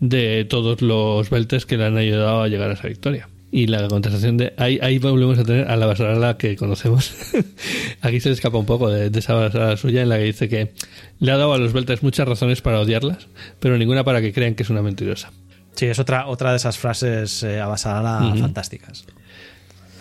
[0.00, 3.28] de todos los beltes que le han ayudado a llegar a esa victoria.
[3.50, 7.14] Y la contestación de ahí, ahí volvemos a tener a la basarala que conocemos.
[8.00, 10.48] Aquí se le escapa un poco de, de esa basarala suya en la que dice
[10.48, 10.72] que
[11.20, 13.28] le ha dado a los beltes muchas razones para odiarlas,
[13.60, 15.30] pero ninguna para que crean que es una mentirosa.
[15.74, 19.04] Sí, es otra, otra de esas frases eh, a Basarala fantásticas.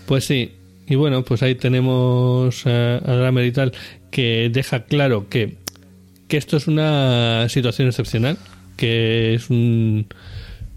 [0.06, 0.52] Pues sí.
[0.88, 3.74] Y bueno, pues ahí tenemos a, a Dramer y tal,
[4.12, 5.58] que deja claro que,
[6.28, 8.38] que esto es una situación excepcional,
[8.76, 10.08] que es un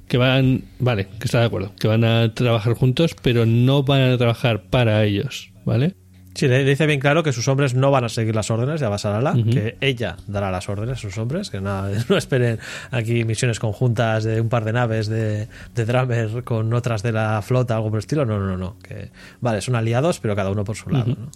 [0.08, 4.02] que van, vale, que está de acuerdo, que van a trabajar juntos, pero no van
[4.02, 5.94] a trabajar para ellos, ¿vale?
[6.36, 8.86] Sí, le dice bien claro que sus hombres no van a seguir las órdenes de
[8.86, 12.58] Abasarala, que ella dará las órdenes a sus hombres, que nada, no esperen
[12.90, 17.40] aquí misiones conjuntas de un par de naves de, de Drummer con otras de la
[17.40, 18.26] flota, algo por el estilo.
[18.26, 18.76] No, no, no.
[18.80, 19.10] Que,
[19.40, 21.06] vale, son aliados, pero cada uno por su lado.
[21.06, 21.30] ¿no?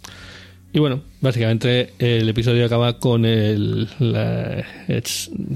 [0.72, 4.64] Y bueno, básicamente el episodio acaba con el, la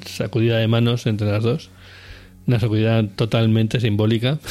[0.07, 1.71] sacudida de manos entre las dos.
[2.47, 4.39] Una sacudida totalmente simbólica.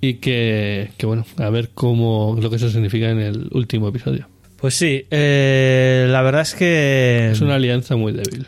[0.00, 4.28] Y que, que bueno, a ver cómo lo que eso significa en el último episodio.
[4.60, 8.46] Pues sí, eh, la verdad es que Es una alianza muy débil.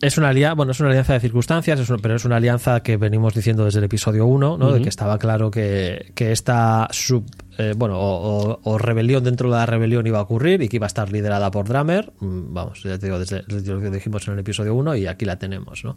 [0.00, 2.96] es una alianza, bueno, es una alianza de circunstancias, es pero es una alianza que
[2.96, 4.72] venimos diciendo desde el episodio 1, ¿no?
[4.72, 7.24] De que estaba claro que, que esta sub,
[7.58, 10.76] eh, bueno, o, o- o rebelión dentro de la rebelión iba a ocurrir y que
[10.76, 12.12] iba a estar liderada por Drummer.
[12.20, 15.06] Mm, Vamos, ya te digo, desde, desde lo que dijimos en el episodio 1 y
[15.06, 15.96] aquí la tenemos, ¿no?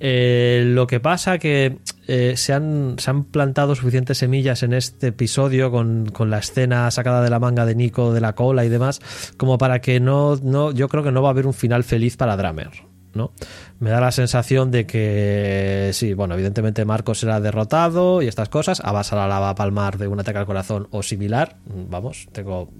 [0.00, 1.78] Eh, lo que pasa que
[2.08, 6.90] eh, se, han, se han plantado suficientes semillas en este episodio con, con la escena
[6.90, 9.00] sacada de la manga de Nico, de la cola y demás,
[9.36, 12.16] como para que no, no, yo creo que no va a haber un final feliz
[12.16, 12.70] para Drummer.
[13.12, 13.32] ¿no?
[13.78, 18.80] Me da la sensación de que sí, bueno, evidentemente Marcos será derrotado y estas cosas.
[18.82, 21.56] Abasala la va a palmar de un ataque al corazón o similar.
[21.66, 22.70] Vamos, tengo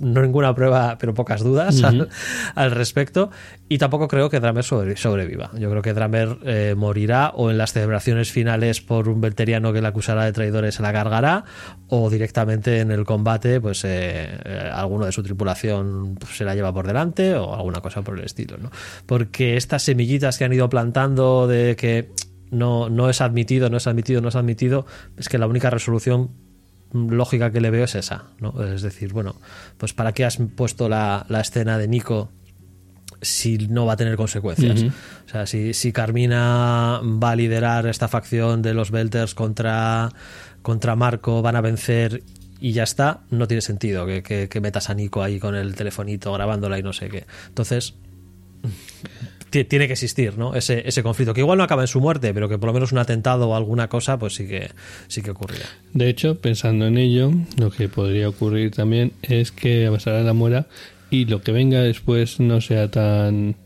[0.00, 2.08] no ninguna prueba, pero pocas dudas al,
[2.54, 3.30] al respecto.
[3.68, 5.50] Y tampoco creo que Dramer sobre- sobreviva.
[5.58, 9.80] Yo creo que Dramer eh, morirá o en las celebraciones finales por un velteriano que
[9.80, 11.44] le acusará de traidores se la cargará
[11.88, 16.54] o directamente en el combate pues eh, eh, alguno de su tripulación pues, se la
[16.54, 18.56] lleva por delante o alguna cosa por el estilo.
[18.58, 18.70] ¿no?
[19.06, 22.10] Porque estas semillitas que han ido plantando de que
[22.50, 24.84] no, no es admitido, no es admitido, no es admitido,
[25.16, 26.30] es que la única resolución
[26.92, 28.62] lógica que le veo es esa, ¿no?
[28.64, 29.36] Es decir, bueno,
[29.78, 32.30] pues ¿para qué has puesto la, la escena de Nico
[33.22, 34.80] si no va a tener consecuencias?
[35.26, 40.08] O sea, si, si Carmina va a liderar esta facción de los Belters contra,
[40.62, 42.22] contra Marco, van a vencer
[42.60, 45.74] y ya está, no tiene sentido que, que- que metas a Nico ahí con el
[45.74, 47.26] telefonito grabándola y no sé qué.
[47.48, 47.94] Entonces,
[49.50, 50.54] tiene que existir, ¿no?
[50.54, 52.92] Ese, ese conflicto, que igual no acaba en su muerte, pero que por lo menos
[52.92, 54.70] un atentado o alguna cosa, pues sí que,
[55.08, 55.66] sí que ocurrirá.
[55.92, 60.66] De hecho, pensando en ello, lo que podría ocurrir también es que Abasarala muera
[61.10, 63.56] y lo que venga después no sea tan...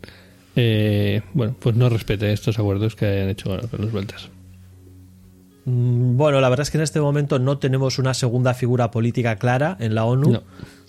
[0.57, 4.31] eh, bueno, pues no respete estos acuerdos que hayan hecho con los vueltas.
[5.65, 9.37] Mm, Bueno, la verdad es que en este momento no tenemos una segunda figura política
[9.37, 10.31] clara en la ONU.
[10.33, 10.43] No.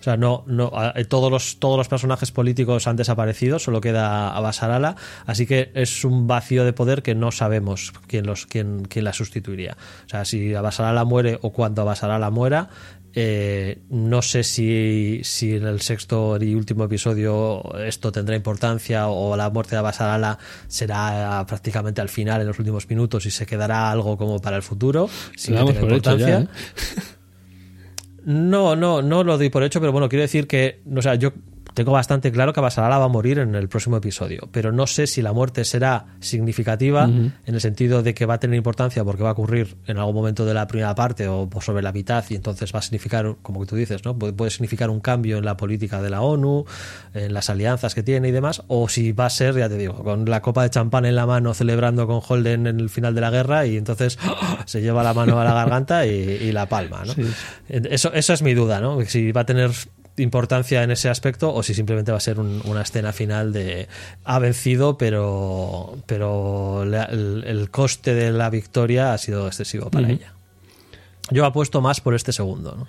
[0.05, 4.95] Sea, no, no, eh, todos los, todos los personajes políticos han desaparecido, solo queda Abasarala,
[5.25, 9.13] así que es un vacío de poder que no sabemos quién los, quién, quién la
[9.13, 9.75] sustituiría.
[10.05, 12.69] O sea, si Abasarala muere o cuando Abasarala muera,
[13.13, 19.35] eh, no sé si, si en el sexto y último episodio esto tendrá importancia o
[19.35, 20.37] la muerte de Abasarala
[20.67, 24.61] será prácticamente al final, en los últimos minutos, y se quedará algo como para el
[24.61, 25.09] futuro.
[25.35, 26.47] Si damos por hecho ya, ¿eh?
[28.25, 31.31] No, no, no lo doy por hecho, pero bueno, quiero decir que, o sea, yo
[31.75, 35.07] tengo bastante claro que Abasarala va a morir en el próximo episodio, pero no sé
[35.07, 39.23] si la muerte será significativa en el sentido de que va a tener importancia porque
[39.23, 42.35] va a ocurrir en algún momento de la primera parte o sobre la mitad y
[42.35, 44.17] entonces va a significar, como que tú dices, ¿no?
[44.17, 46.65] Puede, significar un cambio en la política de la ONU,
[47.13, 50.01] en las alianzas que tiene y demás, o si va a ser, ya te digo,
[50.01, 53.21] con la copa de champán en la mano celebrando con Holden en el final de
[53.21, 54.17] la guerra y entonces
[54.65, 57.13] se lleva la mano a la garganta y, y la palma, ¿no?
[57.67, 59.03] Eso, eso es mi duda, ¿no?
[59.05, 59.71] Si va a tener
[60.17, 63.87] importancia en ese aspecto o si simplemente va a ser un- una escena final de
[64.23, 70.07] ha vencido pero pero la- el, el coste de la victoria ha sido excesivo para
[70.13, 70.33] ella
[71.31, 72.87] yo apuesto más por este segundo, ¿no?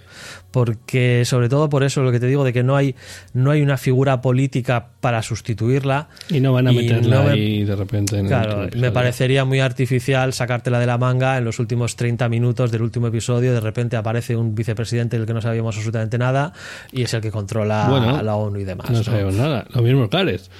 [0.50, 2.94] porque sobre todo por eso lo que te digo de que no hay
[3.32, 7.64] no hay una figura política para sustituirla Y no van a meterla no me- ahí
[7.64, 11.96] de repente en Claro, me parecería muy artificial sacártela de la manga en los últimos
[11.96, 13.52] 30 minutos del último episodio.
[13.54, 16.52] De repente aparece un vicepresidente del que no sabíamos absolutamente nada
[16.92, 18.90] y es el que controla Bueno, a la ONU y demás.
[18.90, 19.04] No ¿no?
[19.04, 19.66] sabemos nada.
[19.74, 20.50] Lo mismo Cares.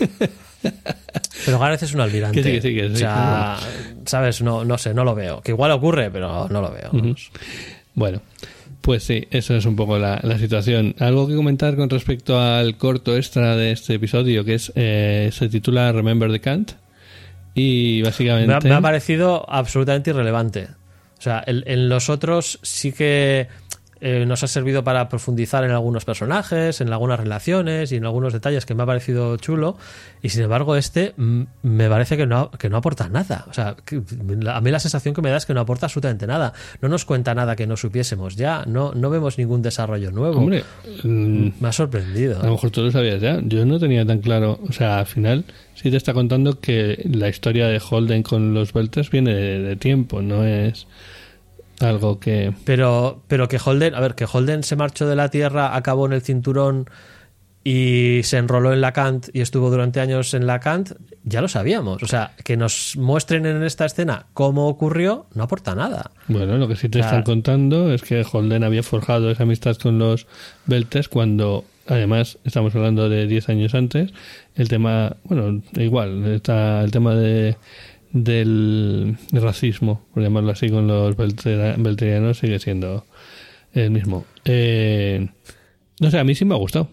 [1.44, 2.42] Pero Gareth es un almirante.
[2.42, 3.58] Que sí, que sí, que sí, o sea,
[4.06, 4.42] ¿sabes?
[4.42, 5.40] No, no sé, no lo veo.
[5.40, 6.90] Que igual ocurre, pero no lo veo.
[7.94, 8.20] Bueno,
[8.80, 10.94] pues sí, eso es un poco la, la situación.
[10.98, 15.48] Algo que comentar con respecto al corto extra de este episodio, que es eh, se
[15.48, 16.72] titula Remember the Kant.
[17.54, 18.48] Y básicamente.
[18.48, 20.68] Me ha, me ha parecido absolutamente irrelevante.
[21.18, 23.48] O sea, en, en los otros sí que
[24.06, 28.34] eh, nos ha servido para profundizar en algunos personajes, en algunas relaciones y en algunos
[28.34, 29.78] detalles que me ha parecido chulo.
[30.22, 33.46] Y sin embargo, este me parece que no, que no aporta nada.
[33.48, 34.02] O sea, que-
[34.50, 36.52] a mí la sensación que me da es que no aporta absolutamente nada.
[36.82, 38.64] No nos cuenta nada que no supiésemos ya.
[38.66, 40.38] No, no vemos ningún desarrollo nuevo.
[40.40, 40.64] Hombre,
[41.02, 42.40] mm, me ha sorprendido.
[42.42, 43.40] a lo mejor tú lo sabías ya.
[43.42, 44.60] Yo no tenía tan claro.
[44.68, 45.44] O sea, al final
[45.74, 49.76] sí te está contando que la historia de Holden con los Belters viene de, de
[49.76, 50.86] tiempo, no es
[51.80, 52.52] algo que.
[52.64, 56.12] Pero, pero que Holden, a ver, que Holden se marchó de la Tierra, acabó en
[56.12, 56.88] el cinturón
[57.66, 60.92] y se enroló en la Kant y estuvo durante años en la Kant,
[61.24, 62.02] ya lo sabíamos.
[62.02, 66.10] O sea, que nos muestren en esta escena cómo ocurrió, no aporta nada.
[66.28, 67.06] Bueno, lo que sí te Claro.
[67.18, 70.26] están contando es que Holden había forjado esa amistad con los
[70.66, 74.12] Belters cuando, además, estamos hablando de 10 años antes,
[74.56, 77.56] el tema, bueno, igual, está el tema de
[78.14, 83.04] del racismo, por llamarlo así, con los belterianos sigue siendo
[83.72, 84.24] el mismo.
[84.44, 85.28] Eh,
[86.00, 86.88] no sé, a mí sí me ha gustado.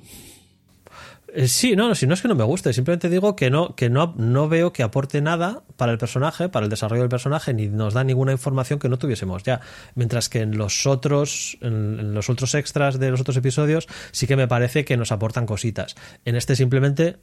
[1.34, 3.76] Eh, sí, no, no, si no es que no me guste, simplemente digo que no,
[3.76, 7.54] que no, no veo que aporte nada para el personaje, para el desarrollo del personaje,
[7.54, 9.62] ni nos da ninguna información que no tuviésemos ya.
[9.94, 14.26] Mientras que en los otros, en, en los otros extras de los otros episodios, sí
[14.26, 15.96] que me parece que nos aportan cositas.
[16.26, 17.18] En este simplemente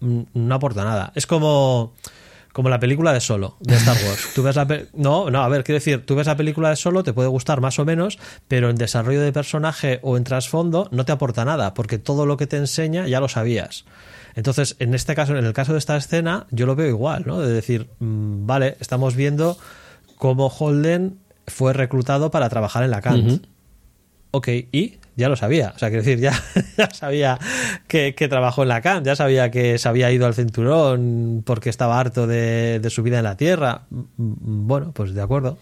[0.00, 1.12] mm, no aporta nada.
[1.14, 1.94] Es como.
[2.52, 4.28] Como la película de Solo, de Star Wars.
[4.34, 7.02] Tú ves la no, no, a ver, quiero decir, tú ves la película de Solo,
[7.02, 8.18] te puede gustar más o menos,
[8.48, 12.36] pero en desarrollo de personaje o en trasfondo no te aporta nada, porque todo lo
[12.36, 13.84] que te enseña ya lo sabías.
[14.34, 17.40] Entonces, en este caso, en el caso de esta escena, yo lo veo igual, ¿no?
[17.40, 19.58] De decir, mm, vale, estamos viendo
[20.16, 23.46] cómo Holden fue reclutado para trabajar en la Kant.
[24.30, 25.72] Ok, y ya lo sabía.
[25.74, 26.32] O sea, quiero decir, ya,
[26.76, 27.38] ya sabía
[27.88, 31.98] que, trabajó en la Kant, ya sabía que se había ido al cinturón porque estaba
[31.98, 33.82] harto de, de su vida en la Tierra.
[33.90, 35.58] Mm, Bueno, pues de acuerdo.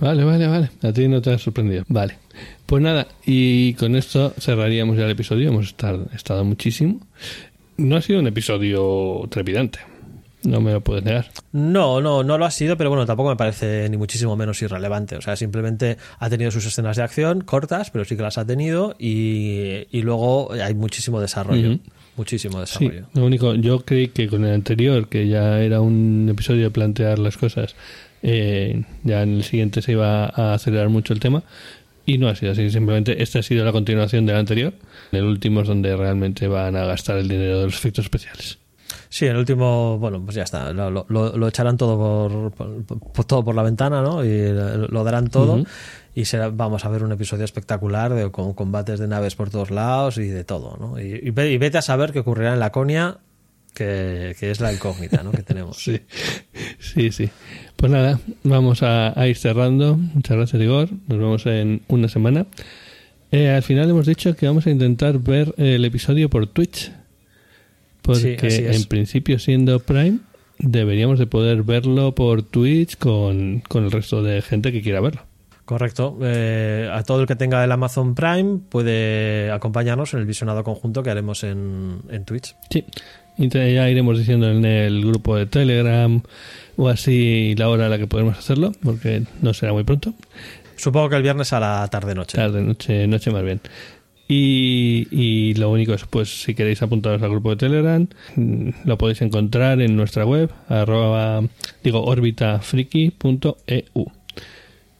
[0.00, 0.70] Vale, vale, vale.
[0.82, 1.84] A ti no te has sorprendido.
[1.88, 2.18] Vale.
[2.66, 5.48] Pues nada, y con esto cerraríamos ya el episodio.
[5.48, 5.74] Hemos
[6.14, 7.00] estado muchísimo.
[7.76, 9.80] No ha sido un episodio trepidante.
[10.44, 11.30] No me lo puedes negar.
[11.52, 15.16] No, no, no lo ha sido, pero bueno, tampoco me parece ni muchísimo menos irrelevante.
[15.16, 18.46] O sea, simplemente ha tenido sus escenas de acción cortas, pero sí que las ha
[18.46, 21.78] tenido y, y luego hay muchísimo desarrollo.
[22.16, 23.06] Muchísimo Sí, desarrollo.
[23.14, 27.18] lo único, yo creí que con el anterior, que ya era un episodio de plantear
[27.18, 27.74] las cosas,
[28.22, 31.42] eh, ya en el siguiente se iba a acelerar mucho el tema.
[32.06, 34.74] Y no ha sido así, simplemente esta ha sido la continuación del anterior.
[35.10, 38.58] El último es donde realmente van a gastar el dinero de los efectos especiales.
[39.14, 40.72] Sí, el último, bueno, pues ya está.
[40.72, 44.24] Lo, lo- lo echarán todo por, por- por- todo por la ventana, ¿no?
[44.24, 45.64] Y lo, darán todo.
[46.16, 49.70] Y será, vamos a ver un episodio espectacular de, con combates de naves por todos
[49.70, 51.00] lados y de todo, ¿no?
[51.00, 53.18] Y, y y vete a saber qué ocurrirá en Laconia
[53.72, 55.30] que, es la incógnita ¿no?
[55.30, 55.76] que tenemos.
[55.84, 56.00] sí,
[56.80, 57.30] sí, sí.
[57.76, 59.96] Pues nada, vamos a, ir cerrando.
[59.96, 60.88] Muchas gracias, Igor.
[61.06, 62.46] Nos vemos en una semana.
[63.30, 66.90] Eh, al final hemos dicho que vamos a intentar ver el episodio por Twitch.
[68.04, 70.18] Porque en principio, siendo Prime,
[70.58, 75.22] deberíamos de poder verlo por Twitch con, con el resto de gente que quiera verlo.
[75.64, 76.18] Correcto.
[76.20, 81.02] Eh, a todo el que tenga el Amazon Prime puede acompañarnos en el visionado conjunto
[81.02, 82.54] que haremos en, en Twitch.
[82.68, 82.84] Sí.
[83.38, 86.20] Y ya iremos diciendo en el grupo de Telegram
[86.76, 90.12] o así la hora a la que podemos hacerlo, porque no será muy pronto.
[90.76, 92.36] Supongo que el viernes a la tarde-noche.
[92.36, 93.60] Tarde-noche, noche más bien.
[94.26, 98.06] Y, y, lo único es, pues, si queréis apuntaros al grupo de Telegram,
[98.36, 101.42] mm, lo podéis encontrar en nuestra web, arroba,
[101.82, 104.12] digo, orbitafriki.eu.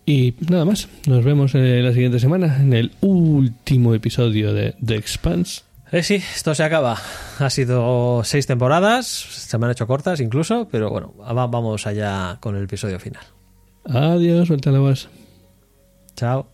[0.06, 4.96] Y nada más, nos vemos en la siguiente semana, en el último episodio de The
[4.96, 5.62] Expanse.
[5.90, 6.98] Eh, sí, esto se acaba.
[7.38, 12.56] Ha sido seis temporadas, se me han hecho cortas incluso, pero bueno, vamos allá con
[12.56, 13.24] el episodio final.
[13.84, 15.08] Adiós, suelta la voz.
[16.16, 16.53] Chao.